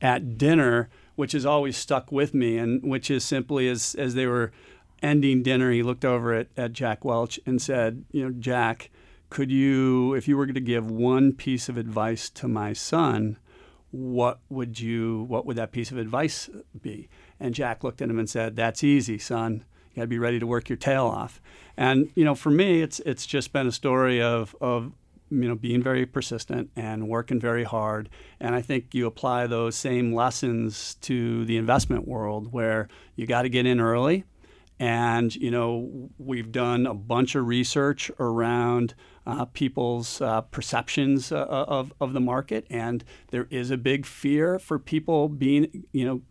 at 0.00 0.38
dinner, 0.38 0.88
which 1.16 1.32
has 1.32 1.44
always 1.44 1.76
stuck 1.76 2.12
with 2.12 2.34
me, 2.34 2.58
and 2.58 2.88
which 2.88 3.10
is 3.10 3.24
simply 3.24 3.68
as 3.68 3.96
as 3.96 4.14
they 4.14 4.26
were 4.26 4.52
ending 5.02 5.42
dinner, 5.42 5.72
he 5.72 5.82
looked 5.82 6.04
over 6.04 6.32
at, 6.32 6.46
at 6.56 6.72
Jack 6.72 7.04
Welch 7.04 7.40
and 7.44 7.60
said, 7.60 8.04
you 8.12 8.22
know, 8.22 8.30
Jack, 8.38 8.90
could 9.28 9.50
you, 9.50 10.14
if 10.14 10.28
you 10.28 10.36
were 10.36 10.46
going 10.46 10.54
to 10.54 10.60
give 10.60 10.88
one 10.88 11.32
piece 11.32 11.68
of 11.68 11.76
advice 11.76 12.30
to 12.30 12.46
my 12.46 12.72
son, 12.72 13.38
what 13.92 14.40
would 14.48 14.80
you 14.80 15.24
what 15.28 15.46
would 15.46 15.56
that 15.56 15.70
piece 15.70 15.90
of 15.90 15.98
advice 15.98 16.50
be? 16.80 17.08
And 17.38 17.54
jack 17.54 17.84
looked 17.84 18.02
at 18.02 18.10
him 18.10 18.18
and 18.18 18.28
said 18.28 18.56
that's 18.56 18.82
easy 18.82 19.18
son. 19.18 19.64
You 19.90 19.96
got 19.96 20.02
to 20.02 20.08
be 20.08 20.18
ready 20.18 20.38
to 20.38 20.46
work 20.46 20.68
your 20.68 20.78
tail 20.78 21.06
off. 21.06 21.40
And 21.76 22.10
you 22.14 22.24
know 22.24 22.34
for 22.34 22.50
me 22.50 22.82
it's 22.82 23.00
it's 23.00 23.26
just 23.26 23.52
been 23.52 23.66
a 23.66 23.72
story 23.72 24.20
of 24.20 24.56
of 24.60 24.92
you 25.30 25.48
know 25.48 25.54
being 25.54 25.82
very 25.82 26.06
persistent 26.06 26.70
and 26.74 27.08
working 27.08 27.38
very 27.38 27.64
hard. 27.64 28.08
And 28.40 28.54
i 28.54 28.62
think 28.62 28.94
you 28.94 29.06
apply 29.06 29.46
those 29.46 29.76
same 29.76 30.14
lessons 30.14 30.94
to 31.02 31.44
the 31.44 31.58
investment 31.58 32.08
world 32.08 32.52
where 32.52 32.88
you 33.14 33.26
got 33.26 33.42
to 33.42 33.50
get 33.50 33.66
in 33.66 33.78
early 33.78 34.24
and 34.82 35.36
you 35.36 35.48
know 35.48 36.10
we've 36.18 36.50
done 36.50 36.86
a 36.86 36.94
bunch 36.94 37.36
of 37.36 37.46
research 37.46 38.10
around 38.18 38.94
uh, 39.28 39.44
people's 39.44 40.20
uh, 40.20 40.40
perceptions 40.40 41.30
uh, 41.30 41.46
of, 41.46 41.92
of 42.00 42.14
the 42.14 42.20
market. 42.20 42.66
And 42.68 43.04
there 43.30 43.46
is 43.48 43.70
a 43.70 43.76
big 43.76 44.04
fear 44.04 44.58
for 44.58 44.80
people 44.80 45.28
being 45.28 45.84
you 45.92 46.04
know 46.04 46.22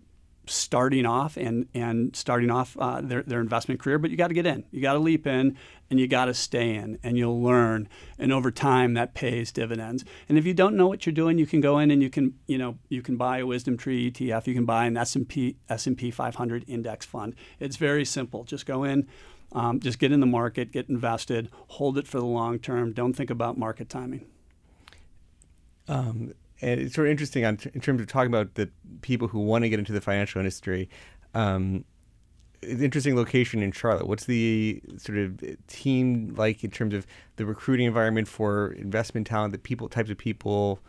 starting 0.47 1.05
off 1.05 1.37
and 1.37 1.69
and 1.73 2.13
starting 2.13 2.51
off 2.51 2.75
uh, 2.77 2.99
their, 2.99 3.23
their 3.23 3.39
investment 3.39 3.79
career. 3.79 3.97
But 3.97 4.11
you 4.11 4.17
got 4.17 4.27
to 4.27 4.33
get 4.33 4.45
in. 4.45 4.65
You 4.71 4.81
got 4.81 4.93
to 4.93 4.99
leap 4.99 5.25
in 5.25 5.57
and 5.91 5.99
you 5.99 6.07
got 6.07 6.25
to 6.25 6.33
stay 6.33 6.73
in 6.73 6.97
and 7.03 7.17
you'll 7.17 7.41
learn 7.41 7.87
and 8.17 8.31
over 8.31 8.49
time 8.49 8.95
that 8.95 9.13
pays 9.13 9.51
dividends. 9.51 10.05
And 10.27 10.37
if 10.37 10.45
you 10.45 10.53
don't 10.53 10.75
know 10.75 10.87
what 10.87 11.05
you're 11.05 11.13
doing 11.13 11.37
you 11.37 11.45
can 11.45 11.61
go 11.61 11.77
in 11.77 11.91
and 11.91 12.01
you 12.01 12.09
can 12.09 12.33
you 12.47 12.57
know 12.57 12.79
you 12.89 13.03
can 13.03 13.17
buy 13.17 13.39
a 13.39 13.43
WisdomTree 13.43 14.11
ETF 14.11 14.47
you 14.47 14.55
can 14.55 14.65
buy 14.65 14.85
an 14.85 14.97
S&P 14.97 15.57
S&P 15.69 16.09
500 16.09 16.65
index 16.67 17.05
fund. 17.05 17.35
It's 17.59 17.75
very 17.75 18.05
simple. 18.05 18.45
Just 18.45 18.65
go 18.65 18.83
in 18.83 19.07
um, 19.51 19.81
just 19.81 19.99
get 19.99 20.11
in 20.11 20.21
the 20.21 20.25
market 20.25 20.71
get 20.71 20.89
invested 20.89 21.49
hold 21.67 21.97
it 21.97 22.07
for 22.07 22.19
the 22.19 22.25
long 22.25 22.57
term. 22.57 22.93
Don't 22.93 23.13
think 23.13 23.29
about 23.29 23.57
market 23.57 23.89
timing. 23.89 24.25
Um, 25.87 26.33
and 26.61 26.79
it's 26.79 26.95
sort 26.95 27.07
of 27.07 27.11
interesting 27.11 27.43
on, 27.43 27.59
in 27.73 27.81
terms 27.81 27.99
of 27.99 28.07
talking 28.07 28.31
about 28.31 28.55
the 28.55 28.69
people 29.01 29.27
who 29.27 29.39
want 29.39 29.63
to 29.63 29.69
get 29.69 29.79
into 29.79 29.91
the 29.91 30.01
financial 30.01 30.39
industry. 30.39 30.89
Um, 31.33 31.85
interesting 32.61 33.15
location 33.15 33.61
in 33.61 33.71
Charlotte. 33.71 34.07
What's 34.07 34.25
the 34.25 34.81
sort 34.97 35.17
of 35.17 35.43
team 35.67 36.33
like 36.37 36.63
in 36.63 36.71
terms 36.71 36.93
of 36.93 37.07
the 37.35 37.45
recruiting 37.45 37.87
environment 37.87 38.27
for 38.27 38.73
investment 38.73 39.27
talent, 39.27 39.51
the 39.51 39.59
people 39.59 39.89
types 39.89 40.09
of 40.09 40.17
people 40.17 40.79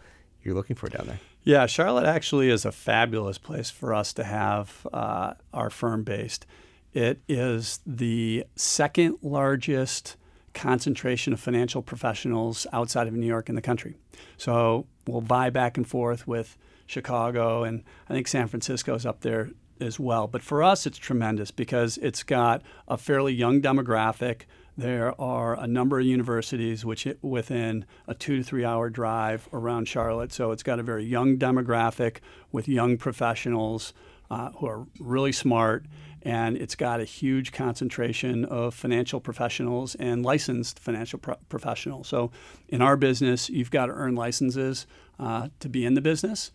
you're 0.43 0.55
looking 0.55 0.77
for 0.77 0.89
down 0.89 1.07
there? 1.07 1.21
Yeah, 1.45 1.67
Charlotte 1.67 2.07
actually 2.07 2.51
is 2.51 2.65
a 2.65 2.73
fabulous 2.73 3.39
place 3.39 3.71
for 3.71 3.95
us 3.95 4.13
to 4.15 4.25
have 4.25 4.87
uh, 4.93 5.35
our 5.53 5.71
firm 5.71 6.05
based. 6.05 6.47
It 6.93 7.21
is 7.27 7.81
the 7.87 8.45
second 8.55 9.19
largest 9.23 10.17
concentration 10.55 11.33
of 11.33 11.41
financial 11.41 11.83
professionals 11.83 12.67
outside 12.73 13.09
of 13.09 13.15
New 13.15 13.27
York 13.27 13.49
in 13.49 13.55
the 13.55 13.63
country. 13.63 13.97
So 14.37 14.87
we'll 15.07 15.23
vie 15.23 15.51
back 15.51 15.77
and 15.77 15.87
forth 15.87 16.29
with 16.29 16.57
Chicago, 16.87 17.65
and 17.65 17.83
I 18.09 18.13
think 18.13 18.29
San 18.29 18.47
Francisco 18.47 18.95
is 18.95 19.07
up 19.07 19.23
there 19.23 19.51
as 19.83 20.01
well. 20.01 20.27
But 20.27 20.43
for 20.43 20.63
us, 20.63 20.87
it's 20.87 20.99
tremendous 20.99 21.51
because 21.51 21.99
it's 21.99 22.23
got 22.23 22.63
a 22.89 22.97
fairly 22.97 23.35
young 23.35 23.61
demographic. 23.61 24.43
There 24.77 25.21
are 25.21 25.59
a 25.59 25.67
number 25.67 26.01
of 26.01 26.07
universities 26.07 26.85
which 26.85 27.07
within 27.21 27.85
a 28.09 28.15
two 28.15 28.39
to 28.39 28.43
three 28.43 28.65
hour 28.65 28.89
drive 28.89 29.49
around 29.53 29.87
Charlotte. 29.87 30.33
So 30.33 30.51
it's 30.51 30.63
got 30.63 30.79
a 30.79 30.83
very 30.83 31.05
young 31.05 31.37
demographic 31.37 32.19
with 32.51 32.69
young 32.69 32.97
professionals 32.97 33.93
uh, 34.31 34.51
who 34.53 34.67
are 34.67 34.87
really 34.99 35.33
smart. 35.33 35.85
And 36.23 36.57
it's 36.57 36.77
got 36.77 37.01
a 37.01 37.05
huge 37.05 37.53
concentration 37.53 38.45
of 38.45 38.75
financial 38.75 39.21
professionals 39.21 39.97
and 39.97 40.25
licensed 40.25 40.79
financial 40.79 41.19
pro- 41.19 41.35
professionals. 41.49 42.07
So, 42.07 42.31
in 42.69 42.81
our 42.81 42.97
business, 42.97 43.51
you've 43.51 43.73
got 43.73 43.87
to 43.87 43.93
earn 43.93 44.15
licenses 44.15 44.87
uh, 45.19 45.49
to 45.59 45.69
be 45.69 45.85
in 45.85 45.95
the 45.95 46.01
business 46.01 46.53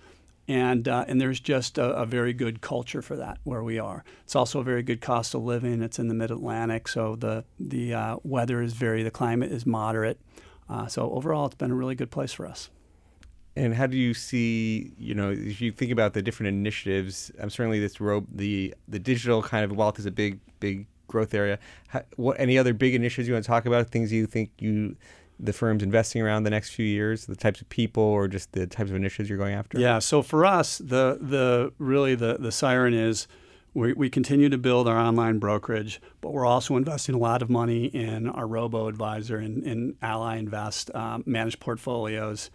and 0.48 0.88
uh, 0.88 1.06
and 1.08 1.20
there's 1.20 1.40
just 1.40 1.78
a, 1.78 1.92
a, 1.92 2.06
very 2.06 2.34
good 2.34 2.62
culture 2.62 3.02
for 3.02 3.18
that 3.18 3.40
where 3.44 3.64
we 3.64 3.80
are. 3.80 4.04
It's 4.24 4.36
also 4.36 4.62
a 4.62 4.64
very 4.64 4.82
good 4.82 5.02
cost 5.02 5.34
of 5.34 5.44
living. 5.44 5.82
It's 5.82 6.00
in 6.00 6.08
the 6.08 6.14
Mid 6.14 6.32
Atlantic, 6.32 6.88
so 6.88 7.16
the 7.16 7.44
the 7.60 7.94
uh, 7.94 8.18
weather 8.24 8.62
is 8.62 8.74
very 8.74 9.04
the 9.04 9.12
climate 9.12 9.52
is 9.52 9.66
moderate. 9.66 10.20
Uh, 10.70 10.88
so 10.88 11.12
overall, 11.12 11.48
it's 11.48 11.56
been 11.56 11.72
a 11.72 11.76
really 11.76 11.96
good 11.96 12.12
place 12.12 12.34
for 12.34 12.46
us. 12.46 12.70
And 13.56 13.74
how 13.74 13.88
do 13.88 13.98
you 13.98 14.14
see, 14.14 14.94
you 14.98 15.16
know, 15.16 15.32
if 15.32 15.62
you 15.62 15.72
think 15.72 15.92
about 15.92 16.14
the 16.14 16.22
different 16.22 16.50
initiatives, 16.50 17.32
um, 17.40 17.50
certainly 17.50 17.80
this 17.80 18.00
rope, 18.00 18.26
the 18.32 18.74
the 18.88 19.00
digital 19.00 19.42
kind 19.44 19.66
of 19.66 19.76
wealth 19.76 20.00
is 20.00 20.06
a 20.06 20.12
big 20.12 20.40
big 20.60 20.88
growth 21.08 21.34
area. 21.34 21.60
How, 21.88 22.04
what 22.16 22.40
any 22.40 22.58
other 22.58 22.74
big 22.74 22.96
initiatives 22.96 23.28
you 23.28 23.34
want 23.34 23.44
to 23.44 23.48
talk 23.50 23.66
about? 23.66 23.90
Things 23.90 24.14
you 24.14 24.28
think 24.28 24.52
you 24.60 24.96
the 25.40 25.54
firm's 25.54 25.84
investing 25.84 26.22
around 26.22 26.44
the 26.44 26.50
next 26.50 26.72
few 26.72 26.86
years, 26.86 27.26
the 27.26 27.36
types 27.36 27.62
of 27.62 27.70
people 27.70 28.04
or 28.04 28.28
just 28.28 28.52
the 28.54 28.68
types 28.68 28.90
of 28.90 28.96
initiatives 28.96 29.30
you're 29.30 29.38
going 29.38 29.54
after? 29.54 29.80
Yeah. 29.80 30.00
So 30.00 30.22
for 30.22 30.46
us, 30.46 30.78
the 30.80 31.18
the 31.22 31.74
really 31.78 32.16
the 32.16 32.38
the 32.40 32.52
siren 32.52 32.94
is 32.94 33.28
we, 33.74 33.94
we 33.94 34.10
continue 34.10 34.50
to 34.50 34.58
build 34.58 34.88
our 34.88 34.98
online 34.98 35.38
brokerage, 35.38 36.02
but 36.20 36.34
we're 36.34 36.48
also 36.48 36.76
investing 36.78 37.14
a 37.14 37.20
lot 37.20 37.44
of 37.44 37.50
money 37.50 37.86
in 37.86 38.28
our 38.28 38.48
robo 38.48 38.88
advisor 38.88 39.38
and 39.38 39.64
in 39.64 39.96
Ally 40.02 40.38
Invest 40.38 40.94
um, 40.96 41.24
managed 41.28 41.60
portfolios. 41.60 42.50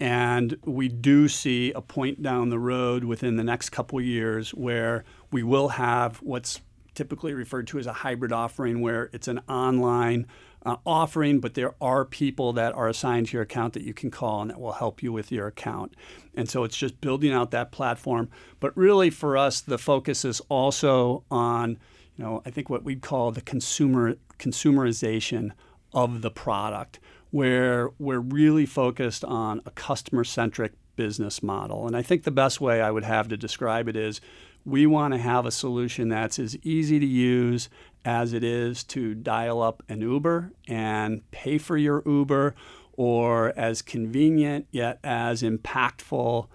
And 0.00 0.56
we 0.64 0.88
do 0.88 1.28
see 1.28 1.70
a 1.72 1.80
point 1.80 2.20
down 2.20 2.50
the 2.50 2.58
road 2.58 3.04
within 3.04 3.36
the 3.36 3.44
next 3.44 3.70
couple 3.70 3.98
of 3.98 4.04
years 4.04 4.50
where 4.50 5.04
we 5.30 5.42
will 5.42 5.68
have 5.68 6.16
what's 6.18 6.60
typically 6.94 7.32
referred 7.32 7.68
to 7.68 7.78
as 7.78 7.86
a 7.86 7.92
hybrid 7.92 8.32
offering, 8.32 8.80
where 8.80 9.08
it's 9.12 9.28
an 9.28 9.40
online 9.48 10.26
uh, 10.66 10.76
offering, 10.84 11.38
but 11.38 11.54
there 11.54 11.74
are 11.80 12.04
people 12.04 12.52
that 12.54 12.74
are 12.74 12.88
assigned 12.88 13.28
to 13.28 13.34
your 13.34 13.42
account 13.42 13.72
that 13.74 13.84
you 13.84 13.94
can 13.94 14.10
call 14.10 14.42
and 14.42 14.50
that 14.50 14.60
will 14.60 14.72
help 14.72 15.00
you 15.00 15.12
with 15.12 15.30
your 15.30 15.46
account. 15.46 15.94
And 16.34 16.48
so 16.48 16.64
it's 16.64 16.76
just 16.76 17.00
building 17.00 17.32
out 17.32 17.52
that 17.52 17.70
platform. 17.70 18.28
But 18.58 18.76
really, 18.76 19.08
for 19.08 19.36
us, 19.36 19.60
the 19.60 19.78
focus 19.78 20.24
is 20.24 20.40
also 20.48 21.22
on, 21.30 21.78
you 22.16 22.24
know, 22.24 22.42
I 22.44 22.50
think 22.50 22.68
what 22.68 22.82
we'd 22.82 23.00
call 23.00 23.30
the 23.30 23.40
consumer 23.40 24.16
consumerization 24.40 25.52
of 25.94 26.20
the 26.20 26.32
product, 26.32 26.98
where 27.30 27.90
we're 27.98 28.18
really 28.18 28.66
focused 28.66 29.24
on 29.24 29.62
a 29.64 29.70
customer-centric 29.70 30.72
business 30.96 31.42
model. 31.42 31.86
And 31.86 31.96
I 31.96 32.02
think 32.02 32.24
the 32.24 32.30
best 32.32 32.60
way 32.60 32.82
I 32.82 32.90
would 32.90 33.04
have 33.04 33.28
to 33.28 33.36
describe 33.36 33.88
it 33.88 33.96
is 33.96 34.20
we 34.64 34.84
want 34.84 35.14
to 35.14 35.18
have 35.18 35.46
a 35.46 35.50
solution 35.52 36.08
that's 36.08 36.40
as 36.40 36.56
easy 36.64 36.98
to 36.98 37.06
use 37.06 37.68
as 38.06 38.32
it 38.32 38.44
is 38.44 38.84
to 38.84 39.14
dial 39.14 39.60
up 39.60 39.82
an 39.88 40.00
Uber 40.00 40.52
and 40.68 41.28
pay 41.32 41.58
for 41.58 41.76
your 41.76 42.02
Uber, 42.06 42.54
or 42.92 43.52
as 43.58 43.82
convenient 43.82 44.66
yet 44.70 44.98
as 45.04 45.42
impactful 45.42 46.46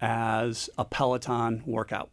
as 0.00 0.70
a 0.76 0.84
Peloton 0.84 1.62
workout. 1.66 2.10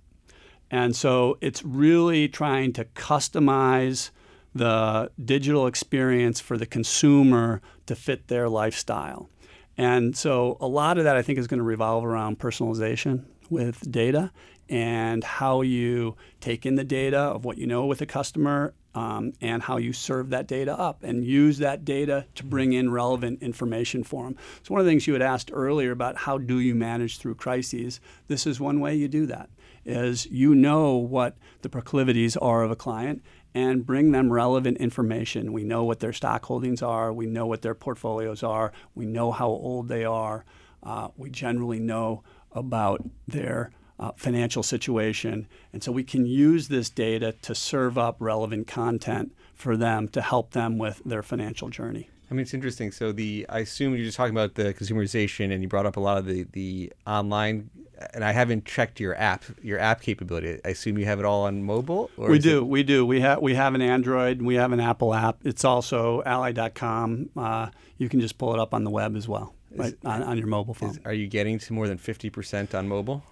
And 0.70 0.96
so 0.96 1.38
it's 1.42 1.64
really 1.64 2.28
trying 2.28 2.74
to 2.74 2.86
customize 2.86 4.12
the 4.54 5.10
digital 5.24 5.66
experience 5.68 6.40
for 6.42 6.58
the 6.58 6.66
consumer 6.66 7.62
to 7.86 7.96
fit 7.96 8.28
their 8.28 8.50
lifestyle. 8.50 9.30
And 9.78 10.16
so 10.16 10.58
a 10.60 10.68
lot 10.68 10.98
of 10.98 11.06
that 11.06 11.16
I 11.16 11.22
think 11.22 11.40
is 11.40 11.48
going 11.48 11.60
to 11.60 11.64
revolve 11.64 12.06
around 12.06 12.40
personalization 12.40 13.24
with 13.50 13.90
data 13.90 14.32
and 14.70 15.24
how 15.24 15.62
you 15.62 16.16
take 16.40 16.66
in 16.66 16.76
the 16.76 16.84
data 16.84 17.18
of 17.18 17.46
what 17.46 17.58
you 17.58 17.68
know 17.68 17.86
with 17.86 18.02
a 18.02 18.06
customer 18.06 18.74
um, 18.94 19.34
and 19.42 19.64
how 19.64 19.78
you 19.78 19.94
serve 19.94 20.30
that 20.30 20.48
data 20.48 20.78
up 20.78 21.04
and 21.04 21.24
use 21.24 21.58
that 21.60 21.86
data 21.86 22.26
to 22.36 22.44
bring 22.44 22.74
in 22.74 22.92
relevant 22.92 23.42
information 23.42 24.04
for 24.04 24.26
them. 24.26 24.36
So, 24.64 24.74
one 24.74 24.82
of 24.82 24.86
the 24.86 24.92
things 24.92 25.08
you 25.08 25.14
had 25.14 25.22
asked 25.22 25.52
earlier 25.54 25.92
about 25.92 26.18
how 26.18 26.38
do 26.38 26.60
you 26.60 26.76
manage 26.76 27.18
through 27.18 27.36
crises, 27.36 28.00
this 28.28 28.46
is 28.46 28.60
one 28.60 28.80
way 28.80 28.96
you 28.96 29.08
do 29.08 29.26
that. 29.28 29.50
Is 29.84 30.28
you 30.28 30.54
know 30.54 30.96
what 30.96 31.38
the 31.62 31.70
proclivities 31.70 32.38
are 32.38 32.64
of 32.64 32.70
a 32.70 32.76
client 32.76 33.24
and 33.54 33.86
bring 33.86 34.12
them 34.12 34.32
relevant 34.32 34.78
information. 34.78 35.54
We 35.54 35.64
know 35.64 35.84
what 35.84 36.00
their 36.00 36.14
stock 36.14 36.46
holdings 36.46 36.82
are, 36.82 37.12
we 37.12 37.26
know 37.26 37.46
what 37.46 37.62
their 37.62 37.76
portfolios 37.76 38.44
are, 38.44 38.72
we 38.96 39.06
know 39.06 39.32
how 39.32 39.48
old 39.48 39.88
they 39.88 40.06
are, 40.06 40.46
uh, 40.84 41.10
we 41.18 41.30
generally 41.30 41.80
know 41.80 42.24
about 42.52 43.04
their 43.28 43.72
uh, 44.02 44.12
financial 44.16 44.64
situation. 44.64 45.48
And 45.72 45.84
so 45.84 45.92
we 45.92 46.04
can 46.04 46.26
use 46.26 46.68
this 46.68 46.90
data 46.90 47.34
to 47.44 47.56
serve 47.56 47.98
up 47.98 48.18
relevant 48.20 48.68
content 48.68 49.34
for 49.54 49.78
them 49.78 50.08
to 50.10 50.22
help 50.22 50.52
them 50.52 50.78
with 50.78 51.02
their 51.06 51.22
financial 51.22 51.70
journey. 51.70 52.10
I 52.30 52.34
mean, 52.34 52.42
it's 52.42 52.54
interesting. 52.54 52.92
So 52.92 53.12
the 53.12 53.46
I 53.50 53.60
assume 53.60 53.94
you're 53.94 54.06
just 54.06 54.18
talking 54.18 54.34
about 54.34 54.56
the 54.56 54.74
consumerization, 54.74 55.52
and 55.52 55.62
you 55.62 55.68
brought 55.68 55.86
up 55.86 55.98
a 55.98 56.00
lot 56.00 56.18
of 56.18 56.26
the 56.26 56.46
the 56.52 56.92
online. 57.06 57.70
And 58.16 58.24
I 58.24 58.32
haven't 58.32 58.66
checked 58.66 59.00
your 59.00 59.16
app 59.16 59.44
your 59.62 59.78
app 59.78 60.02
capability. 60.02 60.60
I 60.66 60.70
assume 60.70 60.98
you 60.98 61.06
have 61.06 61.20
it 61.20 61.26
all 61.26 61.44
on 61.44 61.62
mobile. 61.62 62.10
we 62.18 62.40
do. 62.40 62.60
It... 62.60 62.68
We 62.68 62.82
do. 62.82 63.06
We 63.06 63.22
have 63.22 63.42
we 63.42 63.54
have 63.54 63.76
an 63.76 63.82
Android. 63.82 64.42
We 64.42 64.56
have 64.56 64.72
an 64.72 64.80
Apple 64.80 65.14
app. 65.14 65.38
It's 65.44 65.64
also 65.64 66.24
Ally.com. 66.26 67.30
Uh, 67.38 67.68
you 68.00 68.10
can 68.10 68.20
just 68.20 68.40
pull 68.40 68.54
it 68.56 68.60
up 68.60 68.74
on 68.74 68.86
the 68.86 68.90
web 68.90 69.16
as 69.16 69.28
well, 69.28 69.54
right 69.76 69.94
on, 70.04 70.24
on 70.24 70.38
your 70.40 70.48
mobile 70.48 70.74
phone. 70.74 70.92
Is, 70.92 71.00
are 71.06 71.14
you 71.14 71.28
getting 71.28 71.60
to 71.60 71.74
more 71.74 71.88
than 71.88 72.00
fifty 72.00 72.32
percent 72.32 72.74
on 72.74 72.88
mobile? 72.88 73.24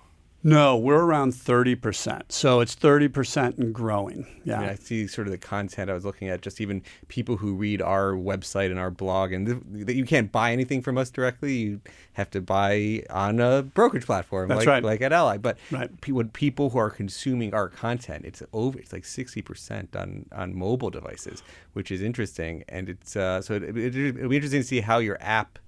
No, 0.42 0.78
we're 0.78 1.02
around 1.02 1.34
30%. 1.34 2.32
So 2.32 2.62
it's 2.62 2.74
30% 2.76 3.58
and 3.58 3.74
growing. 3.76 4.26
Yeah. 4.46 4.62
I, 4.62 4.70
I, 4.70 4.76
see 4.76 5.06
sort 5.06 5.28
of 5.28 5.32
the 5.32 5.38
content 5.38 5.90
I 5.90 5.94
was 5.94 6.06
looking 6.06 6.30
at, 6.30 6.42
just 6.42 6.62
even 6.62 6.82
people 7.10 7.36
who 7.36 7.54
read 7.54 7.82
our 7.82 8.14
website 8.14 8.72
and 8.72 8.80
our 8.80 8.90
blog, 8.90 9.34
and 9.34 9.48
that 9.86 9.96
you 9.96 10.06
can't 10.06 10.32
buy 10.32 10.54
anything 10.54 10.82
from 10.82 10.98
us 10.98 11.10
directly. 11.10 11.56
You 11.56 11.82
have 12.14 12.30
to 12.32 12.42
buy 12.42 13.04
on 13.10 13.42
a 13.42 13.64
brokerage 13.64 14.06
platform 14.06 14.48
That's 14.48 14.60
like, 14.60 14.68
right. 14.68 14.84
like 14.84 15.02
at 15.02 15.12
Ally. 15.12 15.38
But 15.38 15.58
right. 15.72 15.90
when 16.08 16.30
people 16.30 16.70
who 16.70 16.80
are 16.80 16.90
consuming 16.90 17.54
our 17.54 17.68
content, 17.68 18.24
it's 18.26 18.42
over, 18.54 18.80
it's 18.80 18.94
like 18.94 19.04
60% 19.04 19.96
on, 19.96 20.26
on 20.32 20.56
mobile 20.56 20.90
devices, 20.90 21.44
which 21.74 21.92
is 21.92 22.02
interesting. 22.02 22.64
And 22.70 22.88
it's, 22.88 23.18
uh, 23.18 23.42
so 23.42 23.56
it, 23.56 23.64
it, 23.78 23.96
it'll 23.96 24.30
be 24.30 24.38
interesting 24.38 24.62
to 24.62 24.68
see 24.68 24.80
how 24.80 25.00
your 25.00 25.18
app 25.20 25.60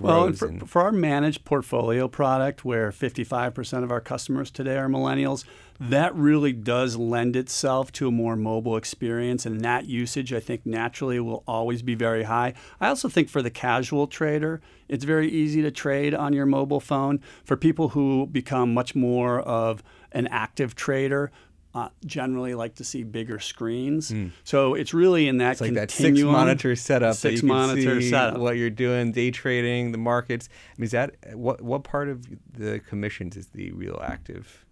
well, 0.00 0.32
for, 0.32 0.48
and... 0.48 0.68
for, 0.68 0.82
our 0.82 0.92
managed 0.92 1.44
portfolio 1.44 2.08
product, 2.08 2.64
where 2.64 2.90
55% 2.90 3.82
of 3.82 3.90
our 3.90 4.00
customers 4.00 4.50
today 4.50 4.76
are 4.76 4.88
millennials, 4.88 5.44
that 5.80 6.14
really 6.14 6.52
does 6.52 6.96
lend 6.96 7.36
itself 7.36 7.90
to 7.92 8.08
a 8.08 8.10
more 8.10 8.36
mobile 8.36 8.76
experience. 8.76 9.44
And 9.44 9.60
that 9.62 9.86
usage, 9.86 10.32
I 10.32 10.40
think, 10.40 10.64
naturally 10.64 11.20
will 11.20 11.42
always 11.46 11.82
be 11.82 11.94
very 11.94 12.24
high. 12.24 12.54
I 12.80 12.88
also 12.88 13.08
think 13.08 13.28
for 13.28 13.42
the 13.42 13.50
casual 13.50 14.06
trader, 14.06 14.60
it's 14.88 15.04
very 15.04 15.28
easy 15.28 15.62
to 15.62 15.70
trade 15.70 16.14
on 16.14 16.32
your 16.32 16.46
mobile 16.46 16.80
phone. 16.80 17.20
For 17.44 17.56
people 17.56 17.90
who 17.90 18.26
become 18.26 18.72
much 18.74 18.94
more 18.94 19.40
of 19.40 19.82
an 20.12 20.26
active 20.28 20.74
trader, 20.74 21.32
uh, 21.74 21.88
generally 22.06 22.54
like 22.54 22.76
to 22.76 22.84
see 22.84 23.02
bigger 23.02 23.40
screens. 23.40 24.10
Mm. 24.10 24.30
So 24.44 24.74
it's 24.74 24.94
really 24.94 25.26
in 25.26 25.38
that 25.38 25.52
it's 25.52 25.60
like 25.60 25.74
that 25.74 25.90
six 25.90 26.20
monitor 26.20 26.76
setup. 26.76 27.16
Six 27.16 27.42
monitor 27.42 28.00
setup. 28.00 28.38
What 28.38 28.56
you're 28.56 28.70
doing, 28.70 29.12
day 29.12 29.30
trading, 29.30 29.92
the 29.92 29.98
markets. 29.98 30.48
I 30.52 30.80
mean, 30.80 30.84
is 30.84 30.92
that 30.92 31.16
what 31.32 31.60
what 31.60 31.82
part 31.82 32.08
of 32.08 32.26
the 32.52 32.80
commissions 32.80 33.36
is 33.36 33.48
the 33.48 33.72
real 33.72 34.00
active? 34.02 34.64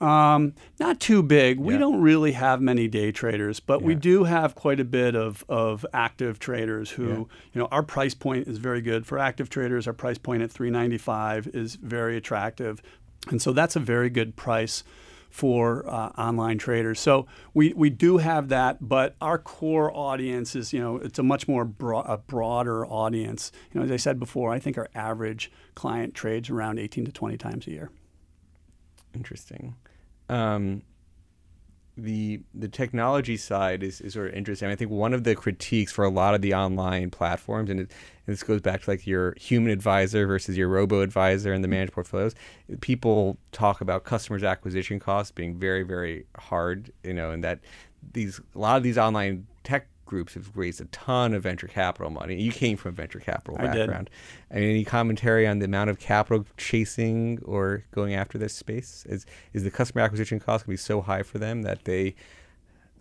Um, 0.00 0.54
not 0.78 0.98
too 0.98 1.22
big. 1.22 1.58
Yeah. 1.58 1.64
We 1.64 1.76
don't 1.76 2.00
really 2.00 2.32
have 2.32 2.62
many 2.62 2.88
day 2.88 3.12
traders, 3.12 3.60
but 3.60 3.80
yeah. 3.80 3.86
we 3.88 3.94
do 3.94 4.24
have 4.24 4.54
quite 4.54 4.80
a 4.80 4.84
bit 4.84 5.14
of, 5.14 5.44
of 5.46 5.84
active 5.92 6.38
traders 6.38 6.90
who, 6.90 7.06
yeah. 7.06 7.16
you 7.16 7.28
know, 7.60 7.68
our 7.70 7.82
price 7.82 8.14
point 8.14 8.48
is 8.48 8.56
very 8.56 8.80
good 8.80 9.06
for 9.06 9.18
active 9.18 9.50
traders. 9.50 9.86
Our 9.86 9.92
price 9.92 10.16
point 10.16 10.42
at 10.42 10.50
395 10.50 11.48
is 11.48 11.74
very 11.74 12.16
attractive. 12.16 12.80
And 13.28 13.42
so 13.42 13.52
that's 13.52 13.76
a 13.76 13.80
very 13.80 14.08
good 14.08 14.36
price 14.36 14.84
for 15.30 15.88
uh, 15.88 16.08
online 16.18 16.58
traders. 16.58 17.00
So 17.00 17.26
we, 17.54 17.72
we 17.74 17.88
do 17.88 18.18
have 18.18 18.48
that, 18.48 18.86
but 18.86 19.14
our 19.20 19.38
core 19.38 19.96
audience 19.96 20.56
is, 20.56 20.72
you 20.72 20.80
know, 20.80 20.96
it's 20.96 21.18
a 21.18 21.22
much 21.22 21.46
more 21.46 21.64
bro- 21.64 22.00
a 22.00 22.18
broader 22.18 22.84
audience. 22.84 23.52
You 23.72 23.80
know, 23.80 23.84
as 23.86 23.92
I 23.92 23.96
said 23.96 24.18
before, 24.18 24.52
I 24.52 24.58
think 24.58 24.76
our 24.76 24.88
average 24.94 25.50
client 25.74 26.14
trades 26.14 26.50
around 26.50 26.78
18 26.78 27.04
to 27.06 27.12
20 27.12 27.36
times 27.38 27.66
a 27.68 27.70
year. 27.70 27.90
Interesting. 29.14 29.76
Um, 30.28 30.82
the 32.02 32.40
the 32.54 32.68
technology 32.68 33.36
side 33.36 33.82
is, 33.82 34.00
is 34.00 34.14
sort 34.14 34.28
of 34.28 34.34
interesting. 34.34 34.68
I 34.68 34.76
think 34.76 34.90
one 34.90 35.12
of 35.12 35.24
the 35.24 35.34
critiques 35.34 35.92
for 35.92 36.04
a 36.04 36.10
lot 36.10 36.34
of 36.34 36.42
the 36.42 36.54
online 36.54 37.10
platforms, 37.10 37.70
and, 37.70 37.80
it, 37.80 37.90
and 38.26 38.34
this 38.34 38.42
goes 38.42 38.60
back 38.60 38.82
to 38.82 38.90
like 38.90 39.06
your 39.06 39.34
human 39.38 39.70
advisor 39.70 40.26
versus 40.26 40.56
your 40.56 40.68
robo 40.68 41.00
advisor 41.00 41.52
and 41.52 41.62
the 41.62 41.66
mm-hmm. 41.66 41.74
managed 41.74 41.92
portfolios. 41.92 42.34
People 42.80 43.38
talk 43.52 43.80
about 43.80 44.04
customers 44.04 44.42
acquisition 44.42 44.98
costs 44.98 45.32
being 45.32 45.58
very 45.58 45.82
very 45.82 46.26
hard, 46.38 46.92
you 47.04 47.14
know, 47.14 47.30
and 47.30 47.44
that 47.44 47.60
these 48.12 48.40
a 48.54 48.58
lot 48.58 48.76
of 48.76 48.82
these 48.82 48.98
online 48.98 49.46
tech 49.64 49.86
groups 50.10 50.34
have 50.34 50.50
raised 50.56 50.80
a 50.80 50.86
ton 50.86 51.32
of 51.32 51.44
venture 51.44 51.68
capital 51.68 52.10
money. 52.10 52.34
You 52.34 52.50
came 52.50 52.76
from 52.76 52.90
a 52.90 52.92
venture 52.92 53.20
capital 53.20 53.56
I 53.58 53.66
background. 53.68 54.10
I 54.50 54.56
mean, 54.56 54.70
any 54.70 54.84
commentary 54.84 55.46
on 55.46 55.60
the 55.60 55.66
amount 55.66 55.88
of 55.88 56.00
capital 56.00 56.44
chasing 56.56 57.38
or 57.44 57.84
going 57.92 58.12
after 58.14 58.36
this 58.36 58.52
space? 58.52 59.06
Is 59.08 59.24
is 59.52 59.62
the 59.62 59.70
customer 59.70 60.02
acquisition 60.02 60.40
cost 60.40 60.66
going 60.66 60.76
to 60.76 60.82
be 60.82 60.84
so 60.84 61.00
high 61.00 61.22
for 61.22 61.38
them 61.38 61.62
that 61.62 61.84
they 61.84 62.16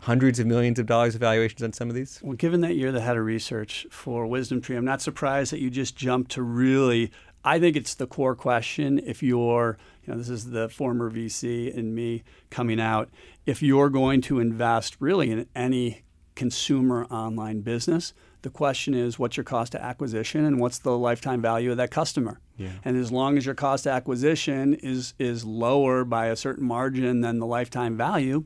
hundreds 0.02 0.40
of 0.40 0.46
millions 0.46 0.78
of 0.78 0.86
dollars 0.86 1.16
of 1.16 1.22
valuations 1.22 1.64
on 1.64 1.74
some 1.74 1.90
of 1.90 1.96
these? 1.96 2.20
Well, 2.22 2.38
given 2.38 2.62
that 2.62 2.76
you're 2.76 2.92
the 2.92 3.02
head 3.02 3.18
of 3.18 3.26
research 3.26 3.88
for 3.90 4.28
WisdomTree, 4.28 4.78
I'm 4.78 4.86
not 4.86 5.02
surprised 5.02 5.52
that 5.52 5.60
you 5.60 5.72
just 5.72 5.96
jumped 5.96 6.32
to 6.34 6.44
really. 6.44 7.12
I 7.44 7.58
think 7.60 7.76
it's 7.76 7.96
the 7.96 8.06
core 8.06 8.36
question. 8.36 9.00
If 9.04 9.24
you're, 9.24 9.80
you 10.06 10.14
know, 10.14 10.20
this 10.20 10.30
is 10.30 10.52
the 10.52 10.70
former 10.70 11.10
VC 11.10 11.76
and 11.76 11.96
me 11.96 12.24
coming 12.52 12.80
out. 12.80 13.10
If 13.48 13.64
you're 13.64 13.90
going 13.90 14.22
to 14.22 14.40
invest 14.40 14.98
really 15.00 15.32
in 15.32 15.48
any 15.56 16.04
consumer 16.40 17.06
online 17.12 17.60
business. 17.60 18.14
The 18.44 18.50
question 18.50 18.94
is, 18.94 19.20
what's 19.20 19.36
your 19.36 19.44
cost 19.44 19.76
of 19.76 19.82
acquisition 19.82 20.46
and 20.46 20.58
what's 20.58 20.80
the 20.80 20.98
lifetime 20.98 21.42
value 21.42 21.72
of 21.72 21.78
that 21.78 21.92
customer? 21.92 22.40
Yeah. 22.56 22.72
And 22.86 22.96
as 22.96 23.12
long 23.12 23.38
as 23.38 23.46
your 23.46 23.56
cost 23.56 23.86
of 23.86 23.92
acquisition 23.92 24.74
is 24.76 25.14
is 25.20 25.44
lower 25.44 26.06
by 26.06 26.28
a 26.28 26.38
certain 26.38 26.66
margin 26.66 27.20
than 27.20 27.40
the 27.40 27.46
lifetime 27.46 27.98
value, 27.98 28.46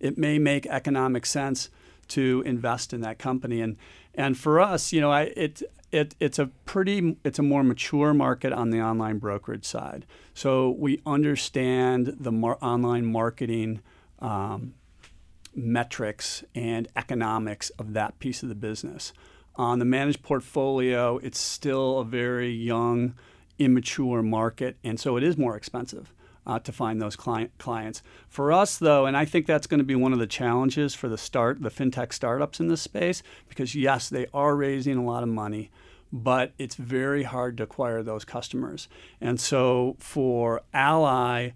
it 0.00 0.16
may 0.16 0.38
make 0.38 0.64
economic 0.66 1.26
sense 1.26 1.68
to 2.08 2.42
invest 2.46 2.94
in 2.94 3.02
that 3.02 3.18
company. 3.18 3.60
And 3.60 3.76
and 4.14 4.38
for 4.38 4.58
us, 4.58 4.90
you 4.90 5.02
know, 5.02 5.12
I, 5.12 5.24
it 5.36 5.62
it, 5.92 6.14
it's 6.18 6.38
a 6.38 6.46
pretty 6.64 7.18
it's 7.24 7.38
a 7.38 7.42
more 7.42 7.62
mature 7.62 8.14
market 8.14 8.54
on 8.54 8.70
the 8.70 8.80
online 8.80 9.18
brokerage 9.18 9.66
side. 9.66 10.06
So 10.32 10.70
we 10.70 11.02
understand 11.04 12.16
the 12.18 12.32
mar- 12.32 12.58
online 12.62 13.04
marketing 13.04 13.82
um, 14.18 14.72
metrics 15.54 16.44
and 16.54 16.88
economics 16.96 17.70
of 17.70 17.92
that 17.92 18.18
piece 18.18 18.42
of 18.42 18.48
the 18.48 18.54
business. 18.54 19.12
On 19.56 19.78
the 19.78 19.84
managed 19.84 20.22
portfolio, 20.22 21.18
it's 21.18 21.38
still 21.38 22.00
a 22.00 22.04
very 22.04 22.50
young, 22.50 23.14
immature 23.58 24.22
market, 24.22 24.76
and 24.82 24.98
so 24.98 25.16
it 25.16 25.22
is 25.22 25.38
more 25.38 25.56
expensive. 25.56 26.12
Uh, 26.46 26.58
to 26.58 26.72
find 26.72 27.00
those 27.00 27.16
client, 27.16 27.50
clients. 27.56 28.02
For 28.28 28.52
us, 28.52 28.76
though, 28.76 29.06
and 29.06 29.16
I 29.16 29.24
think 29.24 29.46
that's 29.46 29.66
going 29.66 29.78
to 29.78 29.82
be 29.84 29.94
one 29.94 30.12
of 30.12 30.18
the 30.18 30.26
challenges 30.26 30.94
for 30.94 31.08
the 31.08 31.16
start, 31.16 31.62
the 31.62 31.70
fintech 31.70 32.12
startups 32.12 32.60
in 32.60 32.68
this 32.68 32.82
space, 32.82 33.22
because 33.48 33.74
yes, 33.74 34.10
they 34.10 34.26
are 34.34 34.54
raising 34.54 34.98
a 34.98 35.02
lot 35.02 35.22
of 35.22 35.30
money, 35.30 35.70
but 36.12 36.52
it's 36.58 36.74
very 36.74 37.22
hard 37.22 37.56
to 37.56 37.62
acquire 37.62 38.02
those 38.02 38.26
customers. 38.26 38.88
And 39.22 39.40
so 39.40 39.96
for 39.98 40.60
Ally, 40.74 41.52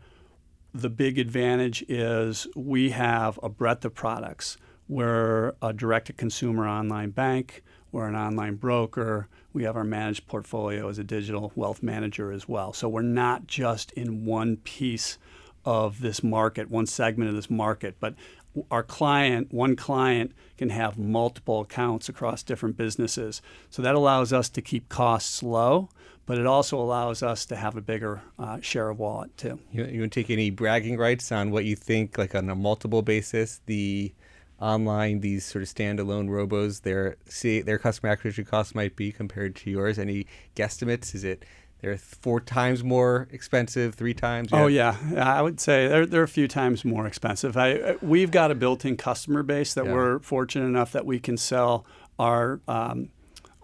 the 0.74 0.90
big 0.90 1.18
advantage 1.18 1.82
is 1.88 2.46
we 2.54 2.90
have 2.90 3.38
a 3.42 3.48
breadth 3.48 3.84
of 3.84 3.94
products. 3.94 4.56
We're 4.88 5.54
a 5.60 5.72
direct 5.72 6.06
to 6.06 6.12
consumer 6.12 6.66
online 6.66 7.10
bank, 7.10 7.62
we're 7.92 8.08
an 8.08 8.16
online 8.16 8.54
broker, 8.56 9.28
we 9.52 9.64
have 9.64 9.76
our 9.76 9.84
managed 9.84 10.26
portfolio 10.26 10.88
as 10.88 10.98
a 10.98 11.04
digital 11.04 11.52
wealth 11.54 11.82
manager 11.82 12.32
as 12.32 12.48
well. 12.48 12.72
So 12.72 12.88
we're 12.88 13.02
not 13.02 13.46
just 13.46 13.92
in 13.92 14.24
one 14.24 14.56
piece 14.56 15.18
of 15.64 16.00
this 16.00 16.22
market, 16.22 16.70
one 16.70 16.86
segment 16.86 17.28
of 17.28 17.36
this 17.36 17.50
market, 17.50 17.96
but 18.00 18.14
our 18.70 18.82
client, 18.82 19.52
one 19.52 19.76
client 19.76 20.32
can 20.56 20.70
have 20.70 20.98
multiple 20.98 21.60
accounts 21.60 22.08
across 22.08 22.42
different 22.42 22.76
businesses. 22.76 23.42
So 23.68 23.82
that 23.82 23.94
allows 23.94 24.32
us 24.32 24.48
to 24.50 24.62
keep 24.62 24.88
costs 24.88 25.42
low, 25.42 25.90
but 26.28 26.36
it 26.38 26.46
also 26.46 26.78
allows 26.78 27.22
us 27.22 27.46
to 27.46 27.56
have 27.56 27.74
a 27.74 27.80
bigger 27.80 28.20
uh, 28.38 28.60
share 28.60 28.90
of 28.90 28.98
wallet 28.98 29.34
too. 29.38 29.58
You, 29.72 29.86
you 29.86 30.00
want 30.00 30.12
to 30.12 30.20
take 30.20 30.30
any 30.30 30.50
bragging 30.50 30.98
rights 30.98 31.32
on 31.32 31.50
what 31.50 31.64
you 31.64 31.74
think, 31.74 32.18
like 32.18 32.34
on 32.34 32.50
a 32.50 32.54
multiple 32.54 33.00
basis, 33.00 33.62
the 33.64 34.12
online 34.60 35.20
these 35.20 35.44
sort 35.44 35.62
of 35.62 35.68
standalone 35.68 36.28
robos 36.28 36.82
their 36.82 37.16
see 37.28 37.60
their 37.62 37.78
customer 37.78 38.10
acquisition 38.12 38.44
costs 38.44 38.74
might 38.74 38.94
be 38.94 39.10
compared 39.10 39.56
to 39.56 39.70
yours? 39.70 39.98
Any 39.98 40.26
guesstimates? 40.54 41.14
Is 41.14 41.24
it 41.24 41.46
they're 41.80 41.96
four 41.96 42.40
times 42.40 42.84
more 42.84 43.28
expensive, 43.30 43.94
three 43.94 44.14
times. 44.14 44.48
Oh 44.52 44.66
yeah, 44.66 44.96
I 45.16 45.40
would 45.40 45.60
say 45.60 45.86
they're, 45.86 46.06
they're 46.06 46.22
a 46.24 46.28
few 46.28 46.48
times 46.48 46.84
more 46.84 47.06
expensive. 47.06 47.56
I, 47.56 47.96
we've 48.02 48.32
got 48.32 48.50
a 48.50 48.54
built-in 48.54 48.96
customer 48.96 49.42
base 49.42 49.74
that 49.74 49.86
yeah. 49.86 49.92
we're 49.92 50.18
fortunate 50.18 50.66
enough 50.66 50.92
that 50.92 51.06
we 51.06 51.20
can 51.20 51.36
sell 51.36 51.86
our 52.18 52.60
um, 52.66 53.10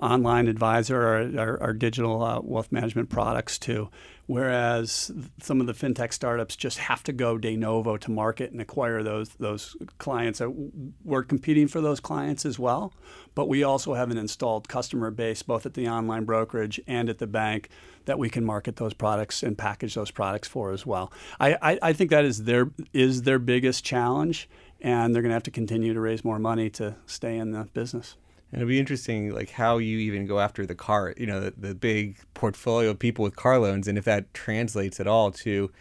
online 0.05 0.49
advisor, 0.49 1.39
our, 1.39 1.63
our 1.63 1.73
digital 1.73 2.23
uh, 2.23 2.41
wealth 2.43 2.71
management 2.71 3.09
products 3.09 3.59
to. 3.61 3.89
Whereas 4.27 5.11
some 5.43 5.61
of 5.61 5.67
the 5.67 5.75
fintech 5.75 6.13
startups 6.13 6.57
just 6.57 6.79
have 6.79 7.03
to 7.05 7.13
go 7.13 7.37
de 7.37 7.57
novo 7.57 7.99
to 7.99 8.11
market 8.11 8.53
and 8.53 8.61
acquire 8.61 9.03
those 9.03 9.29
those 9.35 9.77
clients. 9.99 10.41
We're 11.05 11.25
competing 11.25 11.69
for 11.69 11.83
those 11.83 12.01
clients 12.01 12.47
as 12.47 12.59
well, 12.59 12.95
but 13.35 13.49
we 13.49 13.63
also 13.63 13.93
have 13.93 14.11
an 14.11 14.17
installed 14.17 14.67
customer 14.67 15.11
base 15.11 15.43
both 15.43 15.67
at 15.67 15.75
the 15.75 15.89
online 15.89 16.25
brokerage 16.25 16.81
and 16.87 17.11
at 17.11 17.19
the 17.19 17.27
bank 17.27 17.69
that 18.07 18.19
we 18.19 18.31
can 18.31 18.47
market 18.47 18.77
those 18.77 18.95
products 18.95 19.43
and 19.43 19.59
package 19.59 19.95
those 19.95 20.11
products 20.11 20.49
for 20.49 20.73
as 20.73 20.87
well. 20.87 21.13
I, 21.39 21.57
I, 21.61 21.79
I 21.83 21.93
think 21.93 22.09
that 22.11 22.25
is 22.25 22.45
their 22.45 22.71
is 22.95 23.23
their 23.23 23.39
biggest 23.39 23.85
challenge, 23.85 24.49
and 24.81 25.15
they're 25.15 25.23
going 25.23 25.31
to 25.31 25.35
have 25.35 25.43
to 25.45 25.51
continue 25.51 25.93
to 25.93 26.01
raise 26.01 26.25
more 26.25 26.39
money 26.39 26.71
to 26.71 26.97
stay 27.05 27.37
in 27.37 27.51
the 27.51 27.65
business. 27.75 28.17
And 28.55 28.63
it'll 28.63 28.69
be 28.69 28.79
interesting, 28.79 29.35
like 29.35 29.51
how 29.51 29.79
you 29.79 29.99
even 29.99 30.29
go 30.29 30.39
after 30.39 30.65
the 30.65 30.77
car, 30.77 31.13
you 31.17 31.27
know, 31.27 31.41
the, 31.41 31.51
the 31.57 31.75
big 31.75 32.19
portfolio 32.35 32.91
of 32.91 33.01
people 33.01 33.25
with 33.25 33.35
car 33.35 33.59
loans, 33.59 33.89
and 33.89 33.99
if 33.99 34.05
that 34.05 34.33
translates 34.33 35.01
at 35.01 35.09
all 35.09 35.33
to, 35.33 35.73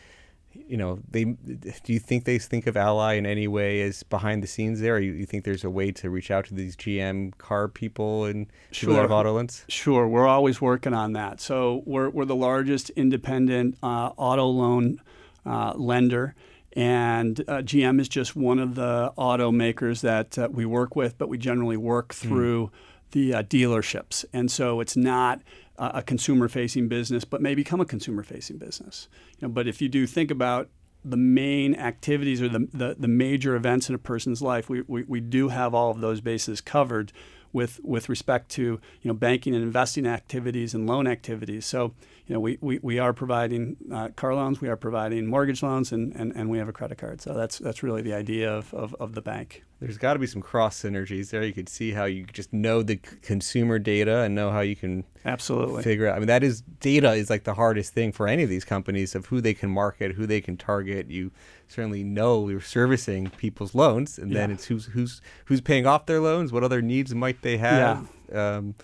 you 0.53 0.77
know, 0.77 0.97
they 1.07 1.25
do 1.25 1.93
you 1.93 1.99
think 1.99 2.25
they 2.25 2.39
think 2.39 2.65
of 2.65 2.75
Ally 2.75 3.13
in 3.13 3.27
any 3.27 3.47
way 3.47 3.81
as 3.81 4.01
behind 4.01 4.41
the 4.41 4.47
scenes 4.47 4.81
there, 4.81 4.95
or 4.95 4.99
you, 4.99 5.11
you 5.11 5.27
think 5.27 5.43
there's 5.43 5.63
a 5.63 5.69
way 5.69 5.91
to 5.91 6.09
reach 6.09 6.31
out 6.31 6.45
to 6.45 6.55
these 6.55 6.75
GM 6.75 7.37
car 7.37 7.67
people 7.67 8.25
and 8.25 8.47
sure. 8.71 8.89
people 8.89 9.13
auto 9.13 9.33
loans? 9.33 9.65
Sure, 9.67 10.07
we're 10.07 10.27
always 10.27 10.59
working 10.59 10.95
on 10.95 11.13
that. 11.13 11.39
So 11.41 11.83
we're 11.85 12.09
we're 12.09 12.25
the 12.25 12.35
largest 12.35 12.89
independent 12.91 13.77
uh, 13.83 14.13
auto 14.17 14.47
loan 14.47 14.99
uh, 15.45 15.73
lender 15.75 16.33
and 16.73 17.39
uh, 17.41 17.57
GM 17.57 17.99
is 17.99 18.09
just 18.09 18.35
one 18.35 18.59
of 18.59 18.75
the 18.75 19.13
automakers 19.17 20.01
that 20.01 20.37
uh, 20.37 20.49
we 20.51 20.65
work 20.65 20.95
with, 20.95 21.17
but 21.17 21.29
we 21.29 21.37
generally 21.37 21.77
work 21.77 22.13
hmm. 22.13 22.27
through 22.27 22.67
mm. 22.67 22.71
the 23.11 23.33
uh, 23.35 23.43
dealerships. 23.43 24.25
And 24.33 24.51
so 24.51 24.79
it's 24.79 24.97
not 24.97 25.41
a 25.77 26.03
consumer 26.03 26.47
facing 26.47 26.87
business, 26.87 27.25
but 27.25 27.41
may 27.41 27.55
become 27.55 27.81
a 27.81 27.85
consumer 27.85 28.21
facing 28.23 28.57
business. 28.57 29.07
You 29.39 29.47
know, 29.47 29.51
but 29.51 29.67
if 29.67 29.81
you 29.81 29.89
do 29.89 30.05
think 30.05 30.29
about 30.29 30.69
the 31.03 31.17
main 31.17 31.75
activities 31.75 32.41
or 32.41 32.47
the, 32.47 32.67
the, 32.71 32.95
the, 32.97 33.07
major 33.07 33.55
events 33.55 33.89
in 33.89 33.95
a 33.95 33.99
person's 33.99 34.41
life, 34.41 34.69
we, 34.69 34.81
we, 34.87 35.03
we 35.03 35.19
do 35.19 35.49
have 35.49 35.73
all 35.73 35.91
of 35.91 35.99
those 35.99 36.21
bases 36.21 36.61
covered 36.61 37.11
with, 37.51 37.79
with 37.83 38.07
respect 38.07 38.49
to 38.49 38.61
you 38.61 38.79
know, 39.03 39.13
banking 39.13 39.53
and 39.53 39.63
investing 39.63 40.05
activities 40.05 40.73
and 40.73 40.87
loan 40.87 41.07
activities. 41.07 41.65
So 41.65 41.93
you 42.25 42.33
know, 42.33 42.39
we, 42.39 42.57
we, 42.61 42.79
we 42.81 42.99
are 42.99 43.11
providing 43.11 43.75
uh, 43.91 44.07
car 44.15 44.33
loans, 44.33 44.61
we 44.61 44.69
are 44.69 44.77
providing 44.77 45.27
mortgage 45.27 45.61
loans, 45.61 45.91
and, 45.91 46.13
and, 46.15 46.31
and 46.33 46.49
we 46.49 46.57
have 46.57 46.69
a 46.69 46.73
credit 46.73 46.97
card. 46.97 47.19
So 47.19 47.33
that's 47.33 47.57
that's 47.57 47.83
really 47.83 48.01
the 48.01 48.13
idea 48.13 48.49
of, 48.49 48.73
of, 48.73 48.95
of 48.97 49.13
the 49.13 49.21
bank. 49.21 49.63
There's 49.81 49.97
got 49.97 50.13
to 50.13 50.19
be 50.19 50.27
some 50.27 50.41
cross 50.41 50.81
synergies 50.81 51.31
there. 51.31 51.43
You 51.43 51.51
could 51.51 51.67
see 51.67 51.91
how 51.91 52.05
you 52.05 52.25
just 52.25 52.53
know 52.53 52.81
the 52.81 52.95
consumer 52.95 53.77
data 53.77 54.19
and 54.19 54.33
know 54.33 54.51
how 54.51 54.61
you 54.61 54.77
can 54.77 55.03
absolutely 55.25 55.83
figure 55.83 56.07
out. 56.07 56.15
I 56.15 56.19
mean, 56.19 56.27
that 56.27 56.43
is 56.43 56.61
data 56.79 57.11
is 57.11 57.29
like 57.29 57.43
the 57.43 57.55
hardest 57.55 57.93
thing 57.93 58.13
for 58.13 58.29
any 58.29 58.43
of 58.43 58.49
these 58.49 58.63
companies 58.63 59.15
of 59.15 59.25
who 59.25 59.41
they 59.41 59.53
can 59.53 59.69
market, 59.69 60.13
who 60.13 60.25
they 60.25 60.39
can 60.39 60.55
target. 60.55 61.11
You 61.11 61.31
certainly 61.67 62.05
know 62.05 62.47
you're 62.47 62.61
servicing 62.61 63.31
people's 63.31 63.75
loans, 63.75 64.17
and 64.17 64.31
yeah. 64.31 64.39
then 64.39 64.51
it's 64.51 64.65
who's 64.65 64.85
who's 64.85 65.21
who's 65.45 65.59
paying 65.59 65.85
off 65.85 66.05
their 66.05 66.21
loans, 66.21 66.53
what 66.53 66.63
other 66.63 66.81
needs 66.81 67.13
might 67.13 67.41
they 67.41 67.57
have. 67.57 68.07
Yeah. 68.31 68.55
Um, 68.55 68.75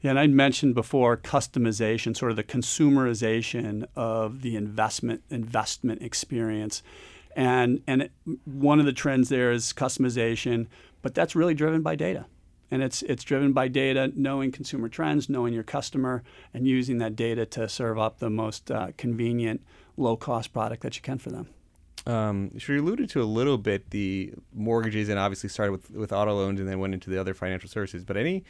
yeah, 0.00 0.10
and 0.10 0.18
I 0.18 0.28
mentioned 0.28 0.74
before 0.74 1.16
customization, 1.16 2.16
sort 2.16 2.30
of 2.30 2.36
the 2.36 2.44
consumerization 2.44 3.86
of 3.96 4.42
the 4.42 4.54
investment 4.54 5.22
investment 5.28 6.02
experience, 6.02 6.82
and 7.34 7.82
and 7.86 8.02
it, 8.02 8.12
one 8.44 8.78
of 8.78 8.86
the 8.86 8.92
trends 8.92 9.28
there 9.28 9.50
is 9.50 9.72
customization, 9.72 10.68
but 11.02 11.14
that's 11.14 11.34
really 11.34 11.54
driven 11.54 11.82
by 11.82 11.96
data, 11.96 12.26
and 12.70 12.80
it's 12.80 13.02
it's 13.02 13.24
driven 13.24 13.52
by 13.52 13.66
data, 13.66 14.12
knowing 14.14 14.52
consumer 14.52 14.88
trends, 14.88 15.28
knowing 15.28 15.52
your 15.52 15.64
customer, 15.64 16.22
and 16.54 16.66
using 16.66 16.98
that 16.98 17.16
data 17.16 17.44
to 17.46 17.68
serve 17.68 17.98
up 17.98 18.20
the 18.20 18.30
most 18.30 18.70
uh, 18.70 18.92
convenient, 18.96 19.62
low 19.96 20.16
cost 20.16 20.52
product 20.52 20.82
that 20.82 20.94
you 20.94 21.02
can 21.02 21.18
for 21.18 21.30
them. 21.30 21.48
Um, 22.06 22.56
sure, 22.56 22.76
you 22.76 22.82
alluded 22.82 23.10
to 23.10 23.22
a 23.22 23.24
little 23.24 23.58
bit 23.58 23.90
the 23.90 24.32
mortgages, 24.54 25.08
and 25.08 25.18
obviously 25.18 25.48
started 25.48 25.72
with 25.72 25.90
with 25.90 26.12
auto 26.12 26.34
loans, 26.34 26.60
and 26.60 26.68
then 26.68 26.78
went 26.78 26.94
into 26.94 27.10
the 27.10 27.18
other 27.18 27.34
financial 27.34 27.68
services. 27.68 28.04
But 28.04 28.16
any 28.16 28.44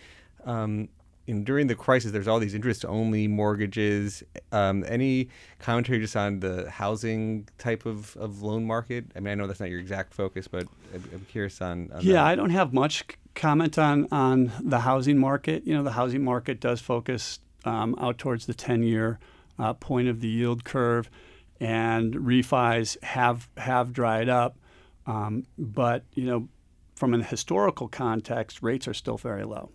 um, 0.44 0.88
in, 1.29 1.45
during 1.45 1.66
the 1.66 1.74
crisis, 1.74 2.11
there's 2.11 2.26
all 2.26 2.41
these 2.41 2.55
interest-only 2.55 3.29
mortgages. 3.29 4.22
Um, 4.51 4.83
any 4.89 5.29
commentary 5.59 6.01
just 6.01 6.16
on 6.16 6.41
the 6.41 6.70
housing 6.70 7.47
type 7.59 7.85
of, 7.85 8.16
of 8.16 8.43
loan 8.43 8.64
market? 8.64 9.05
I 9.14 9.20
mean, 9.20 9.33
I 9.33 9.35
know 9.35 9.47
that's 9.47 9.61
not 9.61 9.68
your 9.68 9.79
exact 9.79 10.14
focus, 10.14 10.49
but 10.49 10.66
I'm, 10.95 11.05
I'm 11.12 11.26
curious 11.31 11.61
on. 11.61 11.91
on 11.93 12.01
yeah, 12.01 12.14
that. 12.14 12.26
I 12.26 12.35
don't 12.35 12.51
have 12.51 12.72
much 12.72 13.05
comment 13.35 13.79
on 13.79 14.09
on 14.11 14.53
the 14.61 14.81
housing 14.81 15.18
market. 15.18 15.66
You 15.66 15.74
know, 15.74 15.83
the 15.83 15.93
housing 15.93 16.24
market 16.24 16.61
does 16.61 16.81
focus 16.81 17.41
um, 17.66 17.95
out 18.01 18.16
towards 18.16 18.47
the 18.47 18.55
10-year 18.55 19.18
uh, 19.59 19.74
point 19.74 20.09
of 20.09 20.20
the 20.20 20.29
yield 20.29 20.64
curve, 20.64 21.11
and 21.61 22.14
refis 22.14 23.01
have 23.03 23.51
have 23.59 23.93
dried 23.93 24.31
up. 24.31 24.57
Um, 25.07 25.45
but 25.59 26.05
you 26.14 26.24
know, 26.24 26.49
from 26.97 27.12
an 27.12 27.22
historical 27.22 27.87
context, 27.87 28.62
rates 28.62 28.89
are 28.89 28.95
still 28.95 29.18
very 29.18 29.45
low. 29.45 29.70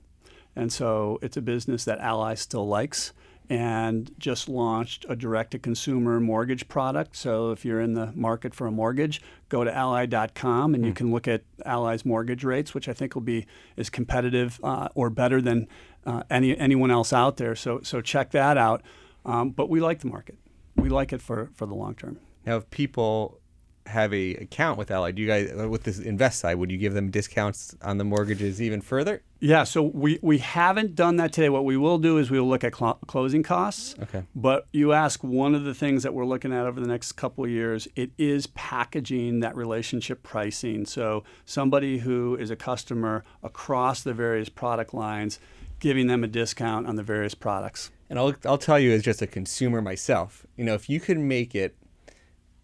And 0.55 0.71
so 0.71 1.19
it's 1.21 1.37
a 1.37 1.41
business 1.41 1.85
that 1.85 1.99
Ally 1.99 2.35
still 2.35 2.67
likes 2.67 3.13
and 3.49 4.11
just 4.17 4.47
launched 4.47 5.05
a 5.09 5.15
direct 5.15 5.51
to 5.51 5.59
consumer 5.59 6.19
mortgage 6.19 6.67
product. 6.67 7.15
So 7.15 7.51
if 7.51 7.65
you're 7.65 7.81
in 7.81 7.93
the 7.93 8.11
market 8.13 8.53
for 8.55 8.67
a 8.67 8.71
mortgage, 8.71 9.21
go 9.49 9.63
to 9.63 9.75
ally.com 9.75 10.73
and 10.73 10.85
you 10.85 10.93
can 10.93 11.11
look 11.11 11.27
at 11.27 11.43
Ally's 11.65 12.05
mortgage 12.05 12.43
rates, 12.43 12.73
which 12.73 12.87
I 12.87 12.93
think 12.93 13.15
will 13.15 13.21
be 13.21 13.45
as 13.77 13.89
competitive 13.89 14.59
uh, 14.63 14.89
or 14.95 15.09
better 15.09 15.41
than 15.41 15.67
uh, 16.05 16.23
any 16.29 16.57
anyone 16.57 16.91
else 16.91 17.11
out 17.11 17.37
there. 17.37 17.55
So 17.55 17.81
so 17.81 18.01
check 18.01 18.31
that 18.31 18.57
out. 18.57 18.81
Um, 19.25 19.51
but 19.51 19.69
we 19.69 19.79
like 19.79 19.99
the 19.99 20.07
market. 20.07 20.37
We 20.75 20.89
like 20.89 21.13
it 21.13 21.21
for, 21.21 21.49
for 21.53 21.65
the 21.65 21.75
long 21.75 21.95
term. 21.95 22.19
Now, 22.45 22.57
if 22.57 22.69
people 22.69 23.39
have 23.87 24.13
a 24.13 24.35
account 24.35 24.77
with 24.77 24.91
Ally, 24.91 25.11
do 25.11 25.21
you 25.21 25.27
guys 25.27 25.51
uh, 25.51 25.67
with 25.67 25.83
this 25.83 25.99
invest 25.99 26.39
side, 26.39 26.55
would 26.55 26.71
you 26.71 26.77
give 26.77 26.93
them 26.93 27.11
discounts 27.11 27.75
on 27.81 27.97
the 27.97 28.03
mortgages 28.03 28.61
even 28.61 28.81
further? 28.81 29.21
Yeah, 29.39 29.65
so 29.65 29.83
we, 29.83 30.19
we 30.21 30.37
haven't 30.37 30.95
done 30.95 31.17
that 31.17 31.33
today. 31.33 31.49
What 31.49 31.65
we 31.65 31.75
will 31.75 31.97
do 31.97 32.17
is 32.17 32.31
we 32.31 32.39
will 32.39 32.47
look 32.47 32.63
at 32.63 32.75
cl- 32.75 32.99
closing 33.07 33.43
costs. 33.43 33.95
Okay. 34.01 34.23
But 34.33 34.67
you 34.71 34.93
ask 34.93 35.21
one 35.21 35.53
of 35.53 35.65
the 35.65 35.73
things 35.73 36.03
that 36.03 36.13
we're 36.13 36.25
looking 36.25 36.53
at 36.53 36.65
over 36.65 36.79
the 36.79 36.87
next 36.87 37.13
couple 37.13 37.43
of 37.43 37.49
years, 37.49 37.87
it 37.95 38.11
is 38.17 38.47
packaging 38.47 39.41
that 39.41 39.55
relationship 39.55 40.23
pricing. 40.23 40.85
So 40.85 41.25
somebody 41.45 41.99
who 41.99 42.37
is 42.37 42.51
a 42.51 42.55
customer 42.55 43.25
across 43.43 44.01
the 44.01 44.13
various 44.13 44.47
product 44.47 44.93
lines, 44.93 45.39
giving 45.79 46.07
them 46.07 46.23
a 46.23 46.27
discount 46.27 46.87
on 46.87 46.95
the 46.95 47.03
various 47.03 47.35
products. 47.35 47.91
And 48.09 48.17
I'll 48.17 48.35
I'll 48.45 48.57
tell 48.57 48.79
you 48.79 48.91
as 48.91 49.03
just 49.03 49.21
a 49.21 49.27
consumer 49.27 49.81
myself, 49.81 50.45
you 50.55 50.63
know, 50.63 50.75
if 50.75 50.89
you 50.89 51.01
can 51.01 51.27
make 51.27 51.53
it 51.53 51.75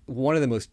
one 0.06 0.36
of 0.36 0.42
the 0.42 0.48
most 0.48 0.70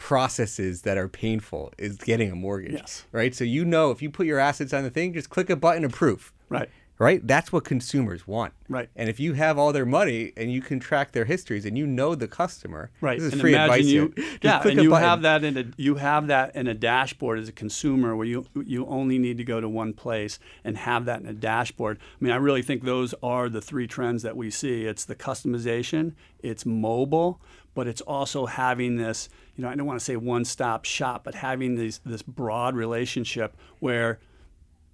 processes 0.00 0.82
that 0.82 0.96
are 0.96 1.08
painful 1.08 1.72
is 1.76 1.96
getting 1.96 2.32
a 2.32 2.34
mortgage. 2.34 2.72
Yes. 2.72 3.04
Right? 3.12 3.34
So 3.34 3.44
you 3.44 3.64
know 3.66 3.90
if 3.90 4.00
you 4.00 4.10
put 4.10 4.26
your 4.26 4.38
assets 4.38 4.72
on 4.72 4.82
the 4.82 4.90
thing, 4.90 5.12
just 5.12 5.28
click 5.28 5.50
a 5.50 5.56
button 5.56 5.84
approve. 5.84 6.32
Right. 6.48 6.70
Right? 7.00 7.26
That's 7.26 7.50
what 7.50 7.64
consumers 7.64 8.26
want. 8.26 8.52
Right. 8.68 8.90
And 8.94 9.08
if 9.08 9.18
you 9.18 9.32
have 9.32 9.56
all 9.56 9.72
their 9.72 9.86
money 9.86 10.34
and 10.36 10.52
you 10.52 10.60
can 10.60 10.78
track 10.78 11.12
their 11.12 11.24
histories 11.24 11.64
and 11.64 11.78
you 11.78 11.86
know 11.86 12.14
the 12.14 12.28
customer, 12.28 12.90
Right. 13.00 13.18
This 13.18 13.28
is 13.28 13.32
and 13.32 13.40
free 13.40 13.54
imagine 13.54 13.72
advice 13.72 13.86
you, 13.86 14.12
here. 14.14 14.24
Just 14.32 14.44
yeah, 14.44 14.60
click 14.60 14.72
and 14.72 14.80
a 14.80 14.82
you 14.82 14.90
button. 14.90 15.08
have 15.08 15.22
that 15.22 15.42
in 15.42 15.56
a 15.56 15.64
you 15.78 15.94
have 15.94 16.26
that 16.26 16.54
in 16.54 16.66
a 16.66 16.74
dashboard 16.74 17.38
as 17.38 17.48
a 17.48 17.52
consumer 17.52 18.14
where 18.14 18.26
you 18.26 18.44
you 18.66 18.84
only 18.84 19.18
need 19.18 19.38
to 19.38 19.44
go 19.44 19.62
to 19.62 19.68
one 19.68 19.94
place 19.94 20.38
and 20.62 20.76
have 20.76 21.06
that 21.06 21.22
in 21.22 21.26
a 21.26 21.32
dashboard. 21.32 21.98
I 21.98 22.22
mean, 22.22 22.32
I 22.32 22.36
really 22.36 22.60
think 22.60 22.84
those 22.84 23.14
are 23.22 23.48
the 23.48 23.62
three 23.62 23.86
trends 23.86 24.22
that 24.22 24.36
we 24.36 24.50
see. 24.50 24.84
It's 24.84 25.06
the 25.06 25.16
customization, 25.16 26.12
it's 26.40 26.66
mobile, 26.66 27.40
but 27.74 27.86
it's 27.86 28.02
also 28.02 28.44
having 28.44 28.96
this, 28.98 29.30
you 29.56 29.62
know, 29.62 29.70
I 29.70 29.74
don't 29.74 29.86
want 29.86 29.98
to 29.98 30.04
say 30.04 30.16
one-stop 30.16 30.84
shop, 30.84 31.24
but 31.24 31.34
having 31.36 31.76
these 31.76 32.00
this 32.04 32.20
broad 32.22 32.76
relationship 32.76 33.56
where 33.78 34.18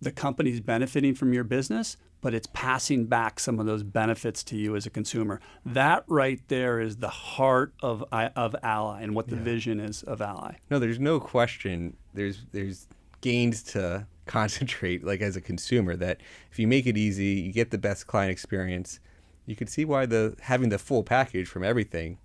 the 0.06 0.12
company's 0.12 0.60
benefiting 0.60 1.16
from 1.16 1.32
your 1.32 1.42
business, 1.42 1.96
but 2.20 2.32
it's 2.32 2.46
passing 2.52 3.06
back 3.06 3.40
some 3.40 3.58
of 3.58 3.66
those 3.66 3.82
benefits 3.82 4.44
to 4.44 4.56
you 4.56 4.76
as 4.76 4.86
a 4.86 4.90
consumer. 4.90 5.40
That 5.64 6.04
right 6.06 6.40
there 6.46 6.78
is 6.80 6.98
the 6.98 7.08
heart 7.08 7.74
of 7.82 8.04
of 8.12 8.54
Ally 8.62 9.02
and 9.02 9.16
what 9.16 9.26
the 9.26 9.34
vision 9.34 9.80
is 9.80 10.04
of 10.04 10.22
Ally. 10.22 10.58
No, 10.70 10.78
there's 10.78 11.00
no 11.00 11.18
question. 11.18 11.96
There's 12.14 12.46
there's 12.52 12.86
gains 13.20 13.64
to 13.64 14.06
concentrate 14.26 15.04
like 15.04 15.20
as 15.20 15.34
a 15.34 15.40
consumer 15.40 15.96
that 15.96 16.20
if 16.52 16.58
you 16.60 16.68
make 16.68 16.86
it 16.86 16.96
easy, 16.96 17.40
you 17.40 17.52
get 17.52 17.72
the 17.72 17.78
best 17.78 18.06
client 18.06 18.30
experience. 18.30 19.00
You 19.44 19.56
can 19.56 19.66
see 19.66 19.84
why 19.84 20.06
the 20.06 20.36
having 20.40 20.68
the 20.68 20.78
full 20.78 21.02
package 21.02 21.48
from 21.48 21.64
everything, 21.64 22.18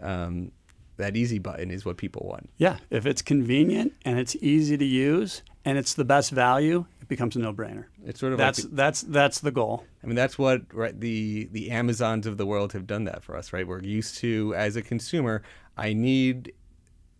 um, 0.00 0.52
that 0.98 1.16
easy 1.16 1.40
button 1.40 1.72
is 1.72 1.84
what 1.84 1.96
people 1.96 2.28
want. 2.28 2.48
Yeah, 2.58 2.76
if 2.90 3.06
it's 3.06 3.22
convenient 3.22 3.94
and 4.04 4.20
it's 4.20 4.36
easy 4.36 4.76
to 4.76 4.84
use 4.84 5.42
and 5.64 5.76
it's 5.76 5.94
the 5.94 6.04
best 6.04 6.30
value, 6.30 6.86
becomes 7.08 7.36
a 7.36 7.38
no-brainer. 7.38 7.86
It's 8.04 8.20
sort 8.20 8.32
of 8.32 8.38
That's 8.38 8.60
like 8.60 8.70
the- 8.70 8.76
that's 8.76 9.02
that's 9.02 9.40
the 9.40 9.50
goal. 9.50 9.84
I 10.02 10.06
mean, 10.06 10.16
that's 10.16 10.38
what 10.38 10.62
right, 10.72 10.98
the 10.98 11.48
the 11.52 11.70
Amazons 11.70 12.26
of 12.26 12.36
the 12.36 12.46
world 12.46 12.72
have 12.74 12.86
done 12.86 13.04
that 13.04 13.22
for 13.24 13.36
us, 13.36 13.52
right? 13.52 13.66
We're 13.66 13.82
used 13.82 14.18
to 14.18 14.54
as 14.56 14.76
a 14.76 14.82
consumer, 14.82 15.42
I 15.76 15.92
need 15.92 16.52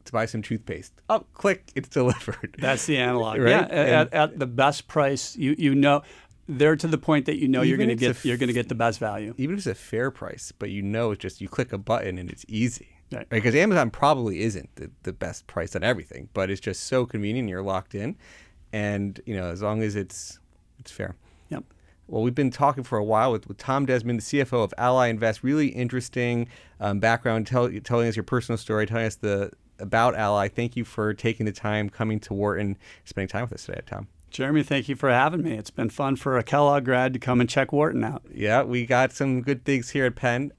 to 0.04 0.12
buy 0.12 0.26
some 0.26 0.42
toothpaste. 0.42 0.92
Oh, 1.08 1.24
click, 1.34 1.70
it's 1.74 1.88
delivered. 2.00 2.56
That's 2.58 2.86
the 2.86 2.98
analog. 2.98 3.38
Right? 3.38 3.50
Yeah, 3.50 3.66
at, 3.70 4.14
at 4.14 4.38
the 4.38 4.46
best 4.46 4.88
price, 4.88 5.36
you 5.36 5.54
you 5.58 5.74
know, 5.74 6.02
they're 6.48 6.76
to 6.76 6.86
the 6.86 6.98
point 6.98 7.26
that 7.26 7.36
you 7.38 7.48
know 7.48 7.62
you're 7.62 7.76
going 7.76 7.88
to 7.90 7.94
get 7.94 8.24
a 8.24 8.28
you're 8.28 8.36
going 8.38 8.48
to 8.48 8.54
get 8.54 8.68
the 8.68 8.74
best 8.74 8.98
value. 8.98 9.34
even 9.38 9.54
if 9.54 9.58
it's 9.58 9.66
a 9.66 9.74
fair 9.74 10.10
price, 10.10 10.52
but 10.58 10.70
you 10.70 10.82
know 10.82 11.10
it's 11.10 11.20
just 11.20 11.40
you 11.40 11.48
click 11.48 11.72
a 11.72 11.78
button 11.78 12.18
and 12.18 12.30
it's 12.30 12.44
easy. 12.48 12.88
Right. 13.10 13.26
Because 13.30 13.54
Amazon 13.54 13.90
probably 13.90 14.40
isn't 14.40 14.68
the, 14.76 14.90
the 15.04 15.14
best 15.14 15.46
price 15.46 15.74
on 15.74 15.82
everything, 15.82 16.28
but 16.34 16.50
it's 16.50 16.60
just 16.60 16.84
so 16.84 17.06
convenient. 17.06 17.48
You're 17.48 17.62
locked 17.62 17.94
in, 17.94 18.16
and 18.72 19.20
you 19.26 19.36
know 19.36 19.50
as 19.50 19.62
long 19.62 19.82
as 19.82 19.96
it's 19.96 20.38
it's 20.78 20.90
fair. 20.90 21.16
Yep. 21.48 21.64
Well, 22.06 22.22
we've 22.22 22.34
been 22.34 22.50
talking 22.50 22.84
for 22.84 22.96
a 22.96 23.04
while 23.04 23.32
with, 23.32 23.48
with 23.48 23.58
Tom 23.58 23.84
Desmond, 23.84 24.20
the 24.20 24.22
CFO 24.22 24.64
of 24.64 24.72
Ally 24.78 25.08
Invest. 25.08 25.42
Really 25.42 25.68
interesting 25.68 26.48
um, 26.80 27.00
background, 27.00 27.46
tell, 27.46 27.70
telling 27.84 28.08
us 28.08 28.16
your 28.16 28.22
personal 28.22 28.56
story, 28.56 28.86
telling 28.86 29.06
us 29.06 29.16
the 29.16 29.50
about 29.78 30.14
Ally. 30.14 30.48
Thank 30.48 30.76
you 30.76 30.84
for 30.84 31.14
taking 31.14 31.46
the 31.46 31.52
time, 31.52 31.88
coming 31.90 32.18
to 32.20 32.34
Wharton, 32.34 32.76
spending 33.04 33.28
time 33.28 33.42
with 33.42 33.52
us 33.52 33.66
today, 33.66 33.80
Tom. 33.86 34.08
Jeremy, 34.30 34.62
thank 34.62 34.88
you 34.88 34.96
for 34.96 35.10
having 35.10 35.42
me. 35.42 35.54
It's 35.54 35.70
been 35.70 35.88
fun 35.88 36.16
for 36.16 36.36
a 36.36 36.42
Kellogg 36.42 36.84
grad 36.84 37.12
to 37.14 37.18
come 37.18 37.40
and 37.40 37.48
check 37.48 37.72
Wharton 37.72 38.04
out. 38.04 38.22
Yeah, 38.32 38.62
we 38.62 38.84
got 38.84 39.12
some 39.12 39.40
good 39.40 39.64
things 39.64 39.90
here 39.90 40.04
at 40.04 40.16
Penn. 40.16 40.52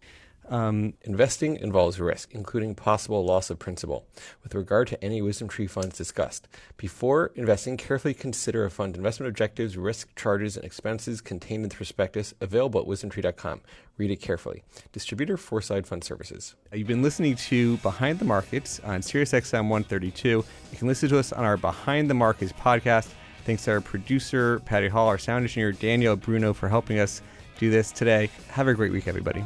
Um, 0.50 0.96
Investing 1.04 1.58
involves 1.58 2.00
risk, 2.00 2.34
including 2.34 2.74
possible 2.74 3.24
loss 3.24 3.50
of 3.50 3.60
principal, 3.60 4.06
with 4.44 4.56
regard 4.56 4.88
to 4.88 5.04
any 5.04 5.22
WisdomTree 5.22 5.70
funds 5.70 5.96
discussed. 5.96 6.48
Before 6.76 7.32
investing, 7.36 7.78
carefully 7.78 8.16
consider 8.16 8.66
a 8.66 8.72
fund's 8.72 8.98
investment 8.98 9.30
objectives, 9.30 9.78
risk, 9.78 10.16
charges, 10.16 10.58
and 10.58 10.66
expenses 10.66 11.22
contained 11.22 11.64
in 11.64 11.70
the 11.70 11.76
prospectus 11.76 12.34
available 12.42 12.82
at 12.82 12.88
wisdomtree.com. 12.88 13.62
Read 13.98 14.12
it 14.12 14.18
carefully. 14.18 14.64
Distributor 14.92 15.38
Foreside 15.38 15.86
Fund 15.86 16.04
Services. 16.04 16.56
You've 16.74 16.88
been 16.88 17.04
listening 17.04 17.36
to 17.36 17.78
Behind 17.78 18.18
the 18.18 18.26
Markets 18.26 18.80
on 18.80 19.02
SiriusXM 19.02 19.70
132. 19.70 20.30
You 20.30 20.46
can 20.78 20.88
listen 20.88 21.10
to 21.10 21.20
us 21.20 21.32
on 21.32 21.46
our 21.46 21.58
Behind 21.58 22.10
the 22.10 22.16
Markets 22.16 22.54
podcast. 22.54 23.10
Thanks 23.46 23.66
to 23.66 23.72
our 23.72 23.82
producer, 23.82 24.60
Patty 24.62 24.88
Hall, 24.88 25.08
our 25.08 25.18
sound 25.18 25.44
engineer, 25.44 25.72
Daniel 25.72 26.16
Bruno, 26.16 26.54
for 26.54 26.70
helping 26.70 27.00
us 27.00 27.22
do 27.60 27.70
this 27.70 27.92
today. 27.92 28.30
Have 28.50 28.68
a 28.68 28.74
great 28.74 28.92
week, 28.92 29.08
everybody. 29.08 29.46